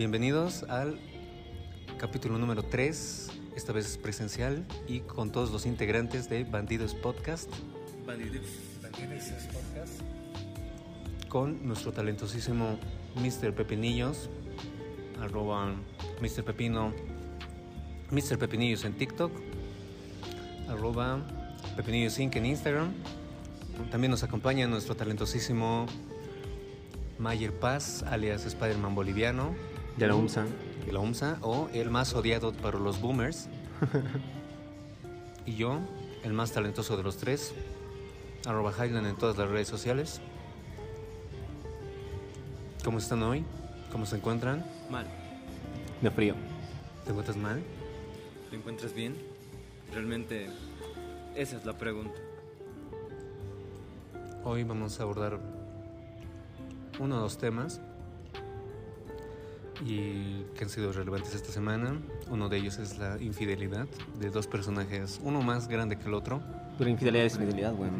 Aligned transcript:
bienvenidos 0.00 0.62
al 0.70 0.98
capítulo 1.98 2.38
número 2.38 2.62
3, 2.62 3.32
esta 3.54 3.74
vez 3.74 3.98
presencial 3.98 4.64
y 4.88 5.00
con 5.00 5.30
todos 5.30 5.50
los 5.50 5.66
integrantes 5.66 6.30
de 6.30 6.44
Bandidos 6.44 6.94
Podcast. 6.94 7.50
Bandidos, 8.06 8.46
Bandidos 8.80 9.44
Podcast. 9.52 10.00
Con 11.28 11.66
nuestro 11.66 11.92
talentosísimo 11.92 12.78
Mr. 13.16 13.54
Pepinillos, 13.54 14.30
arroba 15.20 15.74
Mr. 16.22 16.44
Pepino, 16.44 16.94
Mr. 18.10 18.38
Pepinillos 18.38 18.86
en 18.86 18.94
TikTok, 18.94 19.30
arroba 20.70 21.20
Pepinillos 21.76 22.18
Inc. 22.18 22.36
en 22.36 22.46
Instagram. 22.46 22.94
También 23.90 24.10
nos 24.10 24.22
acompaña 24.22 24.66
nuestro 24.66 24.96
talentosísimo 24.96 25.84
Mayer 27.18 27.52
Paz, 27.52 28.02
alias 28.04 28.46
Spider-Man 28.46 28.94
boliviano. 28.94 29.69
De 29.96 30.06
la 30.06 30.14
UMSA. 30.14 30.46
De 30.86 30.92
la 30.92 31.00
UMSA, 31.00 31.38
o 31.42 31.68
el 31.72 31.90
más 31.90 32.14
odiado 32.14 32.52
para 32.52 32.78
los 32.78 33.00
boomers. 33.00 33.48
y 35.46 35.56
yo, 35.56 35.78
el 36.22 36.32
más 36.32 36.52
talentoso 36.52 36.96
de 36.96 37.02
los 37.02 37.16
tres, 37.16 37.52
arroba 38.46 38.72
Highland 38.72 39.06
en 39.06 39.16
todas 39.16 39.36
las 39.36 39.48
redes 39.48 39.68
sociales. 39.68 40.20
¿Cómo 42.84 42.98
están 42.98 43.22
hoy? 43.22 43.44
¿Cómo 43.92 44.06
se 44.06 44.16
encuentran? 44.16 44.64
Mal. 44.90 45.06
De 46.00 46.10
frío. 46.10 46.34
¿Te 47.04 47.10
encuentras 47.10 47.36
mal? 47.36 47.62
¿Te 48.48 48.56
encuentras 48.56 48.94
bien? 48.94 49.16
Realmente, 49.92 50.48
esa 51.34 51.56
es 51.56 51.64
la 51.64 51.76
pregunta. 51.76 52.18
Hoy 54.44 54.64
vamos 54.64 54.98
a 54.98 55.02
abordar 55.02 55.38
uno 56.98 57.16
o 57.16 57.20
dos 57.20 57.36
temas 57.36 57.80
y 59.84 60.44
que 60.56 60.64
han 60.64 60.70
sido 60.70 60.92
relevantes 60.92 61.34
esta 61.34 61.50
semana. 61.52 61.98
Uno 62.28 62.48
de 62.48 62.58
ellos 62.58 62.78
es 62.78 62.98
la 62.98 63.20
infidelidad 63.20 63.86
de 64.20 64.30
dos 64.30 64.46
personajes, 64.46 65.20
uno 65.22 65.42
más 65.42 65.68
grande 65.68 65.96
que 65.98 66.06
el 66.08 66.14
otro. 66.14 66.40
Pero 66.78 66.90
infidelidad 66.90 67.26
es 67.26 67.34
infidelidad, 67.34 67.74
bueno. 67.74 67.96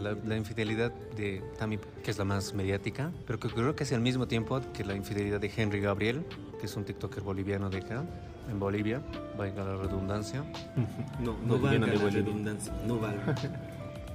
La, 0.00 0.16
la 0.24 0.36
infidelidad 0.36 0.92
de 1.16 1.42
Tammy, 1.58 1.78
que 2.04 2.10
es 2.10 2.18
la 2.18 2.24
más 2.24 2.54
mediática, 2.54 3.10
pero 3.26 3.38
que 3.40 3.48
creo 3.48 3.74
que 3.74 3.82
es 3.84 3.92
al 3.92 4.00
mismo 4.00 4.26
tiempo 4.28 4.60
que 4.72 4.84
la 4.84 4.94
infidelidad 4.94 5.40
de 5.40 5.50
Henry 5.54 5.80
Gabriel, 5.80 6.24
que 6.60 6.66
es 6.66 6.76
un 6.76 6.84
TikToker 6.84 7.22
boliviano 7.22 7.68
de 7.68 7.78
acá, 7.78 8.04
en 8.50 8.58
Bolivia, 8.58 9.02
valga 9.36 9.64
la 9.64 9.76
redundancia. 9.76 10.44
No, 11.20 11.36
no 11.44 11.58
Boliviano 11.58 11.86
valga 11.86 12.04
la 12.04 12.10
redundancia, 12.10 12.72
no 12.86 12.98
valga. 12.98 13.34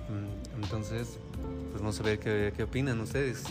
Mm, 0.08 0.64
Entonces, 0.64 1.20
pues 1.70 1.82
vamos 1.82 2.00
a 2.00 2.04
ver 2.04 2.18
qué, 2.18 2.54
qué 2.56 2.64
opinan 2.64 2.98
ustedes. 3.02 3.44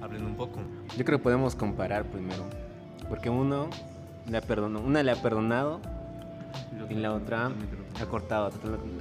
Hablen 0.00 0.24
un 0.24 0.34
poco. 0.34 0.60
Yo 0.96 1.04
creo 1.04 1.18
que 1.18 1.22
podemos 1.22 1.54
comparar 1.54 2.04
primero. 2.04 2.44
Porque 3.08 3.30
uno 3.30 3.68
le 4.28 4.38
ha 4.38 4.40
perdonado, 4.40 4.84
una 4.84 5.02
le 5.02 5.10
ha 5.10 5.22
perdonado 5.22 5.80
y 6.88 6.94
la 6.94 7.12
otra 7.12 7.50
ha 8.00 8.06
cortado, 8.06 8.50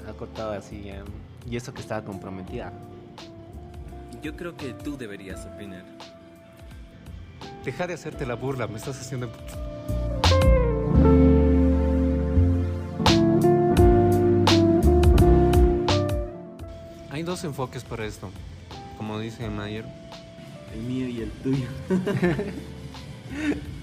ha 0.08 0.14
cortado 0.14 0.52
así 0.52 0.84
ya. 0.84 1.04
Y 1.50 1.56
eso 1.56 1.74
que 1.74 1.82
estaba 1.82 2.04
comprometida. 2.04 2.74
Yo 4.22 4.36
creo 4.36 4.58
que 4.58 4.74
tú 4.74 4.98
deberías 4.98 5.46
opinar. 5.46 5.84
Deja 7.64 7.88
de 7.88 7.94
hacerte 7.94 8.26
la 8.26 8.36
burla, 8.36 8.68
me 8.68 8.78
estás 8.78 9.00
haciendo... 9.00 9.32
Hay 17.12 17.24
dos 17.24 17.44
enfoques 17.44 17.84
para 17.84 18.06
esto. 18.06 18.30
Como 18.98 19.20
dice 19.20 19.50
Mayer, 19.50 19.86
El 20.74 20.82
mío 20.82 21.08
y 21.08 21.22
el 21.22 21.32
tuyo. 21.32 21.68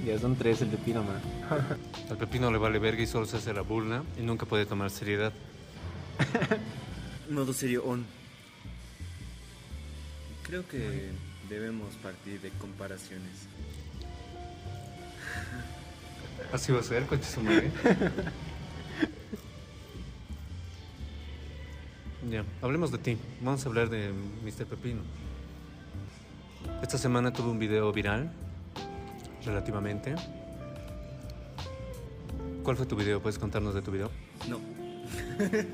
Ya 0.04 0.18
son 0.20 0.36
tres 0.36 0.62
el 0.62 0.70
de 0.70 0.76
Piroma. 0.76 1.20
al 2.10 2.16
pepino 2.16 2.50
le 2.50 2.58
vale 2.58 2.78
verga 2.78 3.02
y 3.02 3.06
solo 3.06 3.26
se 3.26 3.38
hace 3.38 3.52
la 3.52 3.62
burla 3.62 4.04
y 4.16 4.22
nunca 4.22 4.46
puede 4.46 4.66
tomar 4.66 4.90
seriedad. 4.90 5.32
Modo 7.30 7.52
serio 7.52 7.84
on. 7.84 8.04
Creo 10.44 10.66
que 10.68 11.10
debemos 11.48 11.94
partir 11.96 12.40
de 12.40 12.50
comparaciones. 12.50 13.48
Así 16.52 16.70
va 16.70 16.80
a 16.80 16.82
ser, 16.84 17.06
coche 17.06 17.24
su 17.24 17.40
madre. 17.40 17.72
Ya, 22.30 22.44
hablemos 22.62 22.92
de 22.92 22.98
ti. 22.98 23.18
Vamos 23.40 23.64
a 23.64 23.68
hablar 23.68 23.90
de 23.90 24.12
Mr. 24.44 24.66
Pepino. 24.66 25.02
Esta 26.82 26.98
semana 26.98 27.32
tuve 27.32 27.48
un 27.48 27.58
video 27.58 27.90
viral, 27.92 28.30
relativamente. 29.44 30.14
¿Cuál 32.62 32.76
fue 32.76 32.86
tu 32.86 32.94
video? 32.96 33.20
¿Puedes 33.20 33.38
contarnos 33.38 33.74
de 33.74 33.82
tu 33.82 33.90
video? 33.90 34.10
No. 34.48 34.60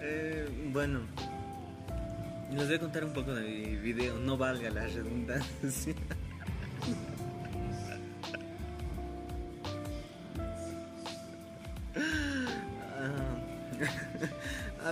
Eh, 0.00 0.70
bueno, 0.72 1.00
les 2.50 2.66
voy 2.66 2.76
a 2.76 2.78
contar 2.78 3.04
un 3.04 3.12
poco 3.12 3.34
de 3.34 3.42
mi 3.42 3.76
video, 3.76 4.18
no 4.18 4.38
valga 4.38 4.70
la 4.70 4.86
redundancia. 4.86 5.94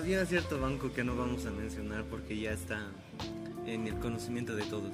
Había 0.07 0.25
cierto 0.25 0.61
banco 0.61 0.93
que 0.93 1.03
no 1.03 1.17
vamos 1.17 1.47
a 1.47 1.51
mencionar 1.51 2.05
porque 2.05 2.39
ya 2.39 2.53
está 2.53 2.79
en 3.67 3.89
el 3.89 3.97
conocimiento 3.97 4.55
de 4.55 4.63
todos. 4.63 4.93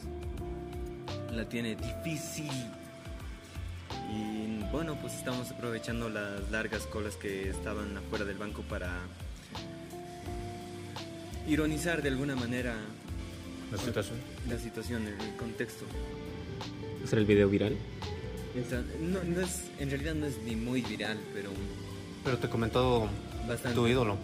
La 1.30 1.46
tiene 1.46 1.76
difícil. 1.76 2.48
Y 4.10 4.64
bueno, 4.72 4.96
pues 5.02 5.12
estamos 5.12 5.50
aprovechando 5.50 6.08
las 6.08 6.50
largas 6.50 6.86
colas 6.86 7.16
que 7.16 7.50
estaban 7.50 7.94
afuera 7.94 8.24
del 8.24 8.38
banco 8.38 8.62
para 8.62 9.00
ironizar 11.46 12.00
de 12.00 12.08
alguna 12.08 12.34
manera 12.34 12.74
La 13.70 13.76
situación. 13.76 14.16
la 14.48 14.56
situación, 14.58 15.06
el 15.08 15.36
contexto. 15.36 15.84
¿Ese 17.04 17.16
era 17.16 17.20
el 17.20 17.26
video 17.26 17.50
viral? 17.50 17.76
No, 19.02 19.22
no 19.24 19.40
es, 19.42 19.64
en 19.78 19.90
realidad 19.90 20.14
no 20.14 20.24
es 20.24 20.38
ni 20.38 20.56
muy 20.56 20.80
viral, 20.80 21.18
pero 21.34 21.50
Pero 22.24 22.38
te 22.38 22.48
comentó 22.48 23.10
bastante. 23.46 23.74
tu 23.74 23.86
ídolo. 23.86 24.16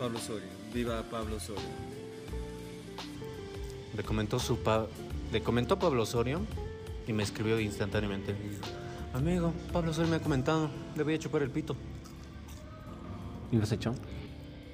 Pablo 0.00 0.18
Soria. 0.18 0.48
Viva 0.72 1.02
Pablo 1.02 1.38
Soria. 1.38 1.62
Le 3.96 4.02
comentó 4.02 4.38
su 4.38 4.58
pa- 4.58 4.86
le 5.30 5.42
comentó 5.42 5.78
Pablo 5.78 6.02
Osorio 6.02 6.40
y 7.06 7.12
me 7.12 7.22
escribió 7.22 7.60
instantáneamente. 7.60 8.34
Amigo, 9.12 9.52
Pablo 9.72 9.90
Osorio 9.90 10.10
me 10.10 10.16
ha 10.16 10.20
comentado, 10.20 10.70
le 10.96 11.02
voy 11.02 11.14
a 11.14 11.18
chupar 11.18 11.42
el 11.42 11.50
pito. 11.50 11.76
¿Y 13.52 13.56
lo 13.56 13.64
has 13.64 13.72
hecho? 13.72 13.94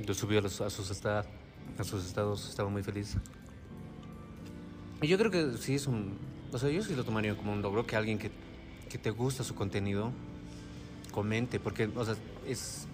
Lo 0.07 0.15
subió 0.15 0.39
a, 0.39 0.43
los- 0.43 0.61
a 0.61 0.71
sus 0.71 0.91
esta- 0.91 1.25
a 1.79 1.85
sus 1.85 2.07
estados, 2.07 2.49
estaba 2.49 2.69
muy 2.71 2.83
feliz. 2.85 3.17
Y 5.03 5.09
yo 5.09 5.19
creo 5.19 5.31
que 5.31 5.59
sí 5.59 5.75
es 5.75 5.87
un... 5.89 6.17
O 6.53 6.59
sea, 6.59 6.71
yo 6.71 6.83
sí 6.83 6.95
lo 6.95 7.03
tomaría 7.05 7.37
como 7.37 7.53
un 7.53 7.61
logro 7.63 7.85
que 7.87 7.97
alguien 7.97 8.19
que, 8.19 8.31
que 8.89 8.97
te 8.97 9.11
gusta 9.11 9.43
su 9.43 9.55
contenido 9.57 10.13
comente, 11.11 11.59
porque, 11.59 11.91
o 11.97 12.05
sea, 12.05 12.15
es... 12.47 12.87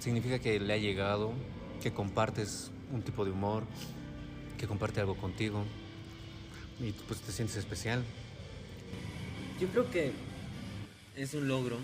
Significa 0.00 0.38
que 0.38 0.58
le 0.58 0.72
ha 0.72 0.78
llegado, 0.78 1.32
que 1.82 1.92
compartes 1.92 2.70
un 2.90 3.02
tipo 3.02 3.24
de 3.24 3.30
humor, 3.30 3.64
que 4.58 4.66
comparte 4.66 5.00
algo 5.00 5.14
contigo 5.14 5.64
y 6.80 6.92
pues 6.92 7.20
te 7.20 7.30
sientes 7.32 7.56
especial. 7.56 8.02
Yo 9.60 9.68
creo 9.68 9.90
que 9.90 10.12
es 11.16 11.34
un 11.34 11.48
logro. 11.48 11.76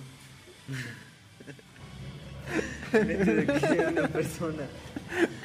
De 2.92 3.46
que 3.46 3.60
sea 3.60 3.88
una 3.88 4.08
persona 4.08 4.66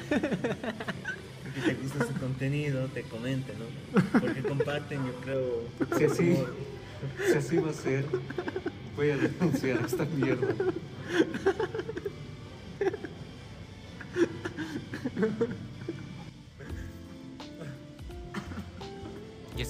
que 0.08 1.60
te 1.60 1.74
gusta 1.74 2.06
su 2.06 2.14
contenido, 2.14 2.86
te 2.88 3.02
comente, 3.02 3.52
¿no? 3.54 4.20
Porque 4.20 4.42
comparten, 4.42 5.04
yo 5.04 5.14
creo. 5.16 5.64
Si 5.98 6.04
así, 6.04 6.36
si 7.26 7.32
así 7.34 7.56
va 7.56 7.70
a 7.70 7.74
ser, 7.74 8.06
voy 8.96 9.10
a 9.10 9.16
denunciar 9.18 9.84
esta 9.84 10.06
mierda. 10.06 10.54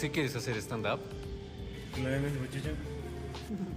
¿Y 0.02 0.06
así 0.06 0.14
quieres 0.14 0.34
hacer 0.34 0.56
stand-up? 0.56 0.98
Claramente, 1.94 2.36
muchacho. 2.40 2.70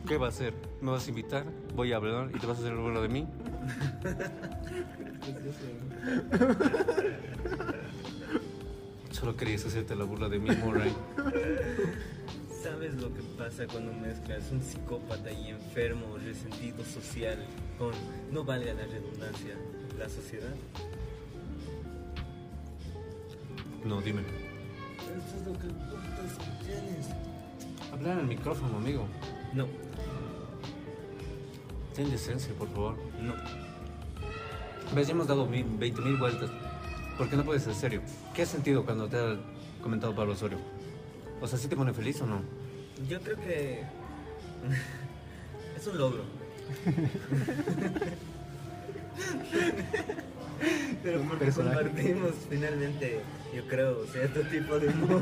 ¿Qué 0.08 0.18
va 0.18 0.26
a 0.26 0.30
hacer? 0.30 0.56
¿Me 0.82 0.90
vas 0.90 1.06
a 1.06 1.10
invitar? 1.10 1.46
Voy 1.76 1.94
a 1.94 1.98
hablar 1.98 2.32
y 2.34 2.40
te 2.40 2.48
vas 2.48 2.58
a 2.58 2.62
hacer 2.62 2.74
el 2.74 2.80
burla 2.80 3.02
de 3.02 3.10
mí. 3.10 3.28
Solo 9.12 9.38
querías 9.38 9.68
hacerte 9.68 9.96
la 9.96 10.06
burla 10.06 10.28
de 10.28 10.40
mí, 10.40 10.50
Murray. 10.56 10.92
¿Sabes 12.64 12.96
lo 12.96 13.14
que 13.14 13.22
pasa 13.38 13.68
cuando 13.68 13.94
mezclas 13.94 14.50
un 14.52 14.64
psicópata 14.64 15.32
y 15.32 15.50
enfermo, 15.50 16.18
resentido 16.18 16.84
social 16.86 17.38
con, 17.78 17.94
no 18.32 18.44
valga 18.44 18.74
la 18.74 18.88
redundancia, 18.88 19.54
la 20.00 20.10
sociedad? 20.10 20.56
No, 23.84 24.02
dime. 24.02 24.45
Eso 25.16 25.38
es 25.38 25.48
lo 25.48 25.54
que 25.54 25.68
tienes. 26.66 27.08
Hablar 27.92 28.20
al 28.20 28.28
micrófono, 28.28 28.78
amigo. 28.78 29.08
No, 29.54 29.68
Ten 31.96 32.12
decencia, 32.12 32.54
por 32.56 32.68
favor. 32.70 32.96
no. 33.22 33.34
Ves, 34.94 35.08
ya 35.08 35.14
hemos 35.14 35.28
dado 35.28 35.48
20 35.48 36.02
mil 36.02 36.18
vueltas. 36.18 36.50
¿Por 37.18 37.30
qué 37.30 37.38
no 37.38 37.46
puedes 37.46 37.64
ser 37.64 37.74
serio? 37.74 38.02
¿Qué 38.34 38.42
has 38.42 38.50
sentido 38.50 38.84
cuando 38.84 39.08
te 39.08 39.18
ha 39.18 39.38
comentado 39.82 40.14
Pablo 40.14 40.34
Osorio? 40.34 40.58
O 41.42 41.48
sea, 41.48 41.58
¿sí 41.58 41.70
te 41.70 41.76
pone 41.76 41.94
feliz 41.94 42.22
o 42.22 42.28
no? 42.28 42.42
Yo 43.08 43.22
creo 43.22 43.38
que 43.38 43.82
es 45.78 45.88
un 45.88 45.98
logro. 45.98 46.24
Pero 51.04 51.22
porque 51.22 51.46
Personaje. 51.46 51.78
compartimos 51.84 52.32
finalmente, 52.50 53.22
yo 53.56 53.68
creo, 53.68 54.06
cierto 54.08 54.42
tipo 54.42 54.80
de 54.80 54.88
humor. 54.90 55.22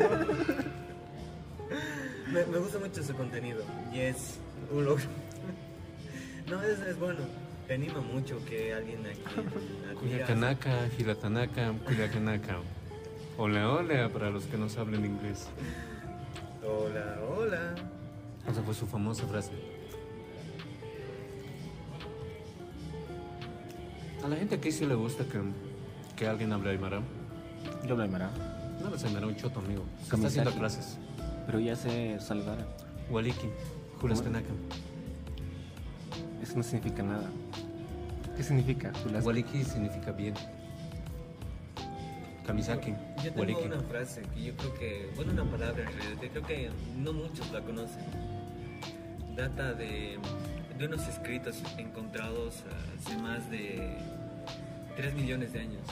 me, 2.31 2.45
me 2.45 2.57
gusta 2.57 2.80
mucho 2.80 3.03
su 3.03 3.13
contenido 3.15 3.63
y 3.94 4.00
es 4.00 4.38
un 4.71 4.85
logro. 4.85 5.06
No, 6.50 6.62
es, 6.63 6.80
es 6.80 7.00
bueno. 7.00 7.21
Te 7.68 7.75
anima 7.75 8.01
mucho 8.01 8.44
que 8.45 8.74
alguien 8.74 9.06
aquí. 9.06 9.21
Cuyacanaka, 10.00 10.88
Hilatanaka, 10.97 11.74
Cuyacanaka. 11.85 12.57
Hola, 13.38 13.71
hola, 13.71 14.09
para 14.09 14.30
los 14.30 14.44
que 14.45 14.57
no 14.57 14.68
hablan 14.77 15.06
inglés. 15.06 15.47
Hola, 16.62 17.19
hola. 17.27 17.75
Esa 18.50 18.62
fue 18.62 18.74
su 18.74 18.85
famosa 18.85 19.25
frase. 19.27 19.51
A 24.24 24.28
la 24.28 24.36
gente 24.38 24.56
aquí 24.56 24.72
sí 24.72 24.86
le 24.86 24.96
gusta 24.96 25.25
que, 25.25 25.42
que 26.16 26.28
alguien 26.28 26.54
hable 26.54 26.72
aymara. 26.72 27.02
Yo 27.86 27.92
hablo 27.92 28.04
aymara, 28.04 28.30
No 28.81 28.90
les 28.90 29.04
aymara 29.04 29.28
un 29.28 29.36
choto, 29.36 29.60
amigo. 29.60 29.84
Se 30.08 30.16
está 30.16 30.28
haciendo 30.28 30.52
clases. 30.54 30.98
pero 31.46 31.60
ya 31.60 31.75
sé 31.75 32.20
saludar. 32.20 32.58
Waliki, 33.10 33.48
Julaskanaka. 34.00 34.50
Eso 36.42 36.56
no 36.58 36.64
significa 36.64 37.04
nada. 37.04 37.30
¿Qué 38.38 38.44
significa? 38.44 38.92
Julas? 39.04 39.25
Waliki 39.25 39.64
significa 39.64 40.12
bien. 40.12 40.34
Kamisaki, 42.46 42.92
Yo 43.18 43.24
tengo 43.24 43.40
Waliki. 43.40 43.64
una 43.66 43.80
frase 43.81 44.22
que 44.34 44.44
yo 44.44 44.54
creo 44.58 44.74
que, 44.76 45.12
bueno, 45.16 45.31
una 45.31 45.46
palabra 45.46 45.84
en 45.84 45.98
realidad, 45.98 46.19
que 46.22 46.30
creo 46.30 46.44
que 46.46 46.69
no 46.98 47.14
muchos 47.14 47.50
la 47.52 47.62
conocen. 47.62 48.04
Data 49.36 49.74
de, 49.74 50.18
de 50.83 50.88
unos 50.89 51.07
escritos 51.07 51.63
encontrados 51.77 52.62
hace 53.00 53.18
más 53.19 53.50
de 53.50 53.97
3 54.97 55.13
millones 55.13 55.53
de 55.53 55.62
años. 55.62 55.88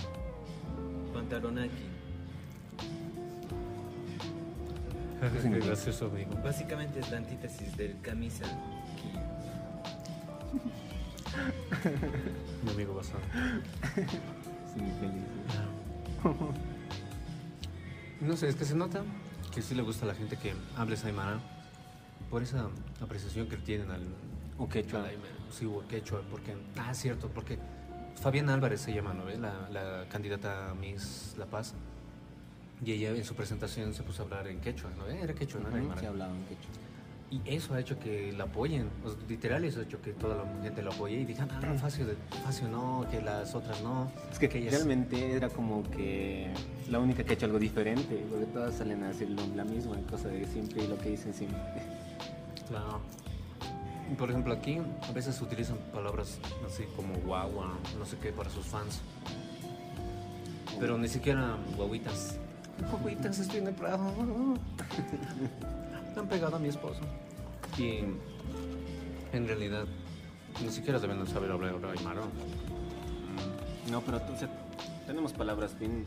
Pantalonaki. 1.13 1.85
Qué 5.43 5.59
gracioso, 5.59 6.07
amigo. 6.07 6.31
Básicamente 6.43 6.99
es 6.99 7.09
la 7.09 7.17
antítesis 7.19 7.77
del 7.77 8.01
camisa. 8.01 8.45
Mi 12.65 12.71
amigo 12.71 12.93
basado. 12.93 13.21
Sí, 14.73 14.81
feliz. 14.99 15.23
No 18.19 18.35
sé, 18.35 18.49
es 18.49 18.55
que 18.55 18.65
se 18.65 18.75
nota 18.75 19.03
que 19.55 19.61
sí 19.61 19.73
le 19.73 19.83
gusta 19.83 20.03
a 20.03 20.09
la 20.09 20.15
gente 20.15 20.35
que 20.35 20.53
hables 20.75 21.05
aymara 21.05 21.39
por 22.29 22.43
esa 22.43 22.67
apreciación 23.01 23.47
que 23.47 23.55
tienen 23.55 23.89
al, 23.89 24.05
O 24.57 24.67
quechua. 24.69 25.05
Sí, 25.51 25.65
o 25.65 25.85
quechua, 25.87 26.21
porque... 26.29 26.55
Ah, 26.77 26.93
cierto, 26.93 27.29
porque 27.29 27.57
Fabiana 28.21 28.53
Álvarez 28.53 28.81
se 28.81 28.93
llama, 28.93 29.13
¿no 29.13 29.25
ves? 29.25 29.39
La, 29.39 29.69
la 29.69 30.05
candidata 30.09 30.71
a 30.71 30.75
Miss 30.75 31.35
La 31.37 31.45
Paz. 31.45 31.73
Y 32.83 32.93
ella 32.93 33.09
en 33.11 33.23
su 33.23 33.35
presentación 33.35 33.93
se 33.93 34.01
puso 34.03 34.23
a 34.23 34.25
hablar 34.25 34.47
en 34.47 34.59
quechua, 34.59 34.89
¿no? 34.97 35.05
Era 35.07 35.33
quechua, 35.33 35.59
no 35.61 35.67
Ujú, 35.67 35.77
aymara. 35.77 35.99
Sí, 36.01 36.05
hablaba 36.07 36.31
en 36.35 36.43
quechua. 36.45 36.71
Y 37.31 37.41
eso 37.45 37.73
ha 37.73 37.79
hecho 37.79 37.97
que 37.97 38.33
la 38.33 38.43
apoyen. 38.45 38.89
O 39.05 39.09
sea, 39.09 39.17
literal, 39.29 39.63
eso 39.63 39.79
ha 39.79 39.83
hecho 39.83 40.01
que 40.01 40.11
toda 40.13 40.35
la 40.43 40.63
gente 40.63 40.81
la 40.81 40.89
apoye 40.91 41.19
y 41.21 41.25
digan, 41.25 41.49
ah, 41.51 41.61
no, 41.65 41.75
Facio, 41.75 42.05
de- 42.05 42.15
Facio 42.43 42.67
no, 42.67 43.05
que 43.09 43.21
las 43.21 43.55
otras 43.55 43.81
no. 43.81 44.11
Es 44.31 44.37
que 44.39 44.45
ellas- 44.57 44.73
realmente 44.73 45.31
era 45.33 45.47
como 45.49 45.83
que 45.91 46.51
la 46.89 46.99
única 46.99 47.23
que 47.23 47.31
ha 47.31 47.33
hecho 47.35 47.45
algo 47.45 47.59
diferente, 47.59 48.25
porque 48.29 48.45
todas 48.47 48.73
salen 48.75 49.03
a 49.03 49.09
decir 49.09 49.29
la 49.29 49.63
misma 49.63 49.95
cosa 50.09 50.27
de 50.27 50.45
siempre 50.47 50.83
y 50.83 50.87
lo 50.87 50.97
que 50.97 51.09
dicen 51.11 51.33
siempre. 51.33 51.59
Claro. 52.67 52.99
Por 54.17 54.29
ejemplo, 54.29 54.53
aquí 54.53 54.79
a 55.01 55.11
veces 55.11 55.41
utilizan 55.41 55.77
palabras 55.93 56.39
así 56.65 56.83
como 56.95 57.15
guagua, 57.15 57.77
no 57.97 58.05
sé 58.05 58.17
qué, 58.17 58.31
para 58.31 58.49
sus 58.49 58.65
fans. 58.65 59.01
Pero 60.79 60.97
ni 60.97 61.07
siquiera 61.07 61.57
guaguitas. 61.75 62.37
Guaguitas, 62.91 63.39
estoy 63.39 63.59
en 63.59 63.67
el 63.67 63.73
prado. 63.73 64.11
Me 66.13 66.19
han 66.19 66.27
pegado 66.27 66.55
a 66.55 66.59
mi 66.59 66.69
esposo. 66.69 67.01
Y 67.77 67.99
en 69.33 69.47
realidad, 69.47 69.85
ni 70.63 70.69
siquiera 70.69 70.99
deben 70.99 71.25
saber 71.27 71.51
hablar 71.51 71.75
aymara. 71.97 72.21
No, 73.89 74.01
pero 74.01 74.17
o 74.17 74.37
sea, 74.37 74.49
tenemos 75.07 75.33
palabras 75.33 75.77
bien 75.79 76.05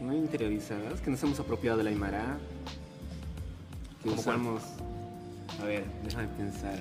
no 0.00 0.12
interiorizadas, 0.12 1.00
que 1.00 1.10
nos 1.10 1.22
hemos 1.22 1.40
apropiado 1.40 1.78
de 1.78 1.84
la 1.84 1.90
Aymara, 1.90 2.38
que 4.02 4.10
¿Cómo 4.10 4.22
cuál? 4.22 4.60
A 5.64 5.66
ver, 5.66 5.82
déjame 6.04 6.28
pensar. 6.28 6.78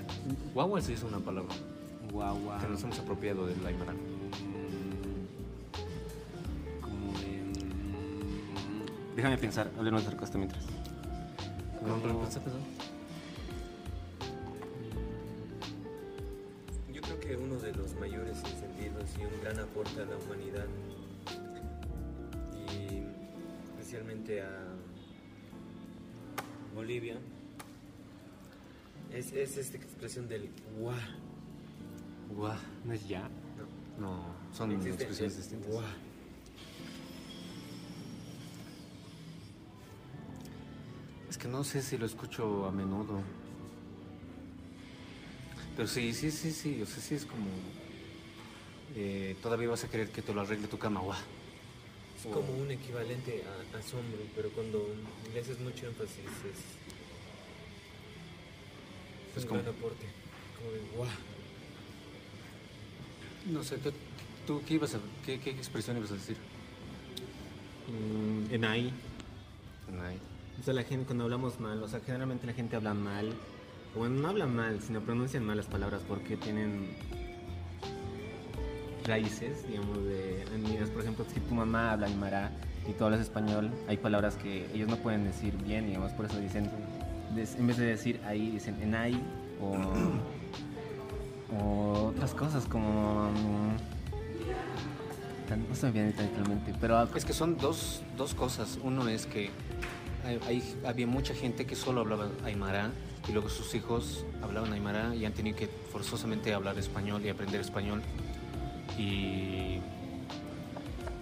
Guagua 0.53 0.81
sí 0.81 0.91
es 0.91 1.03
una 1.03 1.17
palabra 1.17 1.55
Guagua. 2.11 2.59
que 2.59 2.67
nos 2.67 2.83
hemos 2.83 2.99
apropiado 2.99 3.47
del 3.47 3.65
aymara. 3.65 3.93
Como 6.81 7.17
en... 7.19 7.53
Déjame 9.15 9.37
pensar, 9.37 9.71
hablemos 9.77 10.01
de 10.01 10.07
otra 10.09 10.19
cosa 10.19 10.37
mientras. 10.37 10.65
Pensé, 10.65 12.41
pensé. 12.41 12.59
Yo 16.91 17.01
creo 17.01 17.19
que 17.21 17.37
uno 17.37 17.55
de 17.59 17.71
los 17.71 17.95
mayores 18.01 18.39
incentivos 18.39 19.05
y 19.17 19.23
un 19.23 19.41
gran 19.41 19.59
aporte 19.59 20.01
a 20.01 20.05
la 20.05 20.17
humanidad 20.17 20.67
y 22.69 23.03
especialmente 23.77 24.41
a 24.41 24.49
Bolivia 26.75 27.15
es, 29.13 29.31
es 29.33 29.57
esta 29.57 29.77
expresión 29.77 30.27
del 30.27 30.49
guá. 30.77 30.97
Guau. 32.29 32.57
¿No 32.85 32.93
es 32.93 33.07
ya? 33.07 33.29
No, 33.99 34.25
son 34.51 34.71
Existe 34.71 35.03
expresiones 35.03 35.37
distintas. 35.37 35.69
Es 41.29 41.37
que 41.37 41.47
no 41.47 41.63
sé 41.63 41.81
si 41.81 41.97
lo 41.97 42.05
escucho 42.05 42.65
a 42.65 42.71
menudo. 42.71 43.21
Pero 45.75 45.87
sí, 45.87 46.13
sí, 46.13 46.31
sí, 46.31 46.51
sí. 46.51 46.81
O 46.81 46.85
sea, 46.85 47.01
sí 47.01 47.15
es 47.15 47.25
como. 47.25 47.45
eh, 48.95 49.35
todavía 49.41 49.69
vas 49.69 49.83
a 49.83 49.89
querer 49.89 50.09
que 50.09 50.21
te 50.21 50.33
lo 50.33 50.41
arregle 50.41 50.67
tu 50.67 50.77
cama. 50.77 50.99
Guau. 51.01 51.17
Es 52.17 52.27
como 52.31 52.53
un 52.53 52.71
equivalente 52.71 53.43
a 53.73 53.77
asombro, 53.77 54.21
pero 54.35 54.49
cuando 54.51 54.87
le 55.33 55.39
haces 55.41 55.59
mucho 55.59 55.87
énfasis 55.87 56.19
es, 56.19 56.82
es 59.35 59.45
como- 59.45 59.59
aporte. 59.61 60.05
Como 60.57 60.71
de 60.71 60.79
guá. 60.97 61.07
No 63.51 63.63
sé, 63.63 63.77
¿tú, 63.77 63.91
tú 64.47 64.61
qué 64.65 64.75
ibas 64.75 64.95
a. 64.95 64.99
Qué, 65.25 65.39
qué 65.39 65.49
expresión 65.51 65.97
ibas 65.97 66.11
a 66.11 66.15
decir? 66.15 66.37
Mm, 67.87 68.53
en 68.53 68.65
ahí. 68.65 68.93
Ay, 70.01 70.17
O 70.59 70.63
sea, 70.63 70.73
la 70.73 70.83
gente 70.83 71.05
cuando 71.05 71.25
hablamos 71.25 71.59
mal, 71.59 71.81
o 71.83 71.87
sea, 71.87 71.99
generalmente 71.99 72.47
la 72.47 72.53
gente 72.53 72.75
habla 72.75 72.93
mal, 72.93 73.33
o 73.95 73.99
bueno, 73.99 74.15
no 74.21 74.29
habla 74.29 74.45
mal, 74.47 74.81
sino 74.81 75.01
pronuncian 75.01 75.45
mal 75.45 75.57
las 75.57 75.65
palabras 75.67 76.01
porque 76.07 76.37
tienen 76.37 76.95
raíces, 79.05 79.67
digamos, 79.67 80.03
de 80.05 80.43
etnias. 80.43 80.89
Por 80.89 81.01
ejemplo, 81.01 81.25
si 81.33 81.39
tu 81.41 81.53
mamá 81.53 81.91
habla 81.91 82.07
aymara 82.07 82.51
y 82.87 82.93
tú 82.93 83.03
hablas 83.03 83.19
español, 83.19 83.71
hay 83.87 83.97
palabras 83.97 84.35
que 84.37 84.65
ellos 84.73 84.87
no 84.87 84.97
pueden 84.97 85.25
decir 85.25 85.55
bien, 85.57 85.87
digamos, 85.87 86.11
por 86.13 86.25
eso 86.25 86.39
dicen, 86.39 86.69
en 87.37 87.67
vez 87.67 87.77
de 87.77 87.85
decir 87.85 88.19
ahí, 88.25 88.49
dicen 88.51 88.81
en 88.81 88.95
ahí, 88.95 89.21
o, 89.61 89.73
otras 92.07 92.33
cosas 92.33 92.65
como... 92.65 93.29
mm, 93.31 93.75
no 95.69 95.75
se 95.75 95.85
me 95.87 95.91
viene 95.91 96.09
literalmente, 96.09 96.73
pero 96.81 97.03
Es 97.15 97.25
que 97.25 97.33
son 97.33 97.57
dos, 97.57 98.01
dos 98.17 98.33
cosas. 98.33 98.79
Uno 98.81 99.07
es 99.07 99.25
que 99.27 99.49
hay- 100.25 100.75
había 100.85 101.05
mucha 101.05 101.33
gente 101.35 101.65
que 101.65 101.75
solo 101.75 102.01
hablaba 102.01 102.27
aymara 102.43 102.91
y 103.27 103.33
luego 103.33 103.49
sus 103.49 103.75
hijos 103.75 104.25
hablaban 104.41 104.73
aymara 104.73 105.15
y 105.15 105.25
han 105.25 105.33
tenido 105.33 105.55
que 105.55 105.67
forzosamente 105.91 106.53
hablar 106.53 106.77
español 106.79 107.23
y 107.25 107.29
aprender 107.29 107.61
español. 107.61 108.01
Y 108.97 109.79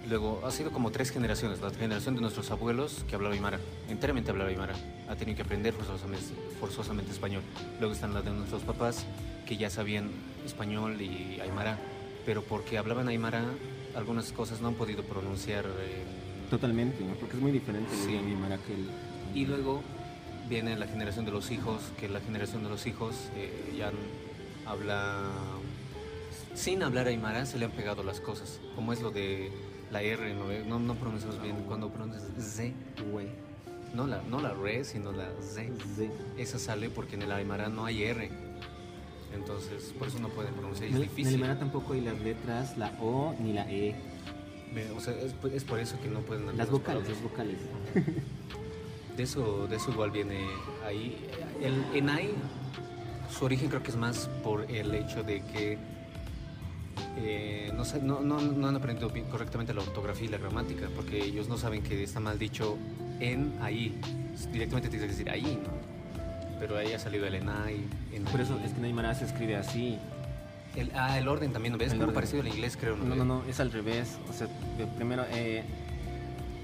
luego 0.08 0.40
ha 0.44 0.50
sido 0.50 0.70
como 0.72 0.90
tres 0.90 1.10
generaciones. 1.10 1.60
La 1.60 1.70
generación 1.70 2.14
de 2.14 2.20
nuestros 2.20 2.50
abuelos 2.50 3.04
que 3.08 3.14
hablaba 3.14 3.34
aymara, 3.34 3.58
enteramente 3.88 4.30
hablaba 4.30 4.50
aymara, 4.50 4.74
ha 5.08 5.14
tenido 5.16 5.36
que 5.36 5.42
aprender 5.42 5.74
forzosamente, 5.74 6.34
forzosamente 6.60 7.12
español. 7.12 7.42
Luego 7.78 7.94
están 7.94 8.14
las 8.14 8.24
de 8.24 8.30
nuestros 8.30 8.62
papás 8.62 9.06
que 9.46 9.56
ya 9.56 9.70
sabían 9.70 10.10
español 10.44 11.00
y 11.00 11.40
aymara, 11.40 11.78
pero 12.26 12.42
porque 12.42 12.78
hablaban 12.78 13.08
aymara, 13.08 13.44
algunas 13.96 14.32
cosas 14.32 14.60
no 14.60 14.68
han 14.68 14.74
podido 14.74 15.02
pronunciar 15.04 15.64
eh, 15.66 16.04
Totalmente, 16.50 17.02
¿no? 17.04 17.14
porque 17.14 17.36
es 17.36 17.42
muy 17.42 17.50
diferente 17.52 17.90
el 17.92 17.98
Sí. 17.98 18.10
idioma 18.10 18.28
aymara 18.28 18.58
que 18.58 18.74
el... 18.74 18.90
Y 19.34 19.46
luego 19.46 19.82
viene 20.48 20.76
la 20.76 20.86
generación 20.86 21.24
de 21.24 21.30
los 21.30 21.50
hijos, 21.50 21.80
que 21.98 22.08
la 22.08 22.20
generación 22.20 22.62
de 22.62 22.68
los 22.68 22.86
hijos 22.86 23.14
eh, 23.36 23.74
ya 23.76 23.90
habla... 24.66 25.30
Sin 26.54 26.82
hablar 26.82 27.06
aymara 27.06 27.46
se 27.46 27.58
le 27.58 27.64
han 27.64 27.70
pegado 27.70 28.02
las 28.02 28.20
cosas, 28.20 28.60
como 28.74 28.92
es 28.92 29.00
lo 29.00 29.10
de 29.10 29.50
la 29.92 30.02
R, 30.02 30.34
no, 30.34 30.46
no, 30.68 30.78
no 30.80 30.94
pronunciamos 30.96 31.40
bien, 31.42 31.56
cuando 31.68 31.90
pronuncias 31.90 32.24
Z, 32.38 32.72
Güey. 33.12 33.26
no 33.94 34.06
la, 34.06 34.22
no 34.22 34.40
la 34.40 34.52
re, 34.54 34.84
sino 34.84 35.12
la 35.12 35.28
Z. 35.40 35.70
Esa 36.38 36.58
sale 36.58 36.88
porque 36.90 37.14
en 37.16 37.22
el 37.22 37.32
aymara 37.32 37.68
no 37.68 37.84
hay 37.84 38.02
R. 38.04 38.30
Entonces, 39.34 39.94
por 39.98 40.08
eso 40.08 40.18
no 40.18 40.28
pueden 40.28 40.54
pronunciar, 40.54 40.88
En 40.88 40.94
es 40.94 40.96
el- 40.96 41.02
en 41.04 41.08
el 41.10 41.16
difícil. 41.16 41.34
aymara 41.34 41.58
tampoco 41.58 41.92
hay 41.94 42.00
las 42.02 42.20
letras, 42.20 42.76
la 42.76 42.92
O 43.00 43.34
ni 43.40 43.52
la 43.52 43.70
E. 43.70 43.94
O 44.96 45.00
sea, 45.00 45.12
es, 45.14 45.34
es 45.52 45.64
por 45.64 45.78
eso 45.78 46.00
que 46.00 46.08
no 46.08 46.20
pueden 46.20 46.56
Las 46.56 46.70
vocales, 46.70 47.06
las 47.08 47.22
vocales. 47.22 47.58
De 49.16 49.24
eso, 49.24 49.66
de 49.66 49.76
eso 49.76 49.90
igual 49.90 50.10
viene 50.10 50.38
ahí. 50.86 51.18
El 51.60 51.84
Enai, 51.94 52.30
su 53.30 53.44
origen 53.44 53.68
creo 53.68 53.82
que 53.82 53.90
es 53.90 53.96
más 53.96 54.26
por 54.42 54.62
el 54.70 54.94
hecho 54.94 55.22
de 55.22 55.42
que 55.42 55.76
eh, 57.16 57.72
no, 57.74 57.84
sé- 57.84 58.02
no, 58.02 58.20
no, 58.20 58.40
no 58.40 58.68
han 58.68 58.76
aprendido 58.76 59.08
bien- 59.10 59.26
correctamente 59.26 59.72
la 59.74 59.82
ortografía 59.82 60.26
y 60.26 60.30
la 60.30 60.38
gramática, 60.38 60.88
porque 60.94 61.22
ellos 61.22 61.48
no 61.48 61.56
saben 61.58 61.82
que 61.82 62.02
está 62.02 62.20
mal 62.20 62.38
dicho 62.38 62.76
en 63.20 63.52
ahí. 63.60 63.98
Directamente 64.52 64.88
tienes 64.88 65.06
que 65.06 65.12
decir 65.12 65.30
ahí, 65.30 65.58
¿no? 65.62 65.70
Pero 66.58 66.76
ahí 66.76 66.92
ha 66.92 66.98
salido 66.98 67.26
el 67.26 67.34
Enai. 67.34 67.76
en 68.12 68.24
Por 68.24 68.40
eso 68.40 68.54
ahí. 68.54 68.64
es 68.66 68.72
que 68.72 68.78
en 68.78 68.84
aymara 68.86 69.14
se 69.14 69.24
escribe 69.24 69.56
así. 69.56 69.98
El, 70.76 70.90
ah, 70.94 71.18
el 71.18 71.28
orden 71.28 71.52
también, 71.52 71.72
¿no 71.72 71.78
ves? 71.78 71.92
Como 71.94 72.12
parecido 72.12 72.40
al 72.42 72.48
inglés, 72.48 72.76
creo, 72.80 72.96
¿no? 72.96 73.04
No, 73.04 73.14
no, 73.16 73.24
no, 73.24 73.42
es 73.48 73.60
al 73.60 73.70
revés. 73.72 74.16
O 74.30 74.32
sea, 74.32 74.46
primero, 74.96 75.24
eh, 75.30 75.62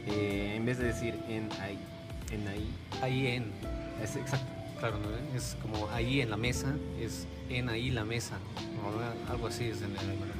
eh, 0.06 0.54
en 0.56 0.64
vez 0.64 0.78
de 0.78 0.84
decir 0.86 1.14
en 1.28 1.48
ahí, 1.60 1.78
en 2.32 2.48
ahí, 2.48 2.68
Ahí 3.02 3.26
en. 3.26 3.44
es 4.02 4.16
exacto. 4.16 4.46
Claro, 4.78 4.98
¿no? 4.98 5.08
Es 5.36 5.56
como 5.60 5.88
ahí 5.90 6.20
en 6.20 6.30
la 6.30 6.36
mesa, 6.36 6.74
es 7.00 7.26
en 7.48 7.68
ahí 7.68 7.90
la 7.90 8.04
mesa. 8.04 8.38
¿no? 8.76 9.32
Algo 9.32 9.48
así 9.48 9.64
es 9.64 9.82
en 9.82 9.90
el 9.90 10.10
Aymara. 10.10 10.32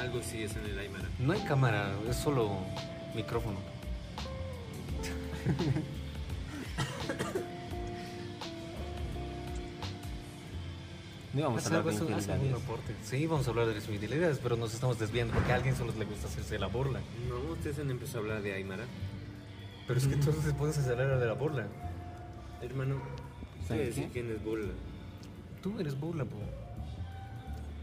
Algo 0.00 0.22
sí 0.22 0.42
es 0.42 0.56
en 0.56 0.64
el 0.64 0.78
Aymara. 0.78 1.08
No 1.18 1.32
hay 1.32 1.40
cámara, 1.40 1.94
es 2.08 2.16
solo 2.16 2.50
micrófono. 3.14 3.58
No 11.34 11.40
íbamos 11.40 11.64
a 11.64 11.68
hablar 11.68 11.84
de 11.84 11.92
infidelidades. 11.92 12.62
aporte. 12.62 12.94
Sí, 13.02 13.26
vamos 13.26 13.46
a 13.46 13.50
hablar 13.50 13.66
de 13.66 13.74
las 13.74 13.88
infidelidades, 13.88 14.38
pero 14.42 14.56
nos 14.56 14.74
estamos 14.74 14.98
desviando 14.98 15.32
porque 15.32 15.52
a 15.52 15.54
alguien 15.54 15.74
solo 15.74 15.92
le 15.98 16.04
gusta 16.04 16.28
hacerse 16.28 16.58
la 16.58 16.66
burla. 16.66 17.00
No, 17.28 17.52
ustedes 17.52 17.78
han 17.78 17.90
empezado 17.90 18.18
a 18.18 18.20
hablar 18.22 18.42
de 18.42 18.52
Aymara. 18.52 18.84
Pero 19.92 20.00
es 20.00 20.08
que 20.08 20.14
entonces 20.14 20.54
puedes 20.54 20.78
hacer 20.78 20.96
de 20.96 21.26
la 21.26 21.34
burla. 21.34 21.66
Hermano, 22.62 22.96
¿Sabe 23.68 23.80
¿qué 23.80 23.86
decir 23.88 24.08
quién 24.10 24.30
es 24.30 24.42
burla? 24.42 24.72
Tú 25.62 25.78
eres 25.78 26.00
burla, 26.00 26.24
po. 26.24 26.38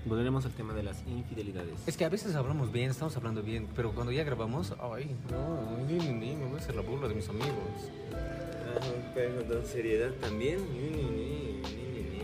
Volveremos 0.06 0.44
al 0.44 0.52
tema 0.54 0.74
de 0.74 0.82
las 0.82 1.04
infidelidades. 1.06 1.76
Es 1.86 1.98
que 1.98 2.06
a 2.06 2.10
veces 2.10 2.34
hablamos 2.34 2.72
bien, 2.72 2.90
estamos 2.90 3.16
hablando 3.16 3.44
bien, 3.44 3.68
pero 3.76 3.92
cuando 3.92 4.12
ya 4.12 4.24
grabamos, 4.24 4.74
ay, 4.82 5.16
no, 5.30 5.86
ni, 5.86 6.00
ni, 6.00 6.14
ni, 6.14 6.36
me 6.36 6.46
voy 6.48 6.56
a 6.56 6.60
hacer 6.60 6.76
la 6.76 6.82
burla 6.82 7.10
de 7.10 7.14
mis 7.14 7.30
amigos. 7.30 7.92
Ah, 8.12 9.12
pero 9.14 9.46
con 9.48 9.64
seriedad 9.64 10.10
también. 10.20 10.58
Ni, 10.74 10.90
ni, 10.90 11.04
ni, 11.04 11.62
ni, 11.62 11.92
ni, 11.94 12.02
ni. 12.02 12.24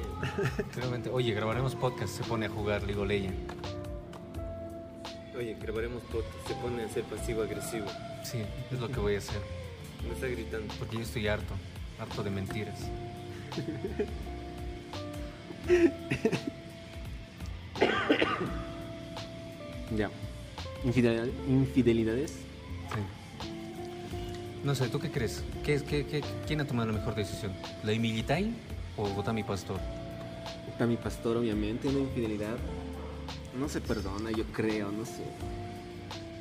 Realmente, 0.75 1.11
oye, 1.11 1.31
grabaremos 1.31 1.75
podcast, 1.75 2.17
se 2.17 2.23
pone 2.23 2.47
a 2.47 2.49
jugar 2.49 2.81
League 2.81 2.99
of 2.99 3.07
Legends. 3.07 3.53
Oye, 5.37 5.55
grabaremos 5.61 6.01
podcast. 6.05 6.47
Se 6.47 6.55
pone 6.55 6.85
a 6.85 6.89
ser 6.89 7.03
pasivo-agresivo. 7.03 7.85
Sí, 8.23 8.39
es 8.71 8.79
lo 8.79 8.87
que 8.87 8.99
voy 8.99 9.13
a 9.13 9.17
hacer. 9.19 9.64
Me 10.07 10.13
está 10.13 10.27
gritando. 10.27 10.73
Porque 10.79 10.97
yo 10.97 11.01
estoy 11.03 11.27
harto, 11.27 11.53
harto 11.99 12.23
de 12.23 12.29
mentiras. 12.29 12.79
Ya. 19.95 20.09
Infidelidad- 20.83 21.29
infidelidades. 21.47 22.31
Sí. 22.31 22.99
No 24.63 24.75
sé, 24.75 24.87
¿tú 24.89 24.99
qué 24.99 25.11
crees? 25.11 25.43
¿Qué, 25.63 25.75
es- 25.75 25.83
qué, 25.83 26.05
qué- 26.05 26.23
quién 26.47 26.61
ha 26.61 26.65
tomado 26.65 26.91
la 26.91 26.97
mejor 26.97 27.15
decisión? 27.15 27.53
¿La 27.83 27.93
Imilitai 27.93 28.51
o 28.97 29.07
Gotami 29.09 29.43
Pastor? 29.43 29.79
Está 30.69 30.85
mi 30.85 30.97
pastor, 30.97 31.37
obviamente, 31.37 31.87
una 31.87 31.99
infidelidad 31.99 32.57
no 33.57 33.69
se 33.69 33.79
perdona, 33.79 34.31
yo 34.31 34.43
creo, 34.51 34.91
no 34.91 35.05
sé. 35.05 35.23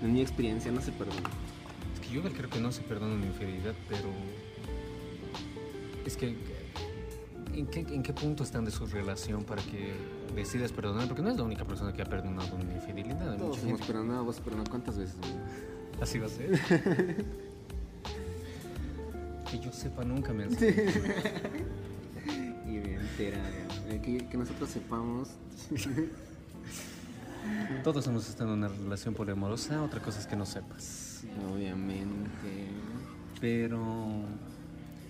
En 0.03 0.13
mi 0.13 0.21
experiencia 0.21 0.73
no 0.73 0.81
se 0.81 0.91
perdona. 0.91 1.31
Yo 2.15 2.23
creo 2.23 2.49
que 2.49 2.61
no 2.61 2.71
se 2.71 2.83
perdona 2.83 3.15
una 3.15 3.27
infidelidad, 3.27 3.75
pero... 3.89 4.09
Es 6.07 6.17
que... 6.17 6.37
¿En 7.53 7.67
qué, 7.67 7.81
¿En 7.81 8.05
qué 8.05 8.13
punto 8.13 8.45
están 8.45 8.65
de 8.65 8.71
su 8.71 8.87
relación 8.87 9.43
para 9.43 9.61
que 9.63 9.93
decidas 10.37 10.71
perdonar? 10.71 11.09
Porque 11.09 11.23
no 11.23 11.31
es 11.31 11.37
la 11.37 11.43
única 11.43 11.65
persona 11.65 11.93
que 11.93 12.03
ha 12.03 12.05
perdonado 12.05 12.55
una 12.55 12.73
infidelidad. 12.73 13.37
Todos 13.37 13.65
hemos 13.65 13.81
perdonado, 13.81 14.23
vos 14.23 14.39
perdonado 14.39 14.71
cuántas 14.71 14.97
veces. 14.97 15.17
amigo? 15.23 15.41
Así 16.01 16.21
va 16.21 16.27
a 16.27 16.29
ser. 16.29 16.51
que 19.51 19.59
yo 19.59 19.73
sepa, 19.73 20.05
nunca 20.05 20.33
me 20.33 20.45
han... 20.45 20.53
Y 22.65 22.79
me 22.79 22.95
entera, 22.95 23.43
que, 24.03 24.19
que 24.19 24.37
nosotros 24.37 24.71
sepamos. 24.71 25.31
Todos 27.83 28.07
hemos 28.07 28.29
estado 28.29 28.53
en 28.53 28.59
una 28.59 28.69
relación 28.69 29.15
poliamorosa, 29.15 29.83
otra 29.83 30.01
cosa 30.01 30.21
es 30.21 30.29
que 30.29 30.37
no 30.37 30.47
sepas. 30.47 31.04
Obviamente. 31.53 32.69
Pero... 33.41 34.25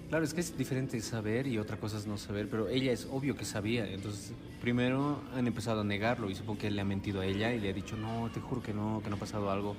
Claro, 0.09 0.25
es 0.25 0.35
que 0.35 0.43
es 0.43 0.57
diferente 0.57 1.01
saber 1.01 1.47
y 1.47 1.59
otra 1.59 1.77
cosa 1.79 1.99
es 1.99 2.07
no 2.07 2.19
saber, 2.19 2.49
pero 2.49 2.69
ella 2.69 2.93
es 2.93 3.09
obvio 3.11 3.37
que 3.37 3.45
sabía. 3.45 3.91
Entonces, 3.91 4.33
primero 4.61 5.21
han 5.35 5.47
empezado 5.47 5.81
a 5.81 5.85
negarlo 5.85 6.31
y 6.31 6.35
supongo 6.37 6.61
que 6.61 6.67
él 6.69 6.77
le 6.77 6.83
ha 6.83 6.85
mentido 6.85 7.21
a 7.21 7.27
ella 7.27 7.53
y 7.53 7.59
le 7.59 7.71
ha 7.71 7.73
dicho, 7.73 7.97
no, 7.97 8.31
te 8.33 8.41
juro 8.41 8.63
que 8.63 8.73
no, 8.73 9.01
que 9.03 9.11
no 9.11 9.17
ha 9.17 9.19
pasado 9.19 9.51
algo. 9.51 9.75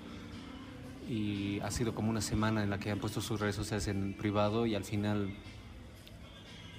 Y 1.09 1.59
ha 1.61 1.71
sido 1.71 1.93
como 1.95 2.09
una 2.09 2.19
semana 2.21 2.63
en 2.63 2.69
la 2.69 2.79
que 2.79 2.91
han 2.91 2.99
puesto 2.99 3.21
sus 3.21 3.39
redes 3.39 3.55
sociales 3.55 3.87
en 3.87 4.13
privado 4.13 4.65
y 4.65 4.75
al 4.75 4.83
final 4.83 5.29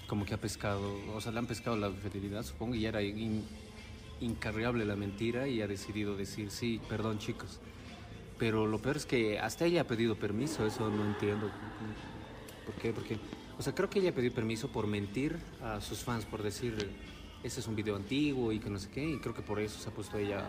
como 0.07 0.27
que 0.27 0.35
ha 0.35 0.41
pescado, 0.41 0.95
o 1.15 1.21
sea, 1.21 1.33
le 1.33 1.39
han 1.39 1.47
pescado 1.47 1.77
la 1.77 1.91
fidelidad, 1.91 2.43
supongo, 2.43 2.75
y 2.75 2.81
ya 2.81 2.91
era 2.91 3.03
in- 3.03 3.45
incarriable 4.21 4.85
la 4.85 4.97
mentira 4.97 5.49
y 5.49 5.63
ha 5.63 5.67
decidido 5.67 6.17
decir, 6.17 6.51
sí, 6.51 6.81
perdón 6.89 7.19
chicos. 7.19 7.59
Pero 8.39 8.67
lo 8.67 8.79
peor 8.79 8.97
es 8.97 9.07
que 9.07 9.39
hasta 9.39 9.65
ella 9.65 9.83
ha 9.83 9.85
pedido 9.85 10.15
permiso, 10.17 10.67
eso 10.67 10.91
no 10.91 11.05
entiendo. 11.05 11.51
¿Por 12.67 12.75
qué? 12.75 12.93
Porque, 12.93 13.19
o 13.59 13.63
sea, 13.63 13.75
creo 13.75 13.89
que 13.89 14.01
ella 14.01 14.15
pidió 14.15 14.33
permiso 14.33 14.69
por 14.69 14.87
mentir 14.87 15.39
a 15.63 15.81
sus 15.81 16.01
fans, 16.01 16.27
por 16.27 16.43
decir, 16.43 16.91
ese 17.43 17.61
es 17.61 17.67
un 17.67 17.77
video 17.77 17.97
antiguo 17.97 18.53
y 18.53 18.59
que 18.59 18.69
no 18.69 18.79
sé 18.79 18.91
qué, 18.91 19.09
y 19.09 19.19
creo 19.19 19.35
que 19.35 19.43
por 19.43 19.61
eso 19.61 19.79
se 19.79 19.89
ha 19.89 19.93
puesto 19.93 20.19
ella 20.19 20.45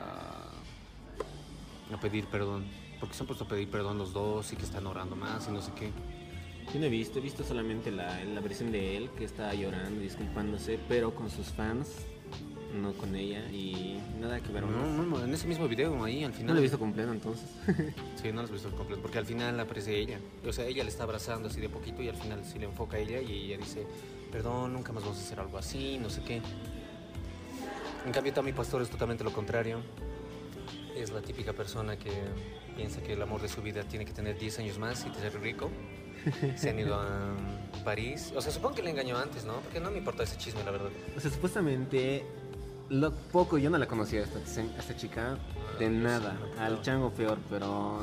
a, 1.92 2.02
pedir 2.02 2.26
perdón. 2.26 2.66
Porque 3.00 3.16
se 3.16 3.24
han 3.24 3.28
puesto 3.28 3.46
a 3.46 3.48
pedir 3.48 3.70
perdón 3.70 4.00
los 4.00 4.12
dos 4.12 4.52
y 4.52 4.56
que 4.56 4.64
están 4.64 4.88
orando 4.88 5.16
más 5.16 5.48
y 5.48 5.52
no 5.52 5.62
sé 5.62 5.72
qué. 5.78 5.92
Yo 6.74 6.80
no 6.80 6.88
he 6.88 6.90
visto, 6.90 7.20
he 7.20 7.22
visto 7.22 7.44
solamente 7.44 7.92
la, 7.92 8.26
la 8.26 8.42
versión 8.42 8.72
de 8.72 8.98
él 8.98 9.10
que 9.18 9.24
está 9.24 9.54
llorando, 9.54 10.02
disculpándose, 10.02 10.78
pero 10.90 11.16
con 11.16 11.30
sus 11.30 11.48
fans, 11.48 11.90
no 12.74 12.94
con 12.94 13.16
ella, 13.16 13.50
y 13.52 14.00
nada 14.20 14.40
que 14.40 14.52
ver. 14.52 14.64
No, 14.64 14.86
no, 14.86 15.04
no, 15.04 15.24
en 15.24 15.34
ese 15.34 15.48
mismo 15.48 15.68
video, 15.68 16.04
ahí 16.04 16.24
al 16.24 16.34
final. 16.34 16.48
No 16.48 16.54
lo 16.54 16.60
he 16.60 16.64
visto 16.64 16.80
completo 16.80 17.12
entonces. 17.12 17.50
Sí, 18.22 18.30
no 18.30 18.36
lo 18.36 18.42
has 18.42 18.52
visto 18.52 18.70
completo, 18.72 19.02
porque 19.02 19.18
al 19.18 19.26
final 19.26 19.60
aparece 19.60 19.98
ella. 19.98 20.20
O 20.46 20.54
sea, 20.54 20.66
ella 20.66 20.84
le 20.84 20.90
está 20.90 21.04
abrazando 21.04 21.48
así 21.48 21.60
de 21.62 21.70
poquito 21.70 22.02
y 22.02 22.10
al 22.10 22.16
final 22.16 22.44
sí 22.46 22.60
le 22.60 22.66
enfoca 22.66 22.98
a 22.98 23.00
ella 23.00 23.22
y 23.22 23.46
ella 23.46 23.58
dice, 23.58 23.86
perdón, 24.32 24.74
nunca 24.74 24.92
más 24.92 25.04
vamos 25.04 25.18
a 25.18 25.22
hacer 25.22 25.40
algo 25.40 25.58
así, 25.58 25.98
no 25.98 26.10
sé 26.10 26.22
qué. 26.24 26.42
En 28.06 28.12
cambio, 28.12 28.34
Tommy 28.34 28.54
Pastor 28.54 28.82
es 28.82 28.90
totalmente 28.90 29.24
lo 29.24 29.34
contrario. 29.34 29.80
Es 30.96 31.12
la 31.12 31.22
típica 31.22 31.54
persona 31.54 31.98
que 31.98 32.12
piensa 32.76 33.02
que 33.02 33.14
el 33.14 33.22
amor 33.22 33.42
de 33.42 33.50
su 33.50 33.62
vida 33.62 33.84
tiene 33.84 34.06
que 34.06 34.14
tener 34.14 34.38
10 34.38 34.60
años 34.60 34.80
más 34.80 35.06
y 35.06 35.20
ser 35.20 35.40
rico. 35.42 35.70
Se 36.56 36.70
han 36.70 36.80
ido 36.80 36.96
a 36.96 37.36
París. 37.84 38.34
O 38.36 38.42
sea, 38.42 38.52
supongo 38.52 38.76
que 38.76 38.84
le 38.84 38.92
engañó 38.92 39.18
antes, 39.18 39.46
¿no? 39.46 39.60
Porque 39.62 39.80
no 39.80 39.92
me 39.92 39.98
importa 39.98 40.24
ese 40.24 40.38
chisme, 40.38 40.64
la 40.64 40.72
verdad. 40.72 40.90
O 41.16 41.20
sea, 41.20 41.32
supuestamente, 41.32 42.24
lo 42.90 43.12
poco, 43.12 43.58
yo 43.58 43.70
no 43.70 43.78
la 43.78 43.88
conocía 43.88 44.22
a 44.22 44.24
esta, 44.24 44.40
a 44.40 44.80
esta 44.80 44.96
chica, 44.96 45.38
de 45.80 45.88
Ah, 45.88 45.90
nada, 45.90 46.38
al 46.60 46.82
chango 46.82 47.12
peor, 47.12 47.38
pero 47.50 48.02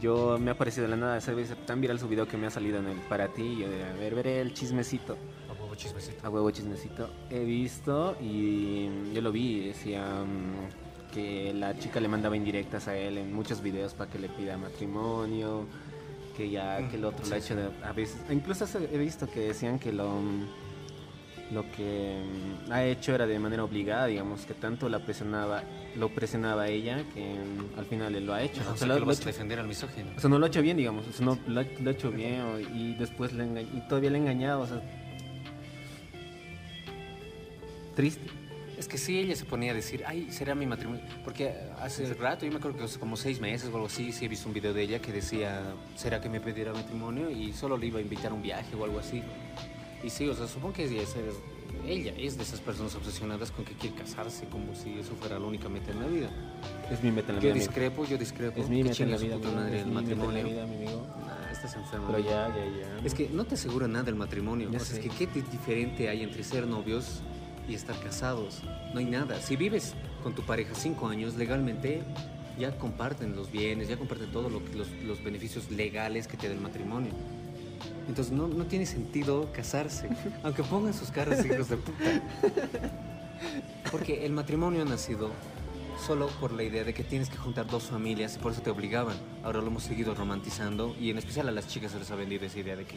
yo 0.00 0.38
me 0.38 0.50
ha 0.50 0.54
parecido 0.56 0.84
de 0.84 0.90
la 0.90 0.96
nada. 0.96 1.20
Tan 1.66 1.80
viral 1.80 1.98
su 1.98 2.08
video 2.08 2.26
que 2.26 2.36
me 2.36 2.46
ha 2.46 2.50
salido 2.50 2.78
en 2.78 2.86
el 2.86 2.98
para 3.00 3.28
ti, 3.28 3.58
yo 3.60 3.68
de, 3.68 3.84
a 3.84 3.92
ver, 3.92 4.14
veré 4.14 4.40
el 4.40 4.54
chismecito, 4.54 5.16
A 5.48 5.52
huevo 5.62 5.74
chismecito. 5.74 6.26
a 6.26 6.30
huevo 6.30 6.50
chismecito, 6.50 7.10
he 7.30 7.44
visto 7.44 8.16
y 8.20 9.12
yo 9.12 9.20
lo 9.20 9.30
vi, 9.32 9.66
decía 9.68 10.02
mm, 10.24 11.12
que 11.14 11.52
la 11.54 11.76
chica 11.78 12.00
le 12.00 12.08
mandaba 12.08 12.36
indirectas 12.36 12.88
a 12.88 12.96
él 12.96 13.18
en 13.18 13.32
muchos 13.34 13.60
videos 13.62 13.92
para 13.94 14.10
que 14.10 14.18
le 14.18 14.28
pida 14.28 14.56
matrimonio, 14.56 15.66
que 16.36 16.48
ya, 16.48 16.88
que 16.88 16.96
el 16.96 17.04
otro 17.04 17.24
Sí, 17.24 17.30
lo 17.30 17.36
ha 17.36 17.38
hecho 17.38 17.56
de- 17.56 17.70
a 17.84 17.92
veces, 17.92 18.16
incluso 18.30 18.64
he 18.78 18.96
visto 18.98 19.28
que 19.28 19.40
decían 19.40 19.78
que 19.78 19.92
lo... 19.92 20.08
mm, 20.08 20.46
lo 21.52 21.70
que 21.72 22.22
mm, 22.68 22.72
ha 22.72 22.84
hecho 22.84 23.14
era 23.14 23.26
de 23.26 23.38
manera 23.38 23.64
obligada, 23.64 24.06
digamos, 24.06 24.46
que 24.46 24.54
tanto 24.54 24.88
la 24.88 25.00
presionaba, 25.00 25.62
lo 25.96 26.08
presionaba 26.10 26.68
ella 26.68 27.04
que 27.14 27.20
mm, 27.34 27.78
al 27.78 27.84
final 27.86 28.14
él 28.14 28.26
lo 28.26 28.34
ha 28.34 28.42
hecho. 28.42 28.60
O 28.60 28.62
O 28.62 28.64
sea, 28.64 28.76
sea, 28.76 28.86
que 28.86 28.86
lo, 28.86 28.94
lo 28.94 29.00
lo 29.00 29.04
ha 29.04 29.08
vas 29.08 29.18
a 29.18 29.20
hecho- 29.22 29.28
defender 29.30 29.58
al 29.58 29.66
misógino. 29.68 30.10
o 30.16 30.20
sea, 30.20 30.30
no 30.30 30.38
lo 30.38 30.44
ha 30.44 30.48
hecho 30.48 30.62
bien, 30.62 30.76
digamos, 30.76 31.06
o 31.08 31.12
sea, 31.12 31.24
no, 31.26 31.38
lo, 31.46 31.60
ha, 31.60 31.64
lo 31.80 31.90
ha 31.90 31.92
hecho 31.92 32.10
bien 32.10 32.40
o- 32.42 32.60
y 32.60 32.94
después 32.94 33.32
le 33.32 33.44
enga- 33.44 33.62
y 33.62 33.80
todavía 33.88 34.10
le 34.10 34.18
ha 34.18 34.20
engañado, 34.20 34.60
o 34.62 34.66
sea, 34.66 34.80
triste. 37.94 38.26
Es 38.78 38.88
que 38.88 38.96
sí, 38.96 39.18
ella 39.18 39.36
se 39.36 39.44
ponía 39.44 39.72
a 39.72 39.74
decir, 39.74 40.04
ay, 40.06 40.30
será 40.30 40.54
mi 40.54 40.64
matrimonio. 40.64 41.02
Porque 41.22 41.52
hace 41.82 42.14
rato, 42.14 42.46
yo 42.46 42.50
me 42.52 42.56
acuerdo 42.56 42.78
que 42.78 42.84
hace 42.84 42.98
como 42.98 43.14
seis 43.14 43.38
meses 43.38 43.68
o 43.70 43.74
algo 43.74 43.86
así, 43.88 44.10
sí 44.10 44.24
he 44.24 44.28
visto 44.28 44.48
un 44.48 44.54
video 44.54 44.72
de 44.72 44.80
ella 44.82 45.00
que 45.02 45.12
decía, 45.12 45.74
¿será 45.96 46.18
que 46.18 46.30
me 46.30 46.40
pedirá 46.40 46.72
matrimonio? 46.72 47.28
Y 47.30 47.52
solo 47.52 47.76
le 47.76 47.88
iba 47.88 47.98
a 47.98 48.02
invitar 48.02 48.30
a 48.30 48.34
un 48.34 48.40
viaje 48.40 48.74
o 48.74 48.84
algo 48.84 48.98
así. 48.98 49.22
Y 50.02 50.10
sí, 50.10 50.28
o 50.28 50.34
sea, 50.34 50.46
supongo 50.46 50.74
que 50.74 50.84
ella 50.84 51.02
es, 51.02 51.14
ella 51.86 52.14
es 52.16 52.36
de 52.36 52.42
esas 52.42 52.60
personas 52.60 52.94
obsesionadas 52.94 53.50
con 53.52 53.64
que 53.64 53.74
quiere 53.74 53.96
casarse, 53.96 54.46
como 54.46 54.74
si 54.74 54.98
eso 54.98 55.14
fuera 55.18 55.38
la 55.38 55.46
única 55.46 55.68
meta 55.68 55.90
en 55.92 56.00
la 56.00 56.06
vida. 56.06 56.30
Es 56.90 57.02
mi 57.02 57.10
meta 57.10 57.30
en 57.30 57.36
la 57.36 57.42
Yo 57.42 57.48
vida. 57.48 57.52
amigo. 57.52 57.66
discrepo, 57.66 58.04
yo 58.06 58.16
discrepo. 58.18 58.60
Es 58.60 58.68
mi 58.68 58.82
meta 58.82 59.02
en 59.02 59.10
la 59.10 59.16
vida, 59.18 59.34
amigo, 59.36 59.52
madre 59.52 59.76
es 59.76 59.82
el 59.84 59.88
mi 59.88 59.94
meta 59.96 60.12
en 60.12 60.18
la 60.18 60.24
matrimonio. 60.24 60.44
vida, 60.54 60.66
mi 60.66 60.76
amigo. 60.76 61.06
Nah, 61.26 61.50
estás 61.52 61.76
enfermo. 61.76 62.06
Pero 62.08 62.18
ya, 62.20 62.48
ya, 62.48 62.64
ya. 62.98 63.00
Es 63.04 63.14
que 63.14 63.28
no 63.28 63.44
te 63.44 63.54
asegura 63.54 63.86
nada 63.88 64.08
el 64.08 64.16
matrimonio. 64.16 64.70
Ya 64.70 64.78
O 64.78 64.80
sea, 64.84 64.98
es 64.98 65.02
que 65.04 65.10
qué 65.10 65.26
di- 65.26 65.42
diferente 65.50 66.08
hay 66.08 66.22
entre 66.22 66.42
ser 66.44 66.66
novios 66.66 67.20
y 67.68 67.74
estar 67.74 67.98
casados. 68.00 68.62
No 68.94 69.00
hay 69.00 69.04
nada. 69.06 69.40
Si 69.40 69.56
vives 69.56 69.94
con 70.22 70.34
tu 70.34 70.42
pareja 70.42 70.74
cinco 70.74 71.08
años, 71.08 71.36
legalmente 71.36 72.02
ya 72.58 72.76
comparten 72.78 73.36
los 73.36 73.50
bienes, 73.52 73.88
ya 73.88 73.96
comparten 73.96 74.30
todos 74.32 74.50
los, 74.50 74.62
los 75.04 75.22
beneficios 75.24 75.70
legales 75.70 76.26
que 76.26 76.36
te 76.36 76.48
da 76.48 76.54
el 76.54 76.60
matrimonio. 76.60 77.12
Entonces 78.10 78.32
no, 78.32 78.48
no 78.48 78.64
tiene 78.66 78.86
sentido 78.86 79.52
casarse, 79.52 80.08
aunque 80.42 80.64
pongan 80.64 80.92
sus 80.92 81.12
caras 81.12 81.46
hijos 81.46 81.68
de 81.68 81.76
puta. 81.76 82.20
Porque 83.92 84.26
el 84.26 84.32
matrimonio 84.32 84.82
ha 84.82 84.84
nacido 84.84 85.30
solo 86.04 86.26
por 86.40 86.50
la 86.50 86.64
idea 86.64 86.82
de 86.82 86.92
que 86.92 87.04
tienes 87.04 87.30
que 87.30 87.36
juntar 87.36 87.68
dos 87.68 87.84
familias 87.84 88.34
y 88.34 88.40
por 88.40 88.50
eso 88.50 88.62
te 88.62 88.70
obligaban. 88.70 89.16
Ahora 89.44 89.60
lo 89.60 89.68
hemos 89.68 89.84
seguido 89.84 90.12
romantizando 90.16 90.96
y 90.98 91.10
en 91.10 91.18
especial 91.18 91.48
a 91.48 91.52
las 91.52 91.68
chicas 91.68 91.92
se 91.92 92.00
les 92.00 92.10
ha 92.10 92.16
vendido 92.16 92.44
esa 92.44 92.58
idea 92.58 92.74
de 92.74 92.84
que 92.84 92.96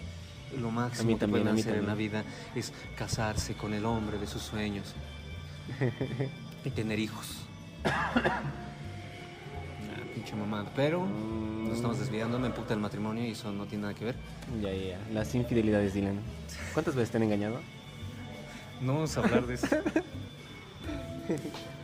lo 0.59 0.71
máximo 0.71 1.11
mí 1.11 1.15
que 1.19 1.27
pueden 1.27 1.47
a 1.47 1.53
mí 1.53 1.61
hacer 1.61 1.75
en 1.75 1.85
la 1.85 1.93
vida 1.93 2.23
es 2.55 2.73
casarse 2.97 3.53
con 3.53 3.75
el 3.75 3.85
hombre 3.85 4.17
de 4.17 4.25
sus 4.25 4.41
sueños 4.41 4.95
y 6.65 6.71
tener 6.71 6.97
hijos. 6.97 7.27
Nah, 10.23 10.29
pinche 10.29 10.35
mamada. 10.35 10.71
Pero 10.75 11.05
nos 11.05 11.75
estamos 11.75 11.99
desviando, 11.99 12.39
me 12.39 12.47
emputa 12.47 12.73
el 12.73 12.79
matrimonio 12.79 13.25
y 13.25 13.31
eso 13.31 13.51
no 13.51 13.65
tiene 13.65 13.83
nada 13.83 13.93
que 13.93 14.05
ver. 14.05 14.15
Ya, 14.61 14.71
ya, 14.71 14.91
ya. 14.91 14.99
Las 15.11 15.35
infidelidades, 15.35 15.93
Dylan. 15.93 16.19
¿Cuántas 16.73 16.95
veces 16.95 17.11
te 17.11 17.17
han 17.17 17.23
engañado? 17.23 17.59
No 18.81 18.93
vamos 18.93 19.17
a 19.17 19.21
hablar 19.21 19.45
de 19.45 19.55
eso. 19.55 19.67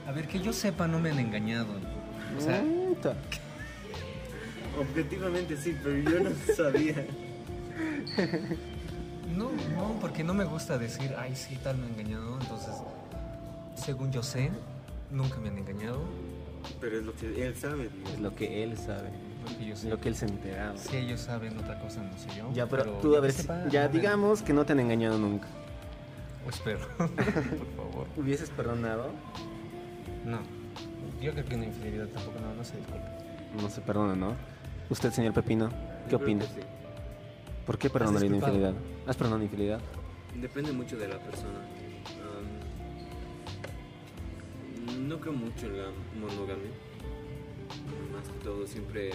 A 0.08 0.12
ver, 0.12 0.28
que 0.28 0.40
yo 0.40 0.54
sepa, 0.54 0.88
no 0.88 1.00
me 1.00 1.12
han 1.12 1.20
engañado. 1.20 1.68
O 2.38 2.42
sea. 2.42 2.64
Objetivamente 4.80 5.58
sí, 5.58 5.76
pero 5.84 5.98
yo 5.98 6.20
no 6.30 6.32
sabía. 6.56 7.06
no, 9.36 9.52
no, 9.76 10.00
porque 10.02 10.24
no 10.24 10.34
me 10.34 10.46
gusta 10.46 10.78
decir, 10.78 11.14
ay, 11.18 11.36
sí, 11.36 11.58
tal 11.64 11.78
me 11.78 11.86
han 11.86 11.94
engañado. 11.94 12.40
Entonces, 12.42 12.76
según 13.76 14.12
yo 14.12 14.24
sé, 14.24 14.50
nunca 15.12 15.38
me 15.38 15.50
han 15.50 15.58
engañado. 15.58 16.02
Pero 16.82 16.98
es 17.00 17.04
lo 17.06 17.14
que 17.16 17.46
él 17.48 17.56
sabe. 17.56 17.90
digo. 17.90 18.10
Es 18.14 18.20
lo 18.20 18.36
que 18.36 18.64
él 18.64 18.78
sabe. 18.78 19.10
Yo 19.66 19.74
Es 19.74 19.80
sé. 19.80 19.90
lo 19.90 20.00
que 20.00 20.10
él 20.10 20.16
se 20.16 20.26
ha 20.26 20.28
enterado. 20.30 20.78
Si 20.78 20.98
ellos 20.98 21.20
saben 21.22 21.58
otra 21.58 21.80
cosa, 21.80 22.02
no 22.04 22.18
sé 22.18 22.28
yo. 22.38 22.52
Ya, 22.54 22.68
pero, 22.68 22.84
tú, 23.00 23.14
a 23.14 23.16
que 23.16 23.22
ver, 23.22 23.32
sepa, 23.32 23.68
ya 23.70 23.88
digamos 23.88 24.42
que 24.42 24.54
no 24.54 24.66
te 24.66 24.74
han 24.74 24.80
engañado 24.80 25.18
nunca. 25.18 25.48
O 26.46 26.50
espero, 26.50 26.80
por 26.98 27.10
favor. 27.16 28.08
¿Hubieses 28.18 28.50
perdonado? 28.50 29.12
No. 30.26 30.40
Yo 31.22 31.32
creo 31.34 31.46
que 31.46 31.56
una 31.56 31.66
infidelidad 31.66 32.08
tampoco, 32.08 32.40
no, 32.40 32.54
no 32.54 32.64
se 32.64 32.78
disculpe. 32.78 33.08
No 33.62 33.70
se 33.70 33.82
perdona, 33.82 34.16
¿no? 34.16 34.36
Usted, 34.90 35.12
señor 35.12 35.34
Pepino, 35.34 35.70
¿qué 35.70 36.12
Yo 36.12 36.18
creo 36.18 36.22
opina? 36.22 36.46
que 36.46 36.62
sí. 36.62 36.68
¿Por 37.66 37.78
qué 37.78 37.90
perdonaría 37.90 38.28
una 38.30 38.38
infidelidad? 38.38 38.74
¿Has 39.08 39.16
perdonado 39.16 39.36
una 39.38 39.46
infidelidad? 39.46 39.80
Depende 40.36 40.72
mucho 40.72 40.98
de 40.98 41.08
la 41.08 41.18
persona. 41.20 41.60
No 45.10 45.20
creo 45.20 45.34
mucho 45.34 45.66
en 45.66 45.78
la 45.80 45.88
monogamia. 46.22 46.70
Más 48.14 48.30
que 48.30 48.44
todo, 48.44 48.68
siempre. 48.68 49.10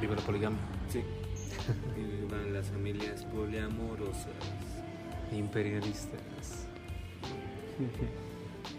Vive 0.00 0.16
la 0.16 0.22
poligamia. 0.22 0.58
Sí. 0.88 0.98
y 1.96 2.30
van 2.30 2.52
las 2.52 2.68
familias 2.70 3.24
poliamorosas. 3.26 4.26
Imperialistas. 5.30 6.66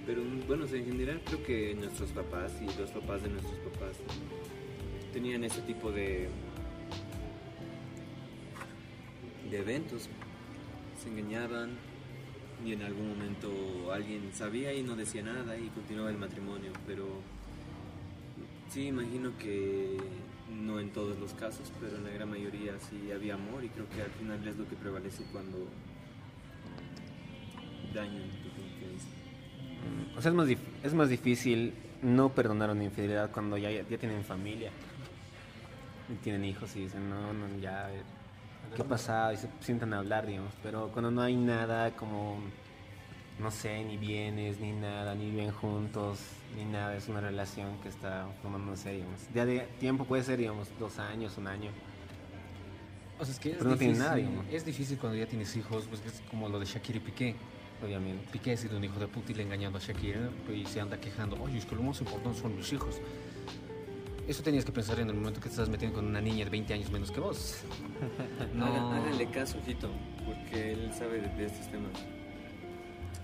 Pero 0.05 0.21
bueno, 0.47 0.65
o 0.65 0.67
sea, 0.67 0.79
en 0.79 0.85
general 0.85 1.21
creo 1.25 1.43
que 1.43 1.75
nuestros 1.75 2.11
papás 2.11 2.51
y 2.61 2.65
los 2.77 2.91
papás 2.91 3.23
de 3.23 3.29
nuestros 3.29 3.57
papás 3.59 3.97
tenían 5.13 5.45
ese 5.45 5.61
tipo 5.61 5.91
de 5.91 6.27
de 9.49 9.57
eventos. 9.57 10.09
Se 11.01 11.09
engañaban 11.09 11.77
y 12.63 12.73
en 12.73 12.81
algún 12.83 13.09
momento 13.09 13.49
alguien 13.91 14.29
sabía 14.33 14.73
y 14.73 14.83
no 14.83 14.95
decía 14.95 15.23
nada 15.23 15.57
y 15.57 15.67
continuaba 15.69 16.09
el 16.09 16.17
matrimonio, 16.17 16.71
pero 16.87 17.05
sí 18.69 18.87
imagino 18.87 19.37
que 19.37 19.97
no 20.49 20.79
en 20.79 20.91
todos 20.91 21.17
los 21.19 21.33
casos, 21.33 21.71
pero 21.79 21.97
en 21.97 22.03
la 22.03 22.11
gran 22.11 22.29
mayoría 22.29 22.73
sí 22.79 23.11
había 23.11 23.35
amor 23.35 23.63
y 23.63 23.69
creo 23.69 23.89
que 23.89 24.01
al 24.01 24.11
final 24.11 24.47
es 24.47 24.57
lo 24.57 24.67
que 24.67 24.75
prevalece 24.75 25.23
cuando 25.31 25.67
dañan 27.93 28.29
tu 28.43 28.49
confianza. 28.49 29.07
O 30.17 30.21
sea, 30.21 30.31
es 30.31 30.35
más, 30.35 30.47
es 30.83 30.93
más 30.93 31.09
difícil 31.09 31.73
no 32.01 32.29
perdonar 32.29 32.69
una 32.69 32.83
infidelidad 32.83 33.31
cuando 33.31 33.57
ya, 33.57 33.71
ya 33.71 33.97
tienen 33.97 34.23
familia. 34.23 34.71
Y 36.07 36.13
tienen 36.23 36.45
hijos 36.45 36.75
y 36.75 36.81
dicen, 36.81 37.09
no, 37.09 37.33
no, 37.33 37.47
ya, 37.59 37.91
eh, 37.91 38.03
¿qué 38.75 38.81
ha 38.81 38.85
pasado? 38.85 39.33
Y 39.33 39.37
se 39.37 39.49
sientan 39.59 39.93
a 39.93 39.99
hablar, 39.99 40.25
digamos. 40.25 40.53
Pero 40.63 40.89
cuando 40.91 41.11
no 41.11 41.21
hay 41.21 41.35
nada 41.35 41.91
como, 41.95 42.39
no 43.39 43.51
sé, 43.51 43.83
ni 43.83 43.97
bienes, 43.97 44.59
ni 44.59 44.71
nada, 44.71 45.15
ni 45.15 45.29
viven 45.31 45.51
juntos, 45.51 46.19
ni 46.55 46.65
nada, 46.65 46.95
es 46.95 47.07
una 47.07 47.21
relación 47.21 47.77
que 47.81 47.89
está 47.89 48.27
formándose, 48.41 48.91
digamos. 48.91 49.19
Ya 49.33 49.45
de 49.45 49.59
tiempo 49.79 50.05
puede 50.05 50.23
ser, 50.23 50.39
digamos, 50.39 50.69
dos 50.79 50.99
años, 50.99 51.37
un 51.37 51.47
año. 51.47 51.71
O 53.19 53.23
sea, 53.25 53.33
es 53.33 53.39
que 53.39 53.51
es 53.51 53.57
Pero 53.57 53.69
no 53.69 53.77
tiene 53.77 53.93
difícil, 53.93 54.07
nada, 54.07 54.15
digamos. 54.17 54.45
Es 54.51 54.65
difícil 54.65 54.97
cuando 54.97 55.17
ya 55.17 55.25
tienes 55.25 55.55
hijos, 55.55 55.85
pues 55.87 56.05
es 56.05 56.21
como 56.29 56.49
lo 56.49 56.59
de 56.59 56.65
Shakira 56.65 56.97
y 56.97 57.01
Piqué. 57.01 57.35
Obviamente. 57.83 58.25
Piqué 58.31 58.53
ha 58.53 58.57
sido 58.57 58.77
un 58.77 58.83
hijo 58.83 58.99
de 58.99 59.07
puta 59.07 59.31
y 59.31 59.35
le 59.35 59.41
ha 59.41 59.45
engañado 59.45 59.77
a 59.77 59.79
Shakira 59.81 60.29
y 60.53 60.65
se 60.65 60.79
anda 60.79 60.97
quejando, 60.97 61.41
oye, 61.41 61.57
es 61.57 61.65
que 61.65 61.75
lo 61.75 61.83
más 61.83 61.99
importante 61.99 62.39
son 62.39 62.55
mis 62.55 62.71
hijos. 62.71 63.01
Eso 64.27 64.41
tenías 64.41 64.65
que 64.65 64.71
pensar 64.71 64.99
en 64.99 65.07
el 65.09 65.15
momento 65.15 65.39
que 65.39 65.45
te 65.49 65.53
estás 65.53 65.69
metiendo 65.69 65.95
con 65.97 66.07
una 66.07 66.19
niña 66.19 66.45
de 66.45 66.49
20 66.49 66.73
años 66.73 66.89
menos 66.91 67.11
que 67.11 67.19
vos. 67.19 67.57
No. 68.55 68.65
Háganle 68.65 69.27
caso, 69.29 69.57
Ojito, 69.59 69.89
porque 70.25 70.71
él 70.73 70.91
sabe 70.97 71.19
de, 71.21 71.27
de 71.29 71.45
estos 71.45 71.67
temas. 71.69 71.91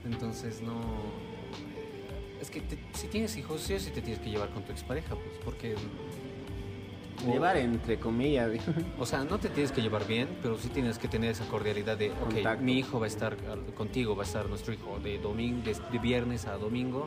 Entonces 0.06 0.62
no... 0.62 0.80
Es 2.42 2.50
que 2.50 2.62
te- 2.62 2.78
si 2.94 3.08
tienes 3.08 3.36
hijos, 3.38 3.62
sí 3.62 3.74
o 3.74 3.80
sí 3.80 3.92
te 3.92 4.02
tienes 4.02 4.22
que 4.22 4.30
llevar 4.30 4.50
con 4.50 4.64
tu 4.64 4.72
expareja, 4.72 5.16
pues, 5.16 5.38
porque... 5.44 5.76
o- 5.76 7.32
Llevar 7.32 7.56
entre 7.58 8.00
comillas. 8.00 8.50
O 9.00 9.06
sea, 9.06 9.24
no 9.24 9.38
te 9.40 9.50
tienes 9.50 9.72
que 9.72 9.82
llevar 9.82 10.08
bien, 10.08 10.28
pero 10.42 10.58
sí 10.58 10.70
tienes 10.70 10.98
que 10.98 11.08
tener 11.08 11.32
esa 11.32 11.46
cordialidad 11.48 11.96
de, 11.98 12.10
ok, 12.12 12.18
Contacto. 12.34 12.64
mi 12.64 12.74
hijo 12.80 13.00
va 13.00 13.06
a 13.06 13.10
estar 13.10 13.38
contigo, 13.76 14.16
va 14.16 14.24
a 14.24 14.26
estar 14.26 14.48
nuestro 14.50 14.74
hijo 14.74 15.00
de, 15.00 15.20
domingo, 15.20 15.62
de, 15.64 15.76
de 15.92 16.00
viernes 16.00 16.46
a 16.48 16.58
domingo 16.58 17.06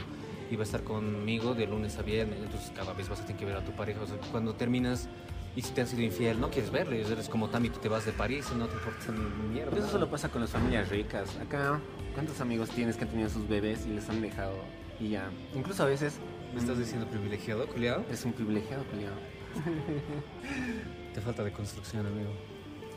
va 0.56 0.62
a 0.62 0.64
estar 0.64 0.82
conmigo 0.84 1.54
de 1.54 1.66
lunes 1.66 1.98
a 1.98 2.02
viernes. 2.02 2.38
Entonces 2.42 2.72
cada 2.74 2.92
vez 2.92 3.08
vas 3.08 3.20
a 3.20 3.26
tener 3.26 3.38
que 3.38 3.46
ver 3.46 3.56
a 3.56 3.64
tu 3.64 3.72
pareja. 3.72 4.00
O 4.02 4.06
sea, 4.06 4.16
cuando 4.30 4.54
terminas 4.54 5.08
y 5.56 5.62
si 5.62 5.72
te 5.72 5.82
han 5.82 5.86
sido 5.86 6.02
infiel, 6.02 6.40
no 6.40 6.50
quieres 6.50 6.70
verle. 6.70 7.00
Eres 7.00 7.28
como 7.28 7.48
Tami, 7.48 7.70
tú 7.70 7.78
te 7.78 7.88
vas 7.88 8.04
de 8.04 8.12
París 8.12 8.46
y 8.52 8.58
no 8.58 8.66
te 8.66 8.74
importa 8.74 9.12
ni 9.12 9.52
mierda. 9.52 9.70
Pero 9.70 9.82
eso 9.82 9.92
solo 9.92 10.10
pasa 10.10 10.28
con 10.28 10.40
las 10.40 10.50
familias 10.50 10.88
ricas. 10.88 11.36
Acá, 11.38 11.80
¿cuántos 12.14 12.40
amigos 12.40 12.70
tienes 12.70 12.96
que 12.96 13.04
han 13.04 13.10
tenido 13.10 13.28
sus 13.28 13.46
bebés 13.48 13.86
y 13.86 13.90
les 13.90 14.08
han 14.08 14.20
dejado? 14.20 14.56
Y 14.98 15.10
ya. 15.10 15.30
Incluso 15.54 15.84
a 15.84 15.86
veces. 15.86 16.18
¿Me 16.52 16.60
estás 16.60 16.78
diciendo 16.78 17.06
privilegiado, 17.08 17.66
culiao? 17.66 18.04
Es 18.10 18.24
un 18.24 18.32
privilegiado, 18.32 18.84
culiao. 18.84 19.14
Te 21.14 21.20
falta 21.20 21.44
de 21.44 21.52
construcción, 21.52 22.06
amigo. 22.06 22.30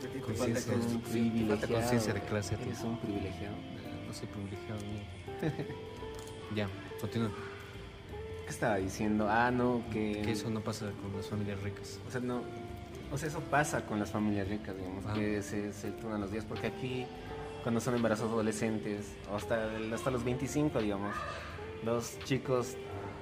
Te 0.00 0.20
Conciencia, 0.20 0.74
privilegiado. 1.10 1.48
falta 1.60 1.74
conciencia 1.74 2.14
de 2.14 2.20
clase 2.20 2.54
a 2.54 2.58
ti. 2.58 2.70
Es 2.70 2.80
un 2.82 2.98
privilegiado. 2.98 3.56
No 4.06 4.14
soy 4.14 4.28
privilegiado, 4.28 4.80
amigo. 4.80 5.64
ya, 6.56 6.68
continúa. 7.00 7.30
¿Qué 8.48 8.54
estaba 8.54 8.76
diciendo? 8.76 9.26
Ah, 9.28 9.50
no, 9.50 9.82
que. 9.92 10.22
Que 10.24 10.32
eso 10.32 10.48
no 10.48 10.62
pasa 10.62 10.86
con 11.02 11.14
las 11.14 11.26
familias 11.26 11.60
ricas. 11.62 12.00
O 12.08 12.10
sea, 12.10 12.22
no. 12.22 12.40
O 13.12 13.18
sea, 13.18 13.28
eso 13.28 13.40
pasa 13.40 13.84
con 13.84 14.00
las 14.00 14.10
familias 14.10 14.48
ricas, 14.48 14.74
digamos, 14.74 15.04
Ah. 15.06 15.12
que 15.12 15.42
se, 15.42 15.70
se 15.74 15.90
turnan 15.90 16.22
los 16.22 16.32
días. 16.32 16.46
Porque 16.46 16.68
aquí, 16.68 17.04
cuando 17.62 17.78
son 17.78 17.94
embarazos 17.94 18.30
adolescentes, 18.32 19.12
o 19.30 19.36
hasta, 19.36 19.68
hasta 19.94 20.10
los 20.10 20.24
25, 20.24 20.78
digamos, 20.80 21.14
los 21.84 22.18
chicos 22.20 22.74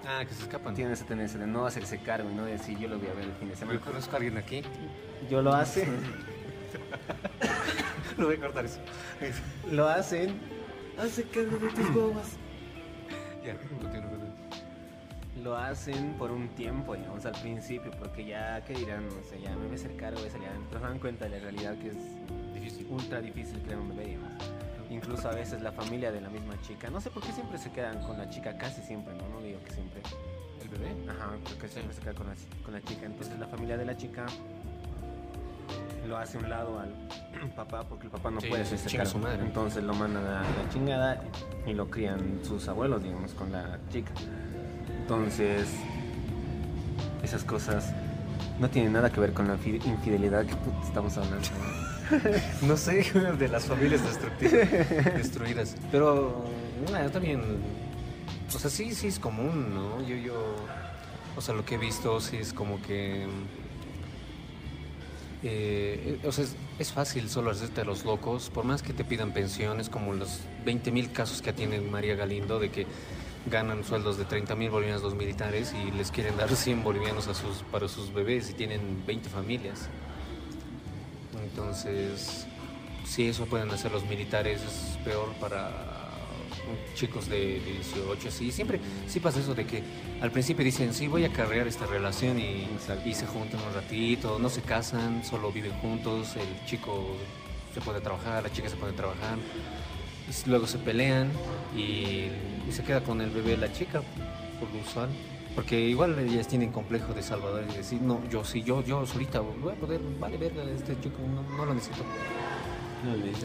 Ah, 0.06 0.24
que 0.24 0.32
se 0.32 0.44
escapan. 0.44 0.74
tienen 0.74 0.92
esa 0.92 1.06
tendencia 1.06 1.40
de 1.40 1.48
no 1.48 1.66
hacerse 1.66 1.98
cargo 2.00 2.30
y 2.30 2.34
no 2.34 2.44
decir 2.44 2.78
yo 2.78 2.86
lo 2.86 2.96
voy 3.00 3.08
a 3.08 3.14
ver 3.14 3.24
el 3.24 3.32
fin 3.32 3.48
de 3.48 3.56
semana. 3.56 3.80
Yo 3.80 3.84
conozco 3.84 4.12
a 4.12 4.16
alguien 4.18 4.38
aquí. 4.38 4.62
Yo 5.28 5.42
lo 5.42 5.52
hace. 5.52 5.88
Lo 8.16 8.26
voy 8.26 8.36
a 8.36 8.40
cortar 8.40 8.64
eso. 8.64 8.80
lo 9.70 9.86
hacen 9.88 10.40
Hace 10.98 11.24
cargo 11.24 11.58
de 11.58 11.68
tus 11.68 11.92
bobas. 11.92 12.36
Ya, 13.44 13.54
continúa. 13.58 14.16
Lo 15.42 15.56
hacen 15.56 16.14
por 16.14 16.30
un 16.30 16.48
tiempo, 16.50 16.94
digamos, 16.94 17.24
al 17.26 17.32
principio, 17.40 17.90
porque 17.98 18.24
ya, 18.24 18.64
¿qué 18.64 18.72
dirán? 18.74 19.06
No 19.06 19.22
sé, 19.22 19.40
ya 19.40 19.50
me 19.50 19.64
voy 19.66 19.72
a 19.72 19.74
hacer 19.74 19.94
cargo 19.96 20.20
de 20.22 20.30
ya 20.30 20.38
pero 20.70 20.80
se 20.80 20.86
dan 20.86 20.98
cuenta 20.98 21.24
de 21.26 21.30
la 21.32 21.38
realidad 21.38 21.74
que 21.76 21.88
es 21.88 21.96
Difícil. 22.54 22.86
ultra 22.90 23.20
difícil 23.20 23.58
crear 23.60 23.78
un 23.78 23.90
bebé, 23.90 24.06
digamos. 24.06 24.32
Incluso 24.88 25.28
a 25.28 25.34
veces 25.34 25.60
la 25.62 25.72
familia 25.72 26.10
de 26.10 26.20
la 26.20 26.30
misma 26.30 26.60
chica, 26.62 26.88
no 26.88 27.00
sé 27.00 27.10
por 27.10 27.22
qué 27.22 27.32
siempre 27.32 27.58
se 27.58 27.70
quedan 27.70 28.00
con 28.02 28.16
la 28.16 28.30
chica, 28.30 28.56
casi 28.56 28.80
siempre, 28.82 29.14
¿no? 29.14 29.28
No 29.28 29.40
digo 29.42 29.58
que 29.64 29.72
siempre. 29.72 30.00
¿El 30.62 30.68
bebé? 30.68 31.10
Ajá, 31.10 31.30
porque 31.44 31.68
siempre 31.68 31.94
se 31.94 32.00
queda 32.00 32.14
con 32.14 32.26
la, 32.28 32.34
con 32.64 32.72
la 32.74 32.80
chica. 32.82 33.04
Entonces 33.06 33.38
la 33.38 33.46
familia 33.46 33.76
de 33.76 33.84
la 33.84 33.96
chica 33.96 34.26
lo 36.08 36.16
hace 36.16 36.38
a 36.38 36.40
un 36.40 36.48
lado 36.48 36.78
al 36.78 37.50
papá 37.56 37.82
porque 37.82 38.04
el 38.06 38.10
papá 38.12 38.30
no 38.30 38.40
Sí, 38.40 38.46
puede 38.48 38.64
se 38.64 38.74
hacerse 38.76 38.88
chinga 38.90 39.04
cargo. 39.04 39.18
su 39.18 39.24
madre. 39.24 39.42
Entonces 39.44 39.82
lo 39.84 39.92
mandan 39.94 40.24
a 40.24 40.42
la 40.42 40.68
chingada 40.70 41.20
y 41.66 41.74
lo 41.74 41.90
crían 41.90 42.40
sus 42.44 42.66
abuelos, 42.68 43.02
digamos, 43.02 43.32
con 43.34 43.50
la 43.52 43.78
chica. 43.90 44.12
Entonces, 45.06 45.68
esas 47.22 47.44
cosas 47.44 47.92
no 48.58 48.68
tienen 48.68 48.92
nada 48.92 49.08
que 49.12 49.20
ver 49.20 49.32
con 49.32 49.46
la 49.46 49.56
fi- 49.56 49.80
infidelidad 49.84 50.44
que 50.44 50.54
estamos 50.84 51.16
hablando. 51.16 51.46
¿no? 52.62 52.76
Sé, 52.76 53.04
de 53.38 53.46
las 53.48 53.66
familias 53.66 54.00
destruidas. 55.16 55.76
Pero, 55.92 56.42
bueno, 56.90 57.08
también, 57.12 57.40
o 58.52 58.58
sea, 58.58 58.68
sí, 58.68 58.96
sí 58.96 59.06
es 59.06 59.20
común, 59.20 59.72
¿no? 59.72 60.04
Yo, 60.08 60.16
yo, 60.16 60.56
o 61.36 61.40
sea, 61.40 61.54
lo 61.54 61.64
que 61.64 61.76
he 61.76 61.78
visto 61.78 62.20
sí 62.20 62.38
es 62.38 62.52
como 62.52 62.82
que, 62.82 63.28
eh, 65.44 66.18
o 66.24 66.32
sea, 66.32 66.46
es, 66.80 66.92
fácil 66.92 67.30
solo 67.30 67.52
hacerte 67.52 67.82
a 67.82 67.84
los 67.84 68.04
locos, 68.04 68.50
por 68.50 68.64
más 68.64 68.82
que 68.82 68.92
te 68.92 69.04
pidan 69.04 69.30
pensiones, 69.30 69.88
como 69.88 70.14
los 70.14 70.40
20 70.64 70.90
mil 70.90 71.12
casos 71.12 71.42
que 71.42 71.52
tiene 71.52 71.80
María 71.80 72.16
Galindo, 72.16 72.58
de 72.58 72.70
que 72.72 72.88
ganan 73.50 73.84
sueldos 73.84 74.18
de 74.18 74.24
30 74.24 74.54
mil 74.56 74.70
bolivianos 74.70 75.02
los 75.02 75.14
militares 75.14 75.72
y 75.74 75.90
les 75.92 76.10
quieren 76.10 76.36
dar 76.36 76.54
100 76.54 76.82
bolivianos 76.82 77.28
a 77.28 77.34
sus, 77.34 77.58
para 77.70 77.88
sus 77.88 78.12
bebés 78.12 78.50
y 78.50 78.54
tienen 78.54 79.04
20 79.06 79.28
familias. 79.28 79.88
Entonces, 81.42 82.46
si 83.04 83.28
eso 83.28 83.46
pueden 83.46 83.70
hacer 83.70 83.92
los 83.92 84.04
militares, 84.04 84.62
es 84.62 84.98
peor 85.04 85.32
para 85.40 85.96
chicos 86.94 87.28
de 87.28 87.60
18, 87.60 88.30
sí, 88.30 88.50
siempre, 88.50 88.80
sí 89.06 89.20
pasa 89.20 89.38
eso 89.38 89.54
de 89.54 89.66
que 89.66 89.82
al 90.20 90.32
principio 90.32 90.64
dicen, 90.64 90.92
sí, 90.92 91.06
voy 91.06 91.24
a 91.24 91.32
carrear 91.32 91.68
esta 91.68 91.86
relación 91.86 92.40
y, 92.40 92.66
y 93.04 93.14
se 93.14 93.26
juntan 93.26 93.60
un 93.60 93.74
ratito, 93.74 94.38
no 94.38 94.48
se 94.48 94.62
casan, 94.62 95.24
solo 95.24 95.52
viven 95.52 95.72
juntos, 95.74 96.34
el 96.36 96.66
chico 96.66 97.16
se 97.72 97.80
puede 97.80 98.00
trabajar, 98.00 98.42
la 98.42 98.50
chica 98.50 98.68
se 98.68 98.76
puede 98.76 98.94
trabajar, 98.94 99.38
y 100.26 100.30
s- 100.30 100.48
luego 100.48 100.66
se 100.66 100.78
pelean 100.78 101.30
y, 101.76 102.28
y 102.68 102.72
se 102.72 102.82
queda 102.82 103.00
con 103.02 103.20
el 103.20 103.30
bebé 103.30 103.56
la 103.56 103.72
chica, 103.72 104.02
por 104.60 104.70
lo 104.72 104.80
usual. 104.80 105.08
Porque 105.54 105.80
igual 105.80 106.18
ellas 106.18 106.46
tienen 106.48 106.70
complejo 106.70 107.14
de 107.14 107.22
salvador 107.22 107.64
y 107.72 107.76
decir, 107.76 108.00
no, 108.02 108.20
yo 108.30 108.44
sí, 108.44 108.62
yo, 108.62 108.84
yo 108.84 109.06
solita 109.06 109.40
voy 109.40 109.72
a 109.72 109.76
poder, 109.76 110.00
vale 110.20 110.36
verga, 110.36 110.62
este 110.64 111.00
chico 111.00 111.16
no, 111.34 111.42
no 111.56 111.64
lo 111.64 111.72
necesito. 111.74 112.04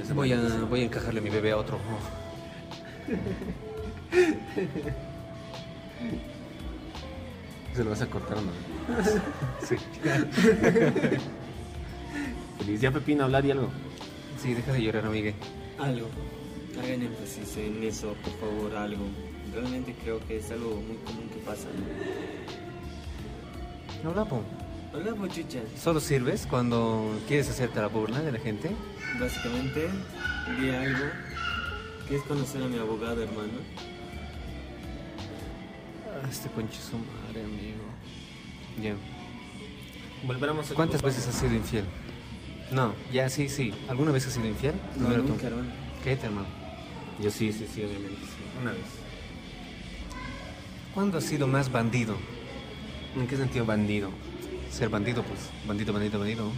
No 0.10 0.16
Voy 0.16 0.34
a, 0.34 0.40
voy 0.70 0.82
a 0.82 0.86
encajarle 0.86 1.22
mi 1.22 1.30
bebé 1.30 1.52
a 1.52 1.58
otro. 1.58 1.78
Se 7.76 7.84
lo 7.84 7.90
vas 7.92 8.02
a 8.02 8.08
cortar, 8.08 8.38
¿no? 8.38 8.52
Sí. 9.66 9.76
Feliz. 12.60 12.82
Ya 12.82 12.92
Pepino, 12.92 13.24
hablar 13.24 13.46
y 13.46 13.52
algo. 13.52 13.70
Sí, 14.42 14.54
deja 14.54 14.74
de 14.74 14.82
llorar, 14.84 15.06
amigue. 15.06 15.34
Algo. 15.80 16.08
Hagan 16.80 17.02
énfasis 17.04 17.58
en 17.58 17.84
eso, 17.84 18.14
por 18.24 18.34
favor, 18.40 18.76
algo. 18.76 19.06
Realmente 19.54 19.94
creo 20.04 20.20
que 20.28 20.38
es 20.38 20.50
algo 20.52 20.76
muy 20.76 20.98
común 21.06 21.28
que 21.30 21.40
pasa. 21.46 21.68
¿no? 24.04 24.10
Habla, 24.10 24.26
po. 24.26 24.42
Hola, 24.94 25.14
bochucha. 25.14 25.60
¿Solo 25.78 26.00
sirves 26.00 26.48
cuando 26.50 27.18
quieres 27.28 27.50
hacerte 27.50 27.80
la 27.80 27.88
burla 27.88 28.20
de 28.22 28.32
la 28.32 28.40
gente? 28.40 28.72
Básicamente, 29.20 29.90
vi 30.60 30.70
algo 30.72 31.06
que 32.08 32.16
es 32.16 32.24
conocer 32.24 32.64
a 32.64 32.68
mi 32.68 32.78
abogado, 32.78 33.22
hermano. 33.24 33.54
Ah, 36.24 36.28
Este 36.30 36.50
conche 36.50 36.80
su 36.82 36.98
madre, 36.98 37.44
amigo. 37.44 37.84
Ya. 38.82 38.96
Volveremos 40.26 40.72
a 40.72 40.74
¿Cuántas 40.76 41.02
veces 41.02 41.28
has 41.28 41.36
sido 41.36 41.54
infiel? 41.54 41.86
No, 42.72 42.94
ya, 43.12 43.30
sí, 43.30 43.50
sí. 43.50 43.74
¿Alguna 43.90 44.12
vez 44.12 44.28
has 44.28 44.34
sido 44.34 44.48
infiel? 44.48 44.74
No, 44.98 45.10
tú. 45.14 45.24
nunca, 45.24 45.48
hermano. 45.48 45.70
Cállate, 46.04 46.26
hermano. 46.28 46.61
Yo 47.22 47.30
sí, 47.30 47.52
sí, 47.54 47.68
sí, 47.72 47.84
obviamente. 47.84 48.22
sí. 48.22 48.60
Una 48.62 48.72
vez. 48.72 48.82
¿Cuándo 50.94 51.18
has 51.20 51.24
sido 51.24 51.48
más 51.48 51.72
bandido? 51.72 52.16
¿En 53.16 53.28
qué 53.28 53.38
sentido 53.38 53.66
bandido? 53.66 54.10
Ser 54.72 54.90
bandido, 54.90 55.24
pues. 55.24 55.40
Bandido, 55.68 55.94
bandido, 55.94 56.20
bandido. 56.20 56.52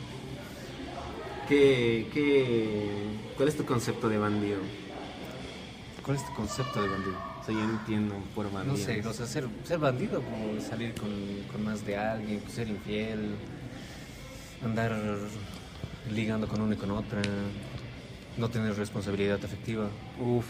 ¿Qué, 1.48 2.08
qué, 2.14 2.90
¿Cuál 3.36 3.50
es 3.50 3.58
tu 3.58 3.66
concepto 3.66 4.08
de 4.08 4.18
bandido? 4.18 4.60
¿Cuál 6.04 6.18
es 6.18 6.26
tu 6.26 6.34
concepto 6.34 6.82
de 6.82 6.88
bandido? 6.88 7.18
O 7.42 7.46
sea, 7.46 7.54
yo 7.54 7.62
entiendo 7.62 8.16
por 8.34 8.50
bandido. 8.52 8.78
No 8.78 8.84
sé, 8.84 9.06
o 9.06 9.14
sea, 9.14 9.26
ser, 9.26 9.48
ser 9.66 9.80
bandido, 9.80 10.22
como 10.22 10.62
salir 10.62 10.94
con, 10.94 11.10
con 11.52 11.64
más 11.66 11.86
de 11.86 11.98
alguien, 11.98 12.42
ser 12.50 12.70
infiel, 12.70 13.36
andar 14.64 14.98
ligando 16.10 16.48
con 16.48 16.62
una 16.62 16.76
y 16.76 16.78
con 16.78 16.92
otra, 16.92 17.22
no 18.38 18.50
tener 18.50 18.76
responsabilidad 18.76 19.40
afectiva. 19.44 19.88
Uf. 20.20 20.46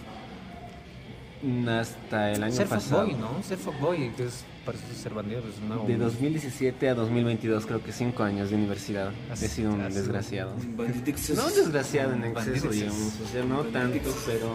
Hasta 1.67 2.31
el 2.31 2.41
año 2.43 2.55
ser 2.55 2.67
pasado. 2.67 3.05
fuckboy, 3.05 3.19
¿no? 3.19 3.43
Ser 3.43 3.57
fuckboy, 3.57 4.05
eso 4.15 4.23
es 4.23 4.97
ser 4.97 5.13
bandido, 5.13 5.41
pues 5.41 5.55
no. 5.59 5.83
De 5.85 5.97
2017 5.97 6.87
a 6.87 6.95
2022, 6.95 7.65
creo 7.65 7.83
que 7.83 7.91
5 7.91 8.23
años 8.23 8.49
de 8.49 8.55
universidad. 8.55 9.11
Así- 9.29 9.45
He 9.45 9.49
sido 9.49 9.73
un 9.73 9.81
así. 9.81 9.95
desgraciado. 9.95 10.53
No 10.77 10.83
un 10.83 11.53
desgraciado 11.55 12.13
en 12.13 12.23
exceso, 12.23 12.69
es- 12.69 12.75
digamos. 12.75 13.13
O 13.21 13.27
sea, 13.27 13.43
no 13.43 13.61
tanto, 13.63 14.09
pero 14.25 14.53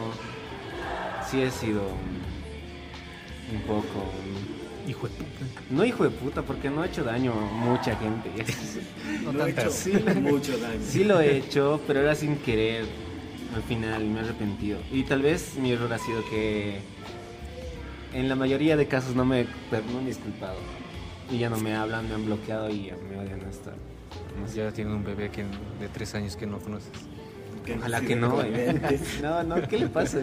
sí 1.30 1.42
he 1.42 1.50
sido 1.50 1.82
un, 1.82 3.56
un 3.56 3.62
poco. 3.66 3.82
un- 4.24 4.88
Hijo 4.88 5.06
de 5.06 5.12
puta. 5.16 5.60
No 5.68 5.84
hijo 5.84 6.04
de 6.04 6.08
puta, 6.10 6.40
porque 6.40 6.70
no 6.70 6.82
he 6.82 6.86
hecho 6.86 7.04
daño 7.04 7.32
a 7.32 7.52
mucha 7.52 7.94
gente. 7.96 8.30
No 9.24 9.32
Lo 9.32 9.46
he 9.46 9.50
hecho 9.50 9.68
tantas. 9.68 10.16
mucho 10.22 10.56
daño. 10.56 10.80
Sí 10.82 11.04
lo 11.04 11.20
he 11.20 11.36
hecho, 11.36 11.78
pero 11.86 12.00
era 12.00 12.14
sin 12.14 12.36
querer 12.36 12.86
al 13.54 13.62
final 13.62 14.02
y 14.02 14.08
me 14.08 14.20
he 14.20 14.24
arrepentido. 14.24 14.78
Y 14.92 15.02
tal 15.04 15.22
vez 15.22 15.56
mi 15.56 15.72
error 15.72 15.92
ha 15.92 15.98
sido 15.98 16.22
que 16.28 16.78
en 18.12 18.28
la 18.28 18.36
mayoría 18.36 18.76
de 18.76 18.86
casos 18.86 19.14
no 19.14 19.24
me, 19.24 19.44
no 19.44 20.00
me 20.00 20.02
he 20.02 20.06
disculpado. 20.06 20.56
Y 21.30 21.38
ya 21.38 21.50
no 21.50 21.58
me 21.58 21.74
hablan, 21.74 22.08
me 22.08 22.14
han 22.14 22.24
bloqueado 22.24 22.70
y 22.70 22.86
ya 22.86 22.96
me 22.96 23.18
odian 23.18 23.44
hasta... 23.44 23.72
No 24.40 24.48
sé. 24.48 24.56
Ya 24.56 24.72
tienen 24.72 24.94
un 24.94 25.04
bebé 25.04 25.30
que, 25.30 25.42
de 25.42 25.88
tres 25.92 26.14
años 26.14 26.36
que 26.36 26.46
no 26.46 26.58
conoces. 26.58 26.90
Ojalá 27.76 28.00
que 28.00 28.16
no. 28.16 28.40
eh. 28.42 28.80
No, 29.22 29.42
no, 29.42 29.60
¿qué 29.68 29.78
le 29.78 29.88
pasa? 29.88 30.20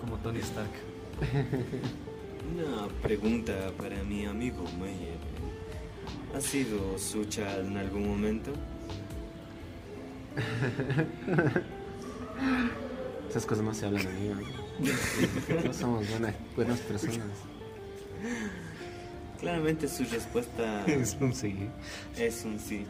Como 0.00 0.16
Tony 0.18 0.38
Stark. 0.40 0.70
Una 2.54 2.88
pregunta 3.02 3.52
para 3.76 4.02
mi 4.02 4.24
amigo 4.24 4.64
Meyer. 4.80 5.18
¿Ha 6.34 6.40
sido 6.40 6.98
sucha 6.98 7.58
en 7.58 7.76
algún 7.76 8.08
momento? 8.08 8.52
Esas 13.28 13.46
cosas 13.46 13.64
no 13.64 13.72
se 13.74 13.86
hablan, 13.86 14.06
amigo. 14.06 14.34
No 15.64 15.72
somos 15.72 16.08
buenas, 16.10 16.34
buenas 16.56 16.80
personas. 16.80 17.26
Claramente 19.40 19.88
su 19.88 20.04
respuesta 20.04 20.84
Es 20.86 21.16
un 21.20 21.34
sí. 21.34 21.68
es 22.16 22.44
un 22.44 22.58
sí. 22.58 22.84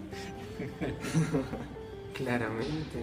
Claramente. 2.14 2.98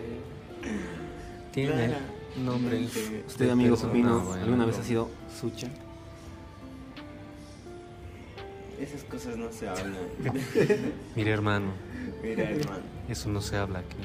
Tiene 1.52 1.71
Clara. 1.88 1.99
nombre. 2.43 2.86
Usted, 3.28 3.49
amigo 3.49 3.75
Pepino, 3.75 4.19
bueno, 4.19 4.43
¿alguna 4.43 4.65
vez 4.65 4.78
ha 4.78 4.84
sido 4.84 5.10
sucha? 5.39 5.67
Esas 8.80 9.04
cosas 9.06 9.36
no 9.36 9.52
se 9.52 9.67
hablan. 9.67 9.97
Mira, 11.15 11.32
hermano, 11.32 11.71
Mira, 12.23 12.49
hermano. 12.49 12.84
eso 13.10 13.30
no 13.30 13.41
se 13.41 13.58
habla 13.58 13.80
aquí. 13.80 13.97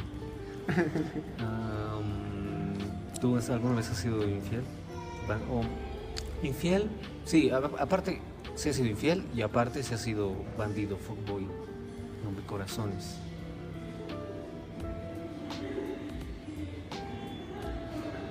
¿Tú 3.21 3.37
alguna 3.51 3.77
vez 3.77 3.91
has 3.91 3.97
sido 3.99 4.23
infiel? 4.29 4.63
O- 5.51 5.63
¿Infiel? 6.47 6.89
Sí, 7.25 7.51
a- 7.51 7.57
aparte 7.79 8.21
se 8.55 8.71
ha 8.71 8.73
sido 8.73 8.89
infiel 8.89 9.25
y 9.35 9.43
aparte 9.43 9.83
se 9.83 9.95
ha 9.95 9.99
sido 9.99 10.33
bandido, 10.59 10.97
fuckboy, 10.97 11.47
hombre 12.27 12.45
corazones. 12.47 13.19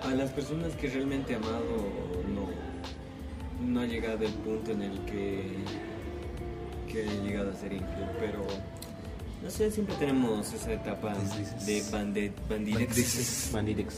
A 0.04 0.14
las 0.16 0.32
personas 0.32 0.76
que 0.76 0.90
realmente 0.90 1.34
he 1.34 1.36
amado 1.38 1.88
no, 2.36 2.50
no 3.66 3.80
ha 3.82 3.86
llegado 3.86 4.26
el 4.26 4.34
punto 4.34 4.72
en 4.72 4.82
el 4.84 5.00
que, 5.06 5.56
que 6.92 7.04
he 7.04 7.22
llegado 7.24 7.52
a 7.52 7.56
ser 7.56 7.74
infiel, 7.74 8.08
pero 8.20 8.42
no 9.44 9.52
sé, 9.52 9.70
siempre 9.70 9.96
tenemos 9.96 10.54
esa 10.54 10.72
etapa 10.72 11.14
de 11.66 11.84
bande, 11.92 12.32
bandidex. 12.50 13.52
Bandidex. 13.52 13.94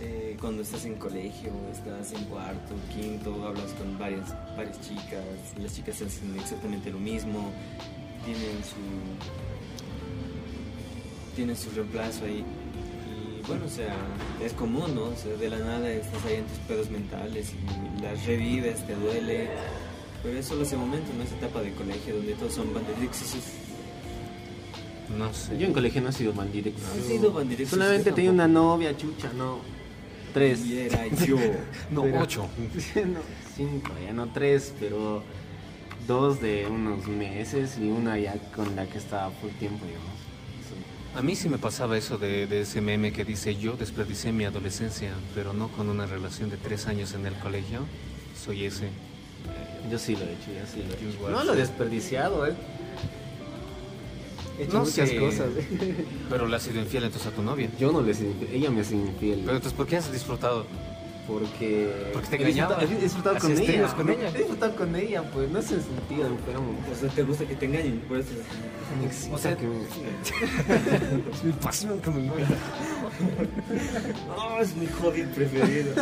eh, 0.00 0.36
cuando 0.40 0.62
estás 0.62 0.84
en 0.84 0.94
colegio, 0.94 1.50
estás 1.72 2.12
en 2.12 2.24
cuarto, 2.26 2.74
quinto, 2.94 3.44
hablas 3.44 3.72
con 3.72 3.98
varias, 3.98 4.30
varias 4.56 4.80
chicas, 4.80 5.24
las 5.60 5.74
chicas 5.74 6.00
hacen 6.02 6.36
exactamente 6.38 6.90
lo 6.90 6.98
mismo, 6.98 7.50
tienen 8.24 8.62
su 8.62 8.80
tienen 11.34 11.56
su 11.56 11.70
reemplazo 11.70 12.24
ahí. 12.24 12.44
Y 12.44 13.46
bueno, 13.46 13.64
o 13.66 13.68
sea, 13.68 13.96
es 14.44 14.52
común, 14.52 14.94
¿no? 14.94 15.04
O 15.04 15.16
sea, 15.16 15.34
de 15.34 15.50
la 15.50 15.58
nada 15.58 15.90
estás 15.90 16.24
ahí 16.26 16.36
en 16.36 16.46
tus 16.46 16.58
pedos 16.68 16.88
mentales 16.90 17.52
y 17.52 18.00
las 18.02 18.24
revives, 18.26 18.86
te 18.86 18.94
duele. 18.94 19.50
Pero 20.22 20.38
es 20.38 20.46
solo 20.46 20.62
ese 20.62 20.76
momento, 20.76 21.10
¿no? 21.16 21.24
Esa 21.24 21.34
etapa 21.34 21.62
de 21.62 21.72
colegio 21.72 22.14
donde 22.14 22.34
todos 22.34 22.52
son 22.52 22.72
bandidos. 22.72 23.16
No 25.18 25.32
sé. 25.34 25.58
Yo 25.58 25.66
en 25.66 25.72
colegio 25.72 26.00
no 26.00 26.08
he 26.08 26.12
sido 26.12 26.32
bandido. 26.32 26.70
¿Has 26.98 27.04
sido 27.06 27.32
bandido? 27.32 27.66
Solamente 27.68 28.12
tenía 28.12 28.30
una 28.30 28.48
novia, 28.48 28.96
chucha, 28.96 29.30
no. 29.36 29.58
Tres. 30.32 30.64
Y 30.64 30.78
era 30.78 31.06
yo. 31.08 31.36
No, 31.90 32.02
Pero- 32.02 32.20
ocho. 32.22 32.48
no, 32.96 33.20
cinco, 33.54 33.92
ya 34.04 34.12
no 34.12 34.28
tres, 34.32 34.72
pero 34.80 35.22
dos 36.06 36.40
de 36.40 36.66
unos 36.66 37.06
meses 37.06 37.76
y 37.78 37.88
una 37.88 38.18
ya 38.18 38.34
con 38.54 38.74
la 38.74 38.86
que 38.86 38.98
estaba 38.98 39.30
full 39.30 39.50
tiempo, 39.58 39.84
digamos. 39.84 40.08
Eso. 40.64 41.18
A 41.18 41.22
mí 41.22 41.36
sí 41.36 41.48
me 41.50 41.58
pasaba 41.58 41.98
eso 41.98 42.16
de, 42.16 42.46
de 42.46 42.62
ese 42.62 42.80
meme 42.80 43.12
que 43.12 43.24
dice 43.26 43.54
yo 43.56 43.74
desperdicié 43.74 44.32
mi 44.32 44.44
adolescencia, 44.44 45.12
pero 45.34 45.52
no 45.52 45.68
con 45.68 45.90
una 45.90 46.06
relación 46.06 46.48
de 46.48 46.56
tres 46.56 46.86
años 46.86 47.12
en 47.12 47.26
el 47.26 47.34
colegio. 47.34 47.80
Soy 48.42 48.64
ese. 48.64 48.88
Yo 49.90 49.98
sí 49.98 50.16
lo 50.16 50.22
he 50.22 50.32
hecho, 50.32 50.46
yo 50.46 50.66
sí 50.72 50.82
lo 50.88 50.94
he 50.94 51.10
hecho. 51.10 51.30
No 51.30 51.44
lo 51.44 51.52
he 51.52 51.56
sí. 51.56 51.60
desperdiciado, 51.62 52.46
¿eh? 52.46 52.54
He 54.58 54.64
hecho 54.64 54.72
No 54.74 54.80
muchas 54.84 55.08
sé. 55.08 55.16
cosas. 55.16 55.48
Pero 56.30 56.46
le 56.46 56.56
has 56.56 56.62
sido 56.62 56.80
infiel 56.80 57.04
entonces 57.04 57.28
a 57.28 57.34
tu 57.34 57.42
novia. 57.42 57.68
Yo 57.78 57.90
no 57.92 58.00
le 58.02 58.12
he 58.12 58.14
sido 58.14 58.30
infiel, 58.32 58.50
ella 58.54 58.70
me 58.70 58.80
ha 58.80 58.84
sido 58.84 59.06
infiel. 59.06 59.40
Pero 59.40 59.56
entonces, 59.56 59.72
¿por 59.72 59.86
qué 59.86 59.96
has 59.96 60.12
disfrutado? 60.12 60.66
porque. 61.26 62.10
Porque 62.12 62.28
te 62.28 62.36
he 62.42 62.44
disfrutado- 62.46 62.74
engañaba. 62.82 62.98
He 62.98 63.02
disfrutado 63.02 63.38
con 63.38 63.52
ella. 63.52 63.94
con 63.94 64.10
ella. 64.10 64.28
He 64.28 64.38
disfrutado 64.38 64.76
con 64.76 64.96
ella, 64.96 65.22
pues 65.32 65.50
no 65.50 65.62
se 65.62 65.68
sentido 65.80 66.26
enfermo. 66.26 66.74
O 66.92 66.94
sea, 67.00 67.08
te 67.10 67.22
gusta 67.22 67.44
que 67.46 67.54
te 67.54 67.66
engañen, 67.66 68.00
por 68.08 68.18
eso. 68.18 68.30
O 69.32 69.38
sea, 69.38 69.56
que 69.56 69.66
me- 69.66 69.82
Es 71.32 71.44
mi 71.44 71.52
pasión 71.52 72.00
que 72.00 72.10
me 72.10 72.28
Oh, 74.36 74.58
es 74.60 74.74
mi 74.76 74.86
hobby 74.86 75.22
preferido. 75.34 75.92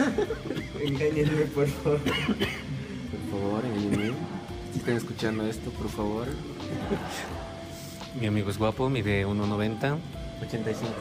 Engáñenme, 0.82 1.42
por 1.54 1.66
favor. 1.68 2.00
Por 2.00 3.40
favor, 3.40 3.62
engáñenme. 3.66 4.14
Si 4.72 4.78
están 4.78 4.96
escuchando 4.96 5.46
esto, 5.46 5.70
por 5.70 5.88
favor. 5.90 6.26
Mi 8.18 8.26
amigo 8.26 8.50
es 8.50 8.58
guapo, 8.58 8.88
mide 8.88 9.26
1.90, 9.26 9.98
85. 10.42 10.92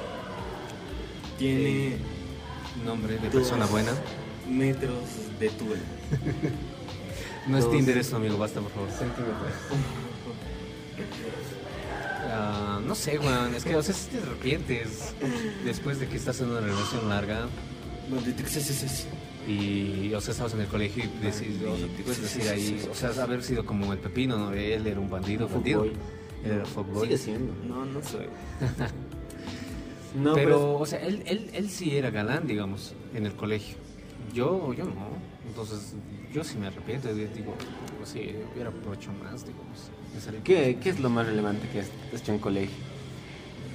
Tiene 1.37 1.97
nombre 2.85 3.17
de 3.17 3.29
persona 3.29 3.65
buena. 3.65 3.91
metros 4.47 5.03
de 5.39 5.49
altura. 5.49 5.79
No 7.47 7.57
es 7.57 7.63
Dos. 7.63 7.73
Tinder 7.73 7.97
eso, 7.97 8.17
amigo, 8.17 8.37
basta, 8.37 8.59
por 8.61 8.71
favor. 8.71 8.89
Centímetros. 8.91 9.53
Ah, 12.31 12.79
no 12.85 12.93
sé, 12.93 13.17
weón, 13.17 13.55
es 13.55 13.63
que, 13.63 13.75
o 13.75 13.81
sea, 13.81 13.95
si 13.95 14.09
te 14.09 14.17
arrepientes 14.17 15.15
después 15.65 15.99
de 15.99 16.07
que 16.07 16.17
estás 16.17 16.39
en 16.41 16.49
una 16.49 16.59
relación 16.59 17.09
larga 17.09 17.47
Maldito 18.09 18.43
que 18.43 18.49
seas 18.49 18.69
ese. 18.69 19.07
y, 19.47 20.13
o 20.13 20.21
sea, 20.21 20.31
estabas 20.31 20.53
en 20.53 20.61
el 20.61 20.67
colegio 20.67 21.03
y, 21.03 21.25
decís, 21.25 21.61
o 21.65 21.77
sea, 21.77 21.87
te 21.87 22.03
puedes 22.03 22.21
decir 22.21 22.49
ahí, 22.49 22.87
o 22.89 22.95
sea, 22.95 23.09
haber 23.21 23.43
sido 23.43 23.65
como 23.65 23.93
el 23.93 23.99
pepino, 23.99 24.37
¿no? 24.37 24.51
Él 24.51 24.85
era 24.85 24.99
un 24.99 25.09
bandido, 25.09 25.47
bandido. 25.47 25.85
Era 26.43 26.65
fuckboy. 26.65 27.03
Sigue 27.05 27.17
siendo. 27.17 27.53
No, 27.67 27.85
no 27.85 28.01
soy. 28.03 28.27
No, 30.15 30.33
pero, 30.33 30.73
o 30.79 30.85
sea, 30.85 30.99
él, 31.05 31.21
él, 31.27 31.49
él 31.53 31.69
sí 31.69 31.95
era 31.95 32.09
galán, 32.09 32.47
digamos, 32.47 32.93
en 33.13 33.25
el 33.25 33.33
colegio. 33.33 33.77
Yo, 34.33 34.73
yo 34.73 34.85
no. 34.85 34.93
Entonces, 35.47 35.93
yo 36.33 36.43
sí 36.43 36.57
me 36.57 36.67
arrepiento. 36.67 37.13
Digo, 37.13 37.53
sí, 38.05 38.35
hubiera 38.53 38.71
hecho 38.93 39.11
más, 39.23 39.45
digamos. 39.45 39.91
¿Qué, 40.43 40.77
¿Qué 40.81 40.89
es 40.89 40.99
lo 40.99 41.09
más 41.09 41.27
relevante 41.27 41.67
que 41.69 41.81
has 41.81 41.89
hecho 42.13 42.31
en 42.33 42.39
colegio? 42.39 42.75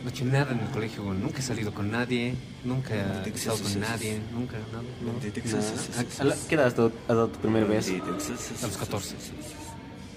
No 0.03 0.11
he 0.11 0.13
hecho 0.13 0.25
nada 0.27 0.53
en 0.53 0.59
el 0.61 0.69
colegio, 0.71 1.05
güey. 1.05 1.19
Nunca 1.19 1.39
he 1.39 1.43
salido 1.43 1.73
con 1.73 1.91
nadie. 1.91 2.35
Nunca 2.65 2.95
he 3.25 3.29
estado 3.31 3.57
con 3.59 3.81
nadie. 3.81 4.19
Nunca, 4.33 4.57
nada. 4.73 4.83
no. 5.03 5.13
Maldito 5.13 5.41
que 5.41 5.49
Nada. 5.49 5.63
seas 5.63 5.89
ese. 5.89 6.21
¿A- 6.21 6.23
a 6.23 6.25
la- 6.27 6.37
¿Qué 6.49 6.55
edad 6.57 6.67
has 6.67 6.77
dado, 6.77 7.29
tu 7.29 7.39
primer 7.39 7.65
beso? 7.67 7.93
A 7.95 8.67
los 8.67 8.77
14. 8.77 9.15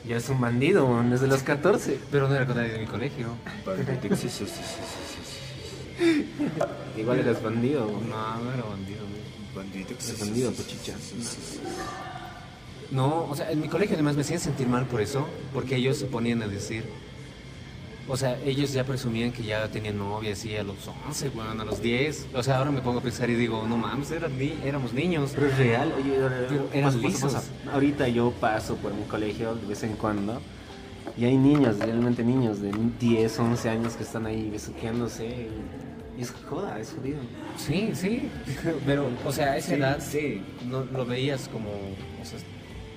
Ya 0.07 0.17
es 0.17 0.29
un 0.29 0.39
bandido, 0.39 0.87
man, 0.87 1.09
desde 1.09 1.27
los 1.27 1.43
14. 1.43 1.99
Pero 2.11 2.27
no 2.27 2.35
era 2.35 2.45
con 2.45 2.55
nadie 2.55 2.71
de 2.73 2.79
mi 2.79 2.85
colegio. 2.85 3.27
Igual 6.97 7.19
eres 7.19 7.41
bandido. 7.41 7.85
No, 7.85 8.15
man. 8.15 8.43
no 8.43 8.53
era 8.53 8.63
bandido, 8.63 9.01
bandido, 9.55 10.49
ese. 10.49 10.63
pechicha. 10.63 10.93
No, 12.91 13.25
o 13.25 13.35
sea, 13.35 13.51
en 13.51 13.59
mi 13.59 13.67
colegio 13.67 13.95
además 13.95 14.15
me 14.15 14.21
hacían 14.21 14.39
sentir 14.39 14.67
mal 14.67 14.85
por 14.85 15.01
eso, 15.01 15.27
porque 15.53 15.75
ellos 15.75 15.97
se 15.97 16.05
ponían 16.05 16.41
a 16.41 16.47
decir, 16.47 16.85
o 18.07 18.15
sea, 18.17 18.39
ellos 18.45 18.71
ya 18.73 18.83
presumían 18.83 19.31
que 19.31 19.43
ya 19.43 19.67
tenían 19.69 19.97
novia 19.97 20.33
así 20.33 20.55
a 20.55 20.63
los 20.63 20.75
11, 21.07 21.29
weón, 21.29 21.59
a 21.59 21.65
los 21.65 21.81
10. 21.81 22.27
O 22.33 22.41
sea, 22.43 22.57
ahora 22.59 22.71
me 22.71 22.81
pongo 22.81 22.99
a 22.99 23.01
pensar 23.03 23.29
y 23.29 23.35
digo, 23.35 23.65
no 23.67 23.77
mames, 23.77 24.11
eran 24.11 24.37
ni- 24.37 24.55
éramos 24.63 24.93
niños. 24.93 25.31
Pero 25.35 25.47
es 25.47 25.57
real, 25.57 25.93
oye, 25.97 26.13
Pero 26.47 26.69
eran 26.73 26.93
pasa, 26.93 27.07
lisos. 27.07 27.33
pasa. 27.33 27.51
Ahorita 27.73 28.07
yo 28.07 28.31
paso 28.31 28.75
por 28.77 28.93
mi 28.93 29.03
colegio 29.03 29.55
de 29.55 29.65
vez 29.67 29.83
en 29.83 29.93
cuando 29.93 30.41
y 31.17 31.25
hay 31.25 31.37
niños, 31.37 31.79
realmente 31.79 32.23
niños 32.23 32.61
de 32.61 32.71
10, 32.99 33.39
11 33.39 33.69
años 33.69 33.93
que 33.95 34.03
están 34.03 34.25
ahí 34.25 34.49
besuqueándose 34.51 35.25
y, 35.25 36.19
y 36.19 36.21
es 36.21 36.33
joda, 36.49 36.79
es 36.79 36.93
jodido. 36.97 37.19
Sí, 37.57 37.91
sí, 37.93 38.29
pero, 38.85 39.09
o 39.25 39.31
sea, 39.31 39.51
a 39.53 39.57
esa 39.57 39.67
Sí, 39.69 39.73
edad 39.75 39.99
sí. 39.99 40.41
no, 40.69 40.83
lo 40.85 41.05
veías 41.05 41.47
como, 41.49 41.69
o 41.69 42.25
sea, 42.25 42.39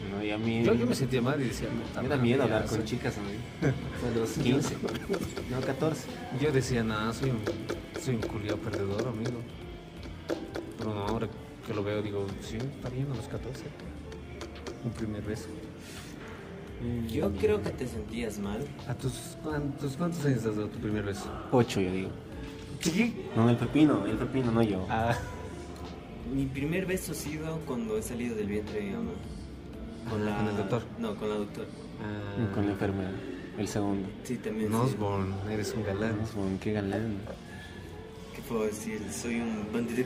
No, 0.09 0.25
y 0.25 0.31
a 0.31 0.39
mí 0.39 0.63
yo, 0.65 0.75
yo 0.75 0.87
me 0.87 0.95
sentía 0.95 1.21
mal 1.21 1.41
y 1.41 1.45
decía, 1.45 1.69
me 2.01 2.09
da 2.09 2.17
miedo 2.17 2.43
hablar 2.43 2.65
con 2.67 2.85
chicas. 2.85 3.15
chicas 3.15 3.19
a 3.19 3.21
mí. 3.21 3.73
A 4.15 4.19
los 4.19 4.31
15, 4.31 4.77
no 5.51 5.61
14. 5.61 6.09
Yo 6.41 6.51
decía, 6.53 6.83
nada, 6.83 7.13
soy 7.13 7.31
un, 7.31 7.39
soy 8.01 8.15
un 8.15 8.23
culiao 8.23 8.57
perdedor, 8.57 9.09
amigo. 9.09 9.41
Pero 10.79 10.95
no, 10.95 11.01
ahora 11.07 11.29
que 11.67 11.75
lo 11.75 11.85
veo, 11.85 12.01
digo, 12.03 12.27
sí, 12.41 12.57
está 12.57 12.89
bien 12.89 13.11
a 13.13 13.15
los 13.15 13.29
14. 13.29 13.65
Un 14.85 14.91
primer 14.93 15.23
beso. 15.23 15.49
Yo 17.09 17.31
creo 17.33 17.61
que 17.63 17.71
te 17.71 17.87
sentías 17.87 18.39
mal. 18.39 18.67
¿A 18.89 18.95
tus 18.95 19.37
cuántos, 19.43 19.97
cuántos 19.99 20.25
años 20.25 20.39
has 20.47 20.57
dado 20.57 20.69
tu 20.69 20.79
primer 20.79 21.03
beso? 21.05 21.31
8 21.53 21.81
yo 21.81 21.93
digo. 21.93 22.11
¿Qué? 22.81 23.13
No, 23.37 23.51
el 23.51 23.57
pepino, 23.57 24.07
el 24.07 24.17
pepino, 24.17 24.51
no 24.51 24.63
yo. 24.63 24.87
Ah, 24.89 25.15
Mi 26.35 26.47
primer 26.47 26.87
beso 26.87 27.13
ha 27.13 27.15
sido 27.15 27.59
cuando 27.67 27.99
he 27.99 28.03
salido 28.03 28.35
del 28.35 28.47
vientre 28.47 28.77
de 28.81 28.87
mi 28.87 28.91
mamá. 28.93 29.11
¿Con 30.09 30.49
el 30.49 30.57
doctor? 30.57 30.83
No, 30.99 31.15
con 31.15 31.29
la 31.29 31.35
doctora. 31.37 31.67
ah, 32.03 32.55
Con 32.55 32.67
la 32.67 32.73
enfermera, 32.73 33.11
el 33.59 33.69
segundo. 33.69 34.09
Sí, 34.25 34.37
también. 34.37 34.69
sí. 34.69 34.73
Nosborn, 34.73 35.35
eres 35.51 35.75
un 35.75 35.85
galán. 35.85 36.19
Osborne, 36.21 36.59
qué 36.61 36.73
galán. 36.73 37.19
¿Qué 38.35 38.43
puedo 38.43 38.65
decir? 38.65 39.01
Soy 39.13 39.41
un 39.41 39.67
bandido 39.73 40.05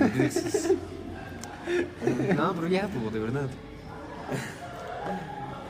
Bandideces. 0.00 0.74
No, 2.36 2.54
pero 2.54 2.66
ya, 2.68 2.88
pues, 2.88 3.12
de 3.12 3.18
verdad. 3.20 3.48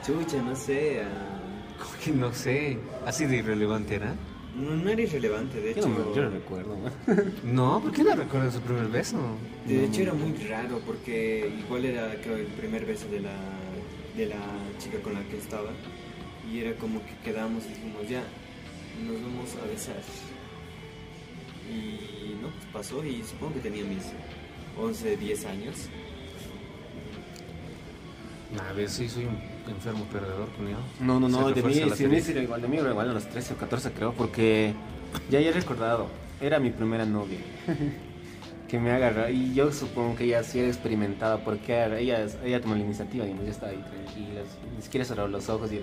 Chucha, 0.07 0.41
no 0.43 0.55
sé. 0.55 1.03
ah, 1.03 1.79
Como 1.83 1.91
que 2.05 2.11
no 2.13 2.33
sé. 2.33 2.79
Así 3.05 3.27
de 3.27 3.39
irrelevante 3.39 3.97
era. 3.97 4.07
No, 4.07 4.38
no 4.59 4.91
era 4.91 5.03
irrelevante, 5.03 5.61
de 5.61 5.75
Yo 5.75 5.81
hecho. 5.81 5.89
no 5.89 6.15
yo 6.15 6.23
no 6.25 6.31
recuerdo. 6.31 6.77
No, 7.45 7.81
¿por 7.81 7.93
qué 7.93 8.03
no 8.05 8.15
recuerdas 8.15 8.55
su 8.55 8.61
primer 8.61 8.87
beso? 8.89 9.19
De 9.67 9.85
hecho 9.85 10.03
era 10.03 10.15
muy 10.15 10.33
raro 10.49 10.81
porque 10.87 11.51
igual 11.65 11.85
era 11.85 12.15
creo 12.23 12.37
el 12.37 12.47
primer 12.47 12.85
beso 12.87 13.07
de 13.09 13.21
la, 13.21 13.37
de 14.17 14.27
la 14.27 14.41
chica 14.79 14.99
con 15.01 15.15
la 15.15 15.23
que 15.25 15.37
estaba 15.39 15.71
y 16.51 16.61
era 16.61 16.73
como 16.77 17.01
que 17.05 17.13
quedamos 17.25 17.65
y 17.67 17.69
dijimos 17.69 18.09
ya, 18.09 18.23
nos 19.07 19.21
vamos 19.23 19.55
a 19.63 19.67
besar. 19.71 19.97
Y 21.71 22.35
no, 22.41 22.49
pues 22.49 22.65
pasó 22.73 23.05
y 23.05 23.23
supongo 23.23 23.55
que 23.55 23.61
tenía 23.61 23.85
mis 23.85 24.05
11, 24.81 25.17
10 25.19 25.45
años. 25.47 25.75
A 28.67 28.73
ver, 28.73 28.89
sí, 28.89 29.09
soy 29.09 29.27
un 29.27 29.39
enfermo 29.71 30.05
perdedor, 30.05 30.49
cuñado. 30.51 30.83
No, 31.01 31.21
no, 31.21 31.29
no, 31.29 31.51
de 31.51 31.63
mí, 31.63 31.75
sí, 31.75 31.81
de 31.81 31.87
mí 31.87 31.97
teoría. 31.97 32.21
sí 32.21 32.31
era 32.33 32.43
igual, 32.43 32.63
de 32.63 32.69
mí 32.69 32.77
era 32.79 32.91
igual 32.91 33.11
a 33.11 33.13
los 33.13 33.27
13 33.29 33.55
o 33.55 33.57
14 33.57 33.93
creo, 33.93 34.13
porque 34.13 34.75
ya 35.31 35.41
ya 35.41 35.51
he 35.51 35.53
recordado, 35.53 36.09
era 36.41 36.59
mi 36.59 36.71
primera 36.71 37.05
novia 37.05 37.39
que 38.69 38.79
me 38.79 38.91
agarró 38.91 39.29
y 39.31 39.55
yo 39.55 39.73
supongo 39.73 40.17
que 40.17 40.25
ella 40.25 40.43
sí 40.43 40.59
era 40.59 40.69
experimentada 40.69 41.39
porque 41.45 41.73
ella, 41.73 41.99
ella, 41.99 42.27
ella 42.45 42.61
tomó 42.61 42.75
la 42.75 42.83
iniciativa, 42.83 43.25
digamos, 43.25 43.47
yo 43.47 43.51
estaba 43.51 43.73
ahí 43.73 43.83
tranquila, 43.83 44.41
ni 44.77 44.83
siquiera 44.83 45.05
cerró 45.05 45.29
los 45.29 45.49
ojos 45.49 45.71
y 45.73 45.81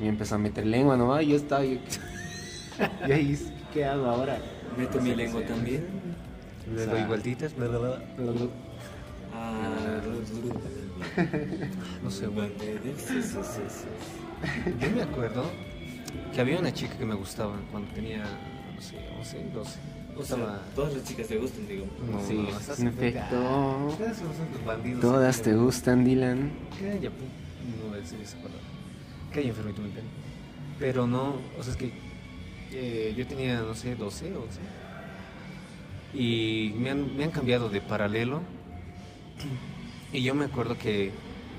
me 0.00 0.08
empezó 0.08 0.36
a 0.36 0.38
meter 0.38 0.66
lengua 0.66 0.96
nomás 0.96 1.22
y 1.22 1.28
yo 1.28 1.36
estaba 1.36 1.62
ahí, 1.62 1.80
y 3.08 3.12
ahí, 3.12 3.52
¿qué 3.72 3.84
hago 3.84 4.06
ahora? 4.06 4.38
Meto 4.76 5.00
mi 5.00 5.14
lengua 5.14 5.42
también. 5.44 5.86
Le 6.74 6.86
doy 6.86 7.04
vueltitas. 7.04 7.54
Ah, 9.34 10.00
No 12.02 12.10
sé, 12.10 12.26
güey. 12.26 12.50
Sí, 12.96 13.22
sí, 13.22 13.38
sí, 13.42 13.60
sí. 13.68 14.74
Yo 14.80 14.90
me 14.94 15.02
acuerdo 15.02 15.44
que 16.32 16.40
había 16.40 16.58
una 16.58 16.72
chica 16.72 16.96
que 16.96 17.04
me 17.04 17.14
gustaba 17.14 17.56
cuando 17.70 17.90
tenía, 17.92 18.24
no 18.74 18.80
sé, 18.80 18.96
11, 19.18 19.50
12, 19.54 19.78
O 20.16 20.24
sea, 20.24 20.62
todas 20.74 20.94
las 20.94 21.04
chicas 21.04 21.26
te 21.26 21.38
gustan, 21.38 21.66
digo. 21.66 21.86
No, 22.10 22.20
Sí, 22.26 22.34
no, 22.34 22.58
estás 22.58 22.80
en 22.80 22.88
efecto. 22.88 23.86
Ustedes 23.88 24.16
son 24.18 24.46
tus 24.52 24.64
bandidos. 24.64 25.00
Todas 25.00 25.42
te 25.42 25.54
gustan, 25.54 26.04
Dylan. 26.04 26.52
Calla, 26.80 27.10
no 27.10 27.88
voy 27.88 27.98
a 27.98 28.00
decir 28.00 28.18
esa 28.20 28.36
palabra. 28.36 28.60
Calla, 29.32 29.48
enfermito 29.48 29.82
mental. 29.82 30.04
Pero 30.78 31.06
no, 31.06 31.36
o 31.58 31.62
sea, 31.62 31.72
es 31.72 31.76
que 31.76 31.90
eh, 32.72 33.14
yo 33.16 33.26
tenía, 33.26 33.60
no 33.60 33.74
sé, 33.74 33.94
12 33.96 34.34
o 34.34 34.42
11. 34.42 34.60
Y 36.14 36.74
me 36.78 36.90
han, 36.90 37.16
me 37.16 37.24
han 37.24 37.30
cambiado 37.30 37.68
de 37.68 37.80
paralelo. 37.80 38.40
Y 40.12 40.22
yo 40.22 40.34
me 40.34 40.46
acuerdo 40.46 40.78
que, 40.78 41.10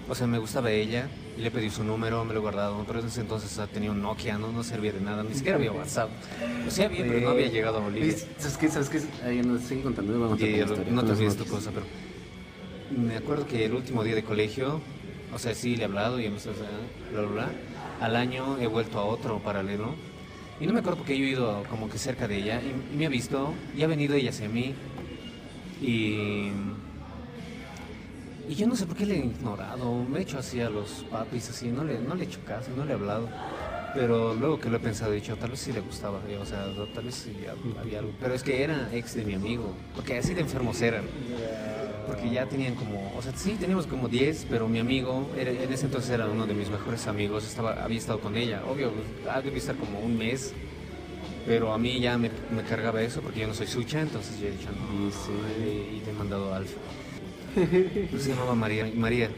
o 0.07 0.15
sea, 0.15 0.27
me 0.27 0.37
gustaba 0.39 0.71
ella. 0.71 1.07
Y 1.37 1.41
le 1.41 1.51
pedí 1.51 1.69
su 1.69 1.83
número, 1.83 2.25
me 2.25 2.33
lo 2.33 2.39
he 2.39 2.41
guardado. 2.41 2.83
Pero 2.85 2.99
en 2.99 3.07
ese 3.07 3.21
entonces 3.21 3.59
tenía 3.71 3.91
un 3.91 4.01
Nokia, 4.01 4.37
no, 4.37 4.51
no 4.51 4.63
servía 4.63 4.91
de 4.91 4.99
nada. 5.01 5.23
Ni 5.23 5.33
siquiera 5.33 5.57
había 5.57 5.71
WhatsApp. 5.71 6.09
O 6.67 6.71
sea, 6.71 6.87
había, 6.87 7.05
pero 7.05 7.21
no 7.21 7.29
había 7.29 7.47
llegado 7.47 7.77
a 7.77 7.81
Bolivia. 7.81 8.13
¿Sabes 8.37 8.57
qué? 8.57 8.69
¿Sabes 8.69 8.89
qué? 8.89 8.99
Ahí 9.23 9.41
no 9.41 9.57
sigue 9.59 9.81
contando. 9.83 10.19
Vamos 10.19 10.41
a 10.41 10.45
Y 10.45 10.59
historia. 10.59 10.85
no 10.91 11.03
te 11.03 11.11
olvides 11.11 11.37
tu 11.37 11.45
cosa, 11.45 11.71
pero 11.71 11.85
me 12.97 13.15
acuerdo 13.15 13.45
que 13.47 13.65
el 13.65 13.73
último 13.73 14.03
día 14.03 14.15
de 14.15 14.23
colegio, 14.23 14.81
o 15.33 15.39
sea, 15.39 15.53
sí 15.53 15.75
le 15.75 15.83
he 15.83 15.85
hablado 15.85 16.19
y 16.19 16.25
empezó 16.25 16.49
a 16.49 16.53
bla, 17.11 17.21
bla, 17.21 17.31
bla. 17.31 17.49
Al 18.01 18.15
año 18.15 18.57
he 18.59 18.67
vuelto 18.67 18.97
a 18.99 19.05
otro 19.05 19.39
paralelo. 19.39 19.93
Y 20.59 20.65
no 20.67 20.73
me 20.73 20.79
acuerdo 20.79 20.97
porque 20.97 21.17
yo 21.17 21.23
he 21.25 21.29
ido 21.29 21.63
como 21.69 21.89
que 21.89 21.97
cerca 21.97 22.27
de 22.27 22.37
ella 22.37 22.61
y, 22.61 22.93
y 22.93 22.97
me 22.97 23.05
ha 23.05 23.09
visto 23.09 23.53
y 23.77 23.83
ha 23.83 23.87
venido 23.87 24.15
ella 24.15 24.31
hacia 24.31 24.49
mí. 24.49 24.73
Y, 25.81 26.49
y 28.49 28.55
yo 28.55 28.67
no 28.67 28.75
sé 28.75 28.85
por 28.85 28.97
qué 28.97 29.05
le 29.05 29.15
he 29.15 29.25
ignorado, 29.25 30.03
me 30.03 30.19
he 30.19 30.21
hecho 30.23 30.39
así 30.39 30.59
a 30.59 30.69
los 30.69 31.05
papis, 31.11 31.49
así, 31.51 31.67
no 31.69 31.83
le, 31.83 31.99
no 31.99 32.15
le 32.15 32.23
he 32.23 32.27
hecho 32.27 32.39
caso, 32.45 32.71
no 32.75 32.83
le 32.83 32.91
he 32.91 32.95
hablado. 32.95 33.29
Pero 33.93 34.35
luego 34.35 34.59
que 34.59 34.69
lo 34.69 34.77
he 34.77 34.79
pensado, 34.79 35.11
he 35.13 35.15
dicho, 35.15 35.35
tal 35.37 35.49
vez 35.51 35.59
sí 35.61 35.71
le 35.73 35.79
gustaba, 35.81 36.19
o 36.39 36.45
sea, 36.45 36.65
tal 36.93 37.03
vez 37.05 37.15
sí 37.15 37.33
hab- 37.47 37.79
había 37.79 37.99
algo. 37.99 38.11
Pero 38.19 38.33
es 38.35 38.43
que 38.43 38.63
era 38.63 38.89
ex 38.93 39.15
de 39.15 39.23
mi 39.25 39.33
amigo, 39.33 39.73
porque 39.95 40.17
así 40.17 40.33
de 40.33 40.41
enfermos 40.41 40.79
eran. 40.81 41.05
Porque 42.05 42.29
ya 42.29 42.45
tenían 42.47 42.75
como, 42.75 43.11
o 43.17 43.21
sea, 43.21 43.31
sí, 43.35 43.55
teníamos 43.59 43.85
como 43.87 44.07
10, 44.07 44.45
pero 44.49 44.67
mi 44.67 44.79
amigo, 44.79 45.29
era- 45.37 45.51
en 45.51 45.71
ese 45.73 45.85
entonces 45.85 46.09
era 46.11 46.27
uno 46.27 46.45
de 46.47 46.53
mis 46.53 46.69
mejores 46.69 47.07
amigos, 47.07 47.45
estaba, 47.45 47.83
había 47.83 47.97
estado 47.97 48.19
con 48.19 48.35
ella. 48.35 48.61
Obvio, 48.67 48.91
ha 49.29 49.37
debido 49.41 49.57
estar 49.57 49.75
como 49.75 49.99
un 49.99 50.17
mes, 50.17 50.53
pero 51.47 51.73
a 51.73 51.77
mí 51.79 51.99
ya 51.99 52.17
me, 52.17 52.29
cargaba 52.67 53.01
eso, 53.01 53.21
porque 53.21 53.39
yo 53.41 53.47
no 53.47 53.53
soy 53.55 53.67
sucha, 53.67 54.01
entonces 54.01 54.39
yo 54.39 54.47
he 54.47 54.51
dicho, 54.51 54.69
no, 54.71 55.07
Y 55.07 55.11
sí. 55.11 55.97
y 55.97 55.99
te 56.01 56.11
he 56.11 56.13
mandado 56.13 56.53
alfa. 56.53 56.79
Pues 58.09 58.23
se 58.23 58.29
llamaba 58.29 58.55
María. 58.55 58.89
María, 58.95 59.29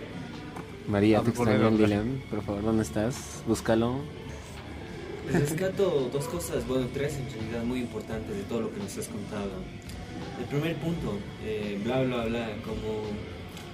María, 0.87 1.19
Ah, 1.19 1.23
te 1.23 1.29
extraño, 1.29 1.59
favor. 1.63 1.77
Dylan. 1.77 2.21
Por 2.29 2.43
favor, 2.43 2.63
¿dónde 2.63 2.83
estás? 2.83 3.41
Búscalo. 3.47 3.99
Rescato 5.31 6.09
dos 6.11 6.25
cosas, 6.25 6.67
bueno, 6.67 6.87
tres 6.93 7.15
en 7.17 7.31
realidad 7.33 7.63
muy 7.63 7.79
importantes 7.79 8.35
de 8.35 8.43
todo 8.43 8.61
lo 8.61 8.73
que 8.73 8.79
nos 8.79 8.97
has 8.97 9.07
contado. 9.07 9.49
El 10.39 10.45
primer 10.45 10.75
punto, 10.77 11.17
eh, 11.45 11.79
bla 11.83 12.01
bla 12.03 12.25
bla, 12.25 12.49
como 12.65 13.03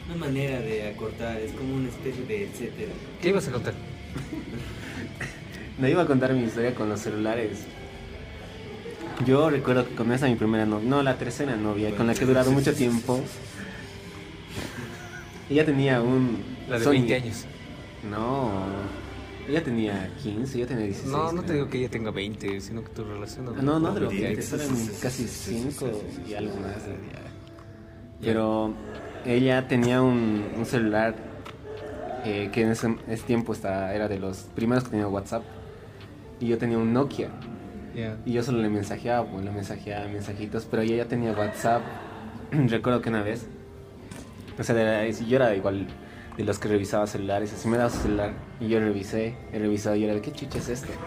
una 0.07 0.15
manera 0.15 0.59
de 0.61 0.87
acortar, 0.89 1.39
es 1.39 1.51
como 1.53 1.75
una 1.75 1.89
especie 1.89 2.23
de 2.25 2.45
etcétera. 2.45 2.91
¿qué 3.21 3.29
ibas 3.29 3.47
a 3.47 3.51
contar? 3.51 3.73
Me 5.79 5.91
iba 5.91 6.03
a 6.03 6.05
contar 6.05 6.33
mi 6.33 6.43
historia 6.43 6.73
con 6.73 6.89
los 6.89 6.99
celulares. 7.01 7.59
Yo 9.25 9.49
recuerdo 9.49 9.87
que 9.87 9.95
con 9.95 10.11
esa 10.11 10.27
mi 10.27 10.35
primera 10.35 10.65
novia, 10.65 10.87
no, 10.87 11.03
la 11.03 11.17
tercera 11.17 11.55
novia, 11.55 11.95
con 11.95 12.07
la 12.07 12.13
que 12.13 12.23
he 12.23 12.27
durado 12.27 12.51
mucho 12.51 12.73
tiempo. 12.73 13.19
Ella 15.49 15.65
tenía 15.65 16.01
un. 16.01 16.37
La 16.69 16.77
de 16.77 16.83
Sony. 16.83 16.91
20 16.91 17.15
años. 17.15 17.45
No, 18.09 18.51
ella 19.47 19.63
tenía 19.63 20.11
15, 20.21 20.59
yo 20.59 20.67
tenía 20.67 20.85
16. 20.85 21.11
No, 21.11 21.31
no 21.31 21.43
te 21.43 21.53
digo 21.53 21.69
que 21.69 21.79
ella 21.79 21.89
tenga 21.89 22.11
20, 22.11 22.61
sino 22.61 22.83
que 22.83 22.89
tu 22.89 23.03
relación... 23.03 23.47
Ah, 23.49 23.61
No, 23.61 23.79
no 23.79 23.93
de 23.93 24.01
los 24.01 24.13
Sí, 24.13 24.21
20, 24.21 24.41
sí, 24.41 24.55
eran 24.55 24.67
casi 25.01 25.23
sí, 25.23 25.27
sí, 25.27 25.53
sí, 25.61 25.71
5 25.71 25.85
sí, 25.85 26.21
sí, 26.25 26.31
y 26.31 26.35
algo 26.35 26.55
más. 26.57 26.75
Pero 28.21 28.73
ella 29.25 29.67
tenía 29.67 30.01
un, 30.01 30.43
un 30.57 30.65
celular 30.65 31.15
eh, 32.25 32.49
que 32.51 32.61
en 32.63 32.71
ese, 32.71 32.95
ese 33.07 33.23
tiempo 33.23 33.53
estaba, 33.53 33.93
era 33.93 34.07
de 34.07 34.19
los 34.19 34.37
primeros 34.55 34.83
que 34.85 34.91
tenía 34.91 35.07
WhatsApp. 35.07 35.43
Y 36.39 36.47
yo 36.47 36.57
tenía 36.57 36.77
un 36.77 36.93
Nokia. 36.93 37.29
Ya. 37.95 38.17
Y 38.25 38.33
yo 38.33 38.43
solo 38.43 38.61
le 38.61 38.69
mensajeaba, 38.69 39.25
pues 39.29 39.43
le 39.43 39.51
mensajeaba 39.51 40.07
mensajitos, 40.07 40.65
pero 40.69 40.83
ella 40.83 40.97
ya 40.97 41.05
tenía 41.05 41.31
WhatsApp. 41.31 41.81
Recuerdo 42.51 43.01
que 43.01 43.09
una 43.09 43.23
vez, 43.23 43.47
o 44.59 44.63
sea, 44.63 44.75
de- 44.75 45.13
yo 45.27 45.35
era 45.35 45.55
igual 45.55 45.87
de 46.37 46.43
los 46.43 46.59
que 46.59 46.67
revisaba 46.67 47.07
celulares, 47.07 47.53
así 47.53 47.67
me 47.67 47.77
daba 47.77 47.89
su 47.89 47.97
celular 47.99 48.33
y 48.59 48.67
yo 48.67 48.79
revisé, 48.79 49.35
he 49.51 49.59
revisado 49.59 49.95
y 49.95 50.03
era 50.03 50.13
de 50.13 50.21
qué 50.21 50.31
chucha 50.31 50.57
es 50.59 50.69
esto. 50.69 50.91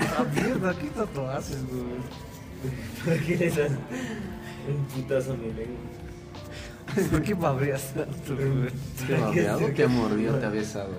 Ah, 0.00 0.24
mierda, 0.34 0.74
¿qué 0.74 0.86
tanto 0.88 1.28
haces, 1.28 1.64
güey? 1.66 1.82
¿Por 3.04 3.26
qué 3.26 3.36
le 3.36 3.50
das 3.50 3.70
un 4.68 4.84
putazo 4.86 5.32
a 5.32 5.36
mi 5.36 5.46
lengua? 5.46 5.80
¿Por 7.10 7.22
qué 7.22 7.34
babreas 7.34 7.92
tanto, 7.94 8.36
güey? 8.36 8.68
¿Qué 9.06 9.14
babeado? 9.14 9.74
¿Qué 9.74 9.86
mordido 9.86 10.38
te 10.38 10.46
ha 10.46 10.50
besado? 10.50 10.90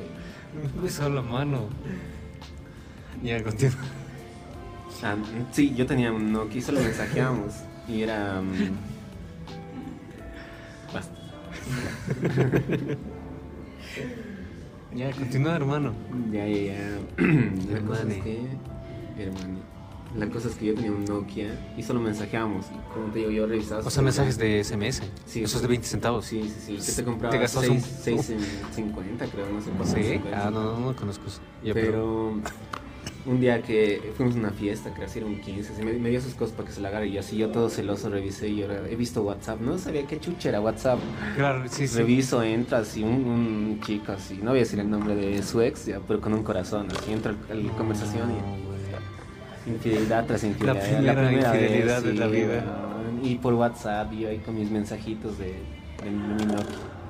Me 0.75 0.81
besó 0.81 1.09
la 1.09 1.21
mano. 1.21 1.69
Ya, 3.23 3.41
continúa. 3.43 3.75
Ah, 5.03 5.15
sí, 5.51 5.73
yo 5.73 5.87
tenía 5.87 6.11
un 6.11 6.31
Nokia 6.31 6.61
solo 6.61 6.79
mensajeábamos 6.81 7.53
y 7.91 8.03
era... 8.03 8.41
mm, 8.41 8.77
basta. 10.93 11.15
Ya, 14.93 15.09
continúa, 15.11 15.55
hermano. 15.55 15.93
Ya, 16.31 16.45
ya, 16.45 16.61
ya. 16.73 16.79
La 17.71 17.79
cosa 17.79 18.01
Hermane. 18.01 18.17
es 18.17 18.23
que. 18.23 18.39
Hermane. 19.17 19.59
La 20.17 20.27
cosa 20.27 20.49
es 20.49 20.55
que 20.55 20.65
yo 20.65 20.75
tenía 20.75 20.91
un 20.91 21.05
Nokia 21.05 21.57
y 21.77 21.83
solo 21.83 22.01
mensajeábamos. 22.01 22.65
Como 22.93 23.05
te 23.13 23.19
digo, 23.19 23.31
yo 23.31 23.45
revisaba. 23.47 23.79
O 23.85 23.89
sea, 23.89 24.03
mensajes 24.03 24.37
de 24.37 24.61
SMS. 24.61 25.01
Sí, 25.25 25.43
Esos 25.43 25.61
de 25.61 25.69
20 25.69 25.87
centavos. 25.87 26.25
Sí, 26.25 26.43
sí, 26.43 26.77
sí. 26.77 26.85
Que 26.85 26.91
te 26.97 27.03
compraba 27.05 27.31
¿Te 27.31 27.37
gastas 27.39 27.69
un- 27.69 27.79
6 27.79 28.29
en 28.31 28.39
50, 28.75 29.25
creo, 29.27 29.49
no 29.49 29.61
sé 29.61 29.69
cuánto. 29.71 29.95
¿Sí? 29.95 30.03
50. 30.03 30.47
Ah, 30.47 30.51
no, 30.51 30.61
no, 30.77 30.79
no 30.87 30.95
conozco 30.97 31.27
eso. 31.27 31.39
Ya, 31.63 31.73
pero, 31.73 32.33
un 33.25 33.39
día 33.39 33.61
que 33.61 34.13
fuimos 34.15 34.35
a 34.35 34.39
una 34.39 34.49
fiesta, 34.51 34.93
que 34.93 35.03
así 35.03 35.19
era 35.19 35.27
un 35.27 35.39
15, 35.39 35.73
así 35.73 35.83
me, 35.83 35.93
me 35.93 36.09
dio 36.09 36.21
sus 36.21 36.33
cosas 36.33 36.55
para 36.55 36.67
que 36.67 36.73
se 36.73 36.81
la 36.81 36.89
agarre 36.89 37.07
y 37.07 37.13
yo 37.13 37.19
así, 37.19 37.37
yo 37.37 37.49
todo 37.49 37.69
celoso 37.69 38.09
revisé 38.09 38.49
y 38.49 38.61
ahora 38.63 38.81
he 38.89 38.95
visto 38.95 39.23
WhatsApp. 39.23 39.61
No 39.61 39.77
sabía 39.77 40.05
qué 40.07 40.19
chucha 40.19 40.49
era 40.49 40.61
WhatsApp. 40.61 40.99
Claro, 41.35 41.63
sí, 41.69 41.87
sí. 41.87 41.97
Reviso, 41.97 42.41
entras 42.43 42.97
y 42.97 43.03
un, 43.03 43.25
un 43.25 43.79
chico 43.81 44.11
así, 44.11 44.39
no 44.41 44.51
voy 44.51 44.59
a 44.59 44.63
decir 44.63 44.79
el 44.79 44.89
nombre 44.89 45.15
de 45.15 45.41
su 45.43 45.61
ex, 45.61 45.85
ya, 45.85 45.99
pero 46.07 46.19
con 46.19 46.33
un 46.33 46.43
corazón, 46.43 46.87
así 46.91 47.13
entra 47.13 47.33
la 47.53 47.71
conversación 47.73 48.31
y... 48.31 48.71
Infidelidad 49.69 50.25
tras 50.25 50.43
infidelidad. 50.43 50.83
primera 50.83 51.31
infidelidad 51.31 52.01
de 52.01 52.13
la 52.13 52.27
vida. 52.27 52.63
Y 53.21 53.35
por 53.35 53.53
WhatsApp, 53.53 54.11
yo 54.11 54.29
ahí 54.29 54.39
con 54.39 54.55
mis 54.55 54.71
mensajitos 54.71 55.37
de, 55.37 55.53
de 56.03 56.09
mi 56.09 56.45
Nokia. 56.45 57.00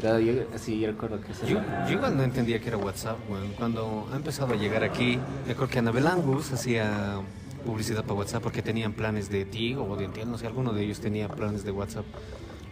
Pero 0.00 0.18
yo, 0.18 0.32
así, 0.54 0.80
yo 0.80 0.88
recuerdo 0.88 1.20
que 1.20 1.32
eso 1.32 1.46
Yo, 1.46 1.58
era- 1.58 1.86
yo 1.86 1.92
igual 1.96 2.16
no 2.16 2.22
entendía 2.22 2.58
que 2.60 2.68
era 2.68 2.76
WhatsApp, 2.78 3.18
weón. 3.28 3.48
Cuando 3.58 4.08
ha 4.12 4.16
empezado 4.16 4.54
a 4.54 4.56
llegar 4.56 4.82
aquí, 4.84 5.18
me 5.46 5.52
acuerdo 5.52 5.72
que 5.72 5.78
Anabel 5.78 6.06
Angus 6.06 6.52
hacía 6.52 7.20
publicidad 7.64 8.02
para 8.02 8.14
WhatsApp 8.14 8.42
porque 8.42 8.62
tenían 8.62 8.92
planes 8.94 9.28
de 9.30 9.44
Tigo 9.44 9.84
o 9.84 9.96
de 9.96 10.06
Entiel, 10.06 10.30
no 10.30 10.38
sé, 10.38 10.46
alguno 10.46 10.72
de 10.72 10.82
ellos 10.84 11.00
tenía 11.00 11.28
planes 11.28 11.64
de 11.64 11.70
WhatsApp. 11.72 12.06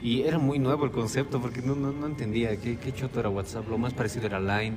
Y 0.01 0.23
era 0.23 0.39
muy 0.39 0.59
nuevo 0.59 0.85
el 0.85 0.91
concepto 0.93 1.41
porque 1.41 1.61
no, 1.61 1.75
no, 1.75 1.93
no 1.93 2.07
entendía 2.07 2.57
qué, 2.57 2.77
qué 2.79 2.93
choto 2.95 3.19
era 3.21 3.29
WhatsApp. 3.29 3.69
Lo 3.69 3.79
más 3.79 3.93
parecido 3.93 4.27
era 4.27 4.39
Line. 4.41 4.77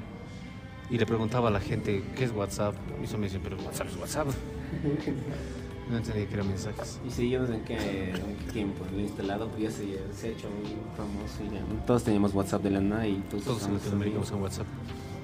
Y 0.90 0.98
le 0.98 1.06
preguntaba 1.06 1.48
a 1.48 1.52
la 1.52 1.62
gente, 1.62 2.04
¿qué 2.18 2.26
es 2.26 2.32
WhatsApp? 2.34 2.76
Y 3.00 3.06
eso 3.06 3.18
me 3.18 3.28
dicen, 3.28 3.40
pero 3.42 3.56
WhatsApp 3.58 3.88
es 3.88 3.96
WhatsApp. 3.98 4.28
No 5.90 5.98
entendía 5.98 6.28
que 6.28 6.34
eran 6.36 6.48
mensajes. 6.48 7.00
Y 7.06 7.10
sí, 7.12 7.30
yo 7.30 7.40
no 7.42 7.48
sé 7.48 7.56
en 7.56 7.64
qué, 7.66 7.76
en 8.12 8.36
qué 8.46 8.52
tiempo 8.54 8.86
lo 8.92 8.98
he 9.00 9.02
instalado, 9.02 9.48
pues 9.50 9.64
ya 9.64 9.72
se, 9.72 10.00
se 10.16 10.28
ha 10.28 10.32
hecho 10.32 10.48
muy 10.50 10.72
famoso 10.96 11.44
y 11.44 11.54
ya. 11.54 11.86
Todos 11.86 12.04
teníamos 12.04 12.34
WhatsApp 12.34 12.62
de 12.64 12.70
la 12.72 12.80
nada 12.82 13.08
y 13.08 13.16
todos, 13.30 13.44
Todos 13.44 13.66
en 13.66 13.74
Latinoamérica 13.74 14.20
usan 14.20 14.42
WhatsApp. 14.42 14.68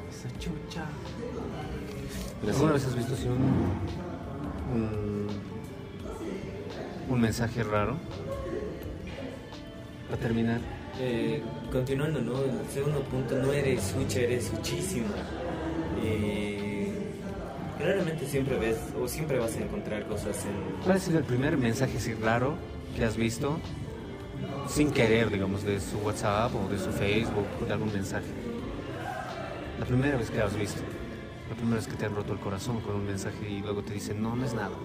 Esa 0.10 0.30
chucha. 0.40 0.86
Pero 2.42 2.54
sí, 2.54 2.58
¿Alguna 2.58 2.74
vez 2.74 2.86
has 2.86 2.96
visto 2.96 3.14
así 3.14 3.28
un, 3.28 4.82
un, 4.82 5.28
un 7.10 7.22
mensaje 7.22 7.64
raro? 7.64 7.96
Para 10.10 10.22
terminar. 10.22 10.60
Eh, 11.00 11.42
continuando, 11.72 12.20
¿no? 12.22 12.40
El 12.42 12.68
segundo 12.74 13.02
punto, 13.04 13.38
no 13.38 13.52
eres 13.54 13.84
sucha, 13.84 14.20
eres 14.20 14.46
suchísima. 14.48 15.08
Y 16.04 16.57
claramente 17.78 18.26
siempre 18.28 18.58
ves, 18.58 18.78
o 19.02 19.08
siempre 19.08 19.40
vas 19.40 19.56
a 19.56 19.60
encontrar 19.62 20.06
cosas 20.08 20.46
en... 20.46 20.84
¿Cuál 20.84 20.98
ha 20.98 21.00
sido 21.00 21.20
el 21.20 21.24
primer 21.26 21.58
mensaje 21.58 21.98
así 21.98 22.14
raro 22.14 22.56
que 22.96 23.06
has 23.06 23.16
visto 23.18 23.60
sin 24.68 24.92
querer, 24.92 25.30
digamos, 25.30 25.64
de 25.64 25.80
su 25.80 25.98
WhatsApp 26.00 26.52
o 26.56 26.68
de 26.70 26.78
su 26.80 26.92
Facebook, 26.92 27.48
de 27.66 27.74
algún 27.74 27.94
mensaje? 27.94 28.26
La 29.80 29.86
primera 29.86 30.18
vez 30.18 30.30
que 30.30 30.42
has 30.42 30.58
visto. 30.58 30.82
La 31.50 31.56
primera 31.56 31.78
vez 31.78 31.88
que 31.88 31.96
te 31.96 32.06
han 32.06 32.16
roto 32.16 32.34
el 32.34 32.40
corazón 32.40 32.82
con 32.82 32.96
un 32.96 33.06
mensaje 33.06 33.50
y 33.50 33.62
luego 33.62 33.82
te 33.84 33.94
dicen, 33.94 34.22
no, 34.22 34.36
no 34.36 34.46
es 34.46 34.54
nada. 34.54 34.76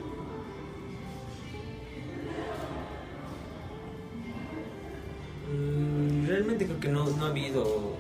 Mm, 5.52 6.26
Realmente 6.26 6.64
creo 6.66 6.80
que 6.80 6.88
no, 6.88 7.04
no 7.10 7.26
ha 7.26 7.28
habido 7.28 7.96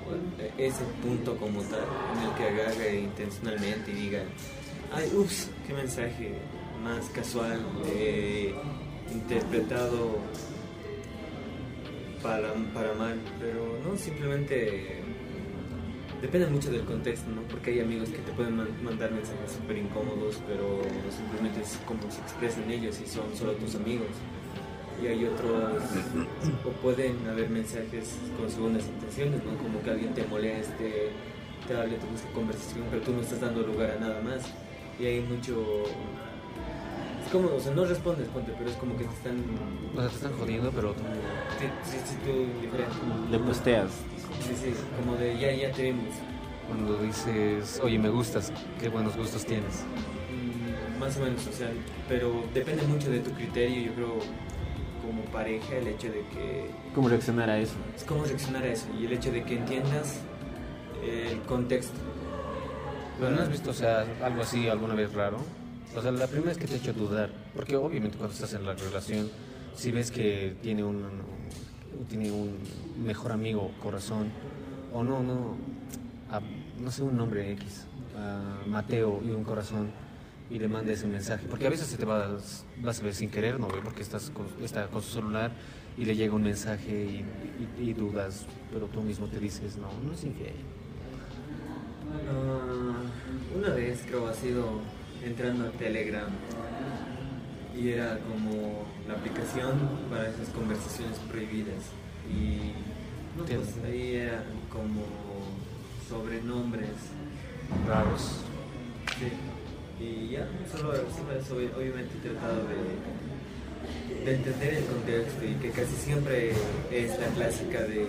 ese 0.56 0.84
punto 1.02 1.36
como 1.36 1.60
tal 1.62 1.80
en 2.16 2.28
el 2.28 2.34
que 2.36 2.44
agarre 2.44 3.00
intencionalmente 3.00 3.90
y 3.90 3.94
diga 3.94 4.22
Ay, 4.94 5.10
ups, 5.16 5.50
qué 5.66 5.72
mensaje 5.74 6.32
más 6.82 7.06
casual, 7.10 7.60
eh, 7.86 8.54
interpretado 9.12 10.18
para, 12.22 12.52
para 12.74 12.92
mal, 12.94 13.18
pero 13.40 13.78
no, 13.84 13.96
simplemente 13.96 15.00
depende 16.20 16.46
mucho 16.48 16.70
del 16.70 16.84
contexto, 16.84 17.30
¿no? 17.30 17.42
Porque 17.42 17.70
hay 17.70 17.80
amigos 17.80 18.10
que 18.10 18.18
te 18.18 18.32
pueden 18.32 18.56
man- 18.56 18.68
mandar 18.84 19.10
mensajes 19.12 19.52
súper 19.52 19.78
incómodos, 19.78 20.40
pero 20.46 20.82
simplemente 21.10 21.62
es 21.62 21.78
como 21.86 22.02
se 22.10 22.20
expresan 22.20 22.70
ellos 22.70 23.00
y 23.04 23.08
son 23.08 23.24
solo 23.36 23.52
tus 23.52 23.74
amigos. 23.74 24.08
Y 25.02 25.06
hay 25.08 25.24
otros, 25.24 25.82
o 26.64 26.70
pueden 26.82 27.26
haber 27.28 27.50
mensajes 27.50 28.14
con 28.38 28.48
segundas 28.50 28.84
intenciones, 28.86 29.42
¿no? 29.44 29.56
Como 29.58 29.82
que 29.82 29.90
alguien 29.90 30.14
te 30.14 30.24
moleste, 30.26 31.08
te 31.66 31.74
hable, 31.74 31.96
te 31.96 32.06
busque 32.06 32.28
conversación, 32.32 32.84
pero 32.90 33.02
tú 33.02 33.12
no 33.12 33.20
estás 33.22 33.40
dando 33.40 33.62
lugar 33.62 33.90
a 33.92 33.98
nada 34.00 34.20
más. 34.22 34.42
Y 35.00 35.06
hay 35.06 35.20
mucho... 35.20 35.62
Es 37.24 37.30
como, 37.32 37.54
o 37.54 37.60
sea, 37.60 37.72
no 37.74 37.84
respondes, 37.84 38.28
ponte, 38.28 38.52
pero 38.58 38.68
es 38.70 38.76
como 38.76 38.96
que 38.96 39.04
te 39.04 39.14
están... 39.14 39.36
O 39.96 40.00
sea, 40.00 40.08
te 40.08 40.14
están 40.16 40.32
jodiendo, 40.38 40.70
pero 40.70 40.94
Sí, 41.58 41.66
sí, 41.84 41.96
diferente. 42.60 42.94
Le 43.30 43.38
posteas. 43.38 43.90
Sí, 44.46 44.54
sí, 44.54 44.72
como 44.98 45.16
de 45.16 45.38
ya, 45.38 45.52
ya 45.52 45.72
te 45.72 45.82
vimos. 45.84 46.14
cuando 46.66 46.96
dices, 46.98 47.80
oye, 47.82 47.98
me 47.98 48.08
gustas, 48.10 48.52
qué 48.80 48.88
buenos 48.88 49.16
gustos 49.16 49.44
tienes. 49.46 49.84
Mm, 50.30 50.98
Más 51.00 51.16
o 51.16 51.20
menos, 51.20 51.46
o 51.46 51.52
sea, 51.52 51.70
pero 52.08 52.42
depende 52.52 52.82
mucho 52.84 53.10
de 53.10 53.20
tu 53.20 53.30
criterio, 53.32 53.82
yo 53.86 53.94
creo, 53.94 54.14
como 55.06 55.22
pareja, 55.32 55.76
el 55.76 55.86
hecho 55.88 56.08
de 56.08 56.20
que 56.32 56.70
¿Cómo 56.94 57.08
reaccionar 57.08 57.48
a 57.50 57.58
eso? 57.58 57.74
es 57.96 58.04
cómo 58.04 58.24
reaccionar 58.24 58.62
a 58.64 58.68
eso 58.68 58.86
y 59.00 59.06
el 59.06 59.12
hecho 59.12 59.30
de 59.32 59.42
que 59.44 59.56
entiendas 59.58 60.20
el 61.04 61.40
contexto. 61.42 61.98
Pero 63.18 63.30
no 63.30 63.42
has 63.42 63.50
visto, 63.50 63.70
o 63.70 63.74
sea, 63.74 64.04
algo 64.22 64.42
así 64.42 64.68
alguna 64.68 64.94
vez 64.94 65.12
raro. 65.12 65.38
O 65.96 66.00
sea, 66.00 66.10
la 66.10 66.26
primera 66.26 66.48
vez 66.48 66.58
que 66.58 66.66
te 66.66 66.74
ha 66.74 66.76
hecho 66.78 66.92
dudar, 66.92 67.30
porque 67.54 67.76
obviamente 67.76 68.16
cuando 68.16 68.34
estás 68.34 68.54
en 68.54 68.64
la 68.64 68.74
relación, 68.74 69.30
si 69.74 69.92
ves 69.92 70.10
que 70.10 70.56
tiene 70.62 70.82
un, 70.82 71.04
tiene 72.08 72.30
un 72.30 72.56
mejor 73.04 73.32
amigo, 73.32 73.70
corazón, 73.82 74.30
o 74.92 75.04
no, 75.04 75.22
no, 75.22 75.56
no 76.80 76.90
sé 76.90 77.02
un 77.02 77.16
nombre 77.16 77.52
X, 77.52 77.86
a 78.16 78.66
Mateo 78.66 79.20
y 79.24 79.30
un 79.30 79.44
corazón, 79.44 79.90
y 80.50 80.58
le 80.58 80.68
manda 80.68 80.92
ese 80.92 81.06
mensaje, 81.06 81.46
porque 81.48 81.66
a 81.66 81.70
veces 81.70 81.86
se 81.86 81.96
te 81.96 82.04
vas, 82.04 82.64
vas 82.82 83.00
a 83.00 83.02
ver 83.02 83.14
sin 83.14 83.30
querer, 83.30 83.60
¿no? 83.60 83.68
Porque 83.68 84.02
estás 84.02 84.30
con, 84.30 84.46
está 84.62 84.86
con 84.88 85.02
su 85.02 85.12
celular 85.12 85.50
y 85.96 86.04
le 86.04 86.16
llega 86.16 86.34
un 86.34 86.42
mensaje 86.42 87.24
y 87.78 87.92
dudas, 87.92 88.46
pero 88.72 88.86
tú 88.86 89.02
mismo 89.02 89.26
te 89.26 89.38
dices, 89.38 89.76
no, 89.76 89.88
no 90.06 90.14
es 90.14 90.24
infiel. 90.24 90.54
Ah, 92.28 92.91
una 93.56 93.70
vez 93.70 94.02
creo 94.06 94.28
ha 94.28 94.34
sido 94.34 94.80
entrando 95.24 95.66
a 95.66 95.70
Telegram 95.72 96.28
y 97.76 97.90
era 97.90 98.18
como 98.20 98.84
la 99.08 99.14
aplicación 99.14 99.72
para 100.10 100.28
esas 100.28 100.48
conversaciones 100.48 101.18
prohibidas 101.30 101.84
y 102.30 102.72
no, 103.36 103.44
pues 103.44 103.76
ahí 103.84 104.16
eran 104.16 104.44
como 104.70 105.02
sobrenombres 106.08 106.90
Raros. 107.88 108.40
Sí. 109.18 109.32
Y 110.04 110.30
ya, 110.30 110.46
solo, 110.70 110.92
solo 111.46 111.70
obviamente 111.76 112.12
he 112.18 112.28
tratado 112.28 112.66
de, 112.68 114.24
de 114.24 114.34
entender 114.34 114.74
el 114.74 114.84
contexto 114.84 115.44
y 115.44 115.54
que 115.54 115.70
casi 115.70 115.94
siempre 115.94 116.52
es 116.90 117.18
la 117.18 117.26
clásica 117.28 117.82
de 117.82 118.06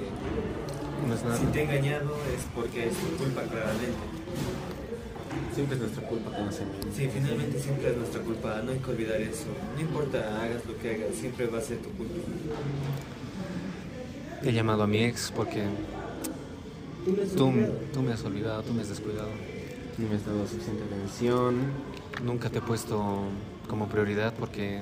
No 1.07 1.37
si 1.37 1.45
te 1.47 1.59
he 1.59 1.63
engañado 1.63 2.15
es 2.35 2.43
porque 2.55 2.87
es 2.87 2.97
tu 2.97 3.17
culpa 3.17 3.43
claramente. 3.43 4.22
Siempre 5.53 5.75
es 5.75 5.81
nuestra 5.81 6.07
culpa 6.07 6.31
que 6.35 6.41
nos 6.43 6.59
engañan. 6.59 6.93
Sí, 6.95 7.09
finalmente 7.13 7.59
siempre 7.59 7.91
es 7.91 7.97
nuestra 7.97 8.21
culpa, 8.21 8.61
no 8.63 8.71
hay 8.71 8.79
que 8.79 8.91
olvidar 8.91 9.21
eso. 9.21 9.45
No 9.75 9.81
importa, 9.81 10.43
hagas 10.43 10.65
lo 10.65 10.77
que 10.77 10.89
hagas, 10.95 11.15
siempre 11.15 11.45
va 11.47 11.59
a 11.59 11.61
ser 11.61 11.77
tu 11.77 11.89
culpa. 11.91 12.13
He 14.43 14.51
llamado 14.51 14.83
a 14.83 14.87
mi 14.87 15.03
ex 15.03 15.31
porque 15.35 15.63
Tú 17.05 17.11
me 17.15 17.23
has 17.23 17.29
tú, 17.35 17.47
olvidado. 17.47 17.73
tú 17.93 18.01
me 18.01 18.13
has 18.13 18.23
olvidado, 18.23 18.63
tú 18.63 18.73
me 18.73 18.81
has 18.81 18.89
descuidado. 18.89 19.29
No 19.97 20.09
me 20.09 20.15
has 20.15 20.25
dado 20.25 20.47
suficiente 20.47 20.83
atención. 20.83 21.55
Nunca 22.23 22.49
te 22.49 22.57
he 22.57 22.61
puesto 22.61 23.23
como 23.69 23.87
prioridad 23.87 24.33
porque 24.39 24.81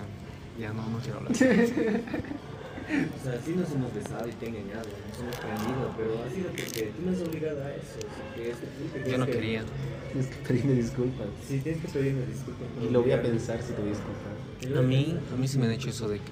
ya 0.59 0.71
no, 0.73 0.87
no 0.87 0.99
quiero 0.99 1.17
hablar. 1.19 1.33
O 2.91 3.23
sea, 3.23 3.39
sí 3.45 3.53
nos 3.55 3.71
hemos 3.71 3.93
besado 3.93 4.27
y 4.27 4.31
te 4.33 4.45
he 4.45 4.49
engañado, 4.49 4.83
nos 5.09 5.19
hemos 5.19 5.35
prendido, 5.37 5.93
pero 5.97 6.11
ha 6.23 6.29
sido 6.29 6.47
porque 6.49 6.91
tú 6.95 7.01
me 7.05 7.11
has 7.15 7.21
obligado 7.21 7.63
a 7.63 7.69
eso. 7.71 7.97
o 7.99 8.01
sea, 8.01 8.35
que 8.35 8.51
es 8.51 8.57
tu 8.57 8.65
culpa, 8.67 9.09
Yo 9.09 9.17
no 9.17 9.25
que- 9.25 9.31
quería. 9.31 9.63
Tienes 10.11 10.27
que 10.29 10.35
pedirme 10.47 10.73
disculpas. 10.73 11.27
Sí, 11.47 11.59
tienes 11.59 11.81
que 11.81 11.87
pedirme 11.87 12.25
disculpas. 12.25 12.67
Y 12.81 12.89
lo 12.91 13.01
voy 13.01 13.11
a 13.13 13.21
pensar 13.21 13.61
si 13.61 13.71
te 13.73 13.81
voy 13.81 13.91
a 13.91 13.93
disculpar. 13.93 14.77
A 14.77 14.81
mí, 14.81 15.17
a 15.33 15.37
mí 15.37 15.47
sí 15.47 15.57
me 15.57 15.65
han 15.67 15.71
hecho 15.71 15.89
eso 15.89 16.07
de 16.09 16.17
que 16.17 16.31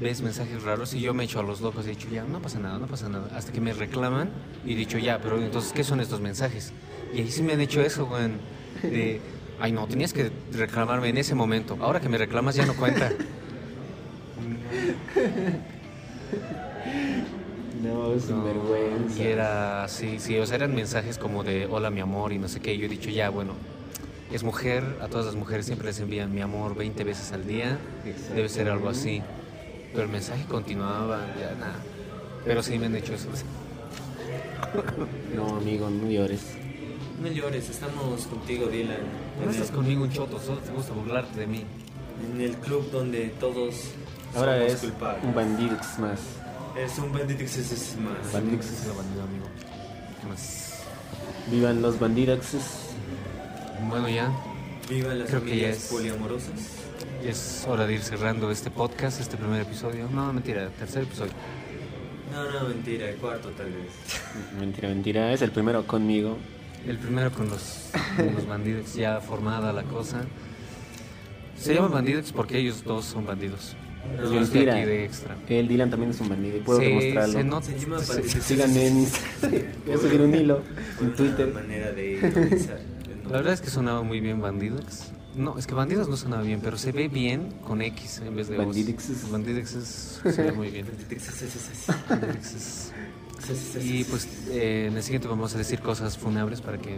ves 0.00 0.20
mensajes 0.22 0.62
raros 0.64 0.92
y 0.92 1.00
yo 1.00 1.14
me 1.14 1.24
echo 1.24 1.40
a 1.40 1.42
los 1.42 1.60
locos 1.60 1.86
y 1.86 1.90
he 1.90 1.92
dicho, 1.92 2.08
ya, 2.12 2.24
no 2.24 2.40
pasa 2.42 2.58
nada, 2.58 2.78
no 2.78 2.86
pasa 2.86 3.08
nada. 3.08 3.30
Hasta 3.34 3.52
que 3.52 3.60
me 3.60 3.72
reclaman 3.72 4.28
y 4.66 4.74
he 4.74 4.76
dicho, 4.76 4.98
ya, 4.98 5.18
pero 5.20 5.40
entonces, 5.40 5.72
¿qué 5.72 5.82
son 5.84 6.00
estos 6.00 6.20
mensajes? 6.20 6.72
Y 7.14 7.20
ahí 7.20 7.30
sí 7.30 7.42
me 7.42 7.54
han 7.54 7.60
hecho 7.60 7.80
eso, 7.80 8.04
güey. 8.06 8.24
De, 8.82 9.20
ay, 9.60 9.72
no, 9.72 9.86
tenías 9.86 10.12
que 10.12 10.30
reclamarme 10.52 11.08
en 11.08 11.16
ese 11.18 11.34
momento. 11.34 11.78
Ahora 11.80 12.00
que 12.00 12.08
me 12.10 12.18
reclamas 12.18 12.54
ya 12.54 12.66
no 12.66 12.74
cuenta. 12.74 13.10
No, 17.82 18.14
es 18.14 18.30
No, 18.30 18.44
vergüenza. 18.44 19.22
Y 19.22 19.26
era 19.26 19.84
así, 19.84 20.18
sí, 20.18 20.38
o 20.38 20.46
sea, 20.46 20.56
eran 20.56 20.74
mensajes 20.74 21.18
como 21.18 21.44
de 21.44 21.66
hola 21.66 21.90
mi 21.90 22.00
amor 22.00 22.32
y 22.32 22.38
no 22.38 22.48
sé 22.48 22.60
qué. 22.60 22.74
Y 22.74 22.78
yo 22.78 22.86
he 22.86 22.88
dicho, 22.88 23.10
ya, 23.10 23.28
bueno, 23.30 23.52
es 24.32 24.42
mujer, 24.42 24.98
a 25.00 25.08
todas 25.08 25.26
las 25.26 25.34
mujeres 25.34 25.66
siempre 25.66 25.88
les 25.88 26.00
envían 26.00 26.32
mi 26.34 26.40
amor 26.40 26.74
20 26.74 27.04
veces 27.04 27.32
al 27.32 27.46
día. 27.46 27.78
Debe 28.34 28.48
ser 28.48 28.68
algo 28.68 28.88
así. 28.88 29.22
Pero 29.92 30.04
el 30.04 30.10
mensaje 30.10 30.44
continuaba, 30.46 31.20
ya 31.38 31.54
nada. 31.54 31.76
Pero 32.44 32.62
sí 32.62 32.78
me 32.78 32.86
han 32.86 32.96
hecho 32.96 33.14
eso. 33.14 33.28
No, 35.34 35.56
amigo, 35.56 35.88
no 35.88 36.10
llores. 36.10 36.40
No 37.22 37.28
llores, 37.28 37.70
estamos 37.70 38.26
contigo, 38.26 38.66
Dylan. 38.66 38.98
No 39.44 39.50
estás 39.50 39.70
el, 39.70 39.76
conmigo 39.76 40.02
un 40.02 40.10
choto, 40.10 40.40
solo 40.40 40.58
te 40.58 40.72
gusta 40.72 40.92
burlarte 40.92 41.40
de 41.40 41.46
mí. 41.46 41.64
en 42.32 42.40
el 42.40 42.56
club 42.56 42.90
donde 42.90 43.28
todos 43.38 43.92
Ahora 44.36 44.56
somos 44.58 44.72
es 44.72 44.80
culpables. 44.80 45.24
un 45.24 45.34
bandix 45.34 45.98
más. 45.98 46.20
Es 46.76 46.98
un 46.98 47.12
banditix 47.12 47.56
es- 47.56 47.96
más. 47.98 48.32
Bandix. 48.32 48.66
Es 48.70 48.86
lo 48.86 48.94
bandido, 48.94 49.22
amigo. 49.22 49.46
¿Qué 50.20 50.26
más? 50.26 50.82
Vivan 51.50 51.82
los 51.82 51.98
bandidaxes. 51.98 52.62
Bueno, 53.88 54.08
ya 54.08 54.30
Vivan 54.88 55.18
las 55.20 55.28
Creo 55.28 55.40
que 55.42 55.46
ya 55.48 55.52
familias 55.68 55.76
es- 55.78 55.90
poliamorosas. 55.90 56.60
es 57.24 57.64
hora 57.68 57.86
de 57.86 57.94
ir 57.94 58.02
cerrando 58.02 58.50
este 58.50 58.70
podcast, 58.70 59.20
este 59.20 59.36
primer 59.36 59.62
episodio. 59.62 60.08
No, 60.10 60.32
mentira, 60.32 60.68
tercer 60.78 61.04
episodio. 61.04 61.32
No, 62.32 62.50
no, 62.50 62.68
mentira, 62.68 63.08
el 63.08 63.16
cuarto 63.16 63.50
tal 63.50 63.66
vez. 63.66 63.92
Mentira, 64.58 64.88
mentira. 64.88 65.32
Es 65.32 65.40
el 65.42 65.52
primero 65.52 65.86
conmigo. 65.86 66.36
El 66.86 66.98
primero 66.98 67.30
con 67.30 67.48
los, 67.48 67.90
con 68.16 68.34
los 68.34 68.46
bandidos, 68.46 68.94
ya 68.94 69.20
formada 69.20 69.72
la 69.72 69.84
cosa. 69.84 70.22
Se 71.56 71.74
llaman 71.74 71.92
bandidos 71.92 72.32
porque 72.32 72.58
ellos 72.58 72.82
dos 72.84 73.04
son 73.06 73.24
bandidos. 73.24 73.74
Estoy 74.12 74.38
mentira. 74.38 74.76
aquí 74.76 74.84
de 74.86 75.04
extra. 75.04 75.36
El 75.48 75.68
Dylan 75.68 75.90
también 75.90 76.10
es 76.10 76.20
un 76.20 76.28
bandido 76.28 76.56
y 76.56 76.60
puedo 76.60 76.78
Sí, 76.80 76.86
demostrarlo. 76.86 77.32
se 77.32 77.44
nota. 77.44 77.68
Síganme 78.40 78.86
en 78.86 78.96
Instagram. 78.98 79.62
Voy 79.86 79.94
a 79.94 79.98
subir 79.98 80.20
un 80.22 80.34
hilo 80.34 80.62
en 81.00 81.14
Twitter. 81.14 81.52
manera 81.52 81.92
de 81.92 82.18
La 83.24 83.30
verdad 83.38 83.52
es 83.54 83.60
que 83.60 83.70
sonaba 83.70 84.02
muy 84.02 84.20
bien 84.20 84.40
bandidos. 84.40 85.12
No, 85.36 85.58
es 85.58 85.66
que 85.66 85.74
bandidos 85.74 86.08
no 86.08 86.16
sonaba 86.16 86.42
bien, 86.42 86.60
pero 86.62 86.78
se 86.78 86.92
ve 86.92 87.08
bien 87.08 87.48
con 87.66 87.82
X 87.82 88.22
en 88.24 88.36
vez 88.36 88.48
de. 88.48 88.56
Bandidixes 88.56 90.20
se 90.22 90.42
ve 90.42 90.52
muy 90.52 90.70
bien. 90.70 90.86
nombre. 90.86 91.04
Banditix 91.04 91.28
es- 91.28 91.42
es- 91.42 91.56
es- 91.56 91.70
es- 91.88 92.08
Bandidixes. 92.08 92.54
es- 92.54 93.50
es- 93.50 93.76
es- 93.76 93.84
Y 93.84 94.00
es- 94.02 94.06
pues 94.06 94.28
eh, 94.50 94.86
en 94.90 94.96
el 94.96 95.02
siguiente 95.02 95.26
vamos 95.26 95.52
a 95.54 95.58
decir 95.58 95.80
cosas 95.80 96.16
funables 96.18 96.60
para 96.60 96.78
que 96.78 96.96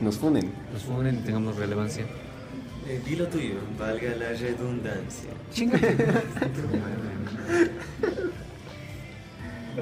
Nos 0.00 0.16
funen. 0.16 0.50
nos 0.72 0.82
funen 0.84 1.16
y 1.16 1.18
tengamos 1.18 1.56
relevancia. 1.56 2.06
Eh, 2.86 3.00
dilo 3.04 3.26
tuyo, 3.28 3.54
valga 3.78 4.14
la 4.16 4.30
redundancia. 4.30 5.30
Chingate. 5.52 5.96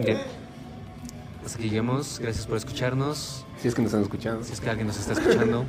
Bien. 0.05 0.19
Hasta 1.45 1.59
aquí 1.59 1.69
llegamos. 1.69 2.19
Gracias 2.21 2.47
por 2.47 2.57
escucharnos. 2.57 3.45
Si 3.61 3.69
es 3.69 3.75
que 3.75 3.83
nos 3.83 3.89
están 3.91 4.03
escuchando. 4.03 4.45
Si 4.45 4.53
es 4.53 4.61
que 4.61 4.71
alguien 4.71 4.87
nos 4.87 4.99
está 4.99 5.13
escuchando, 5.15 5.65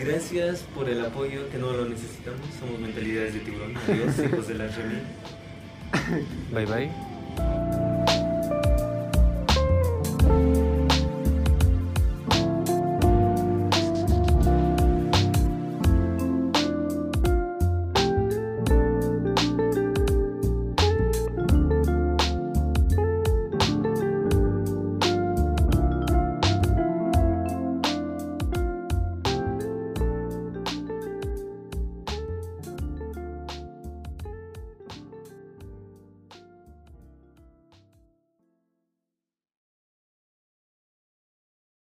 Gracias 0.00 0.60
por 0.74 0.88
el 0.88 1.04
apoyo 1.04 1.50
que 1.50 1.58
no 1.58 1.72
lo 1.72 1.84
necesitamos. 1.84 2.40
Somos 2.58 2.80
mentalidades 2.80 3.34
de 3.34 3.40
tiburón. 3.40 3.74
Adiós, 3.86 4.18
hijos 4.18 4.48
de 4.48 4.54
la 4.54 4.66
Remy. 4.68 5.02
bye 6.52 6.64
bye. 6.64 7.09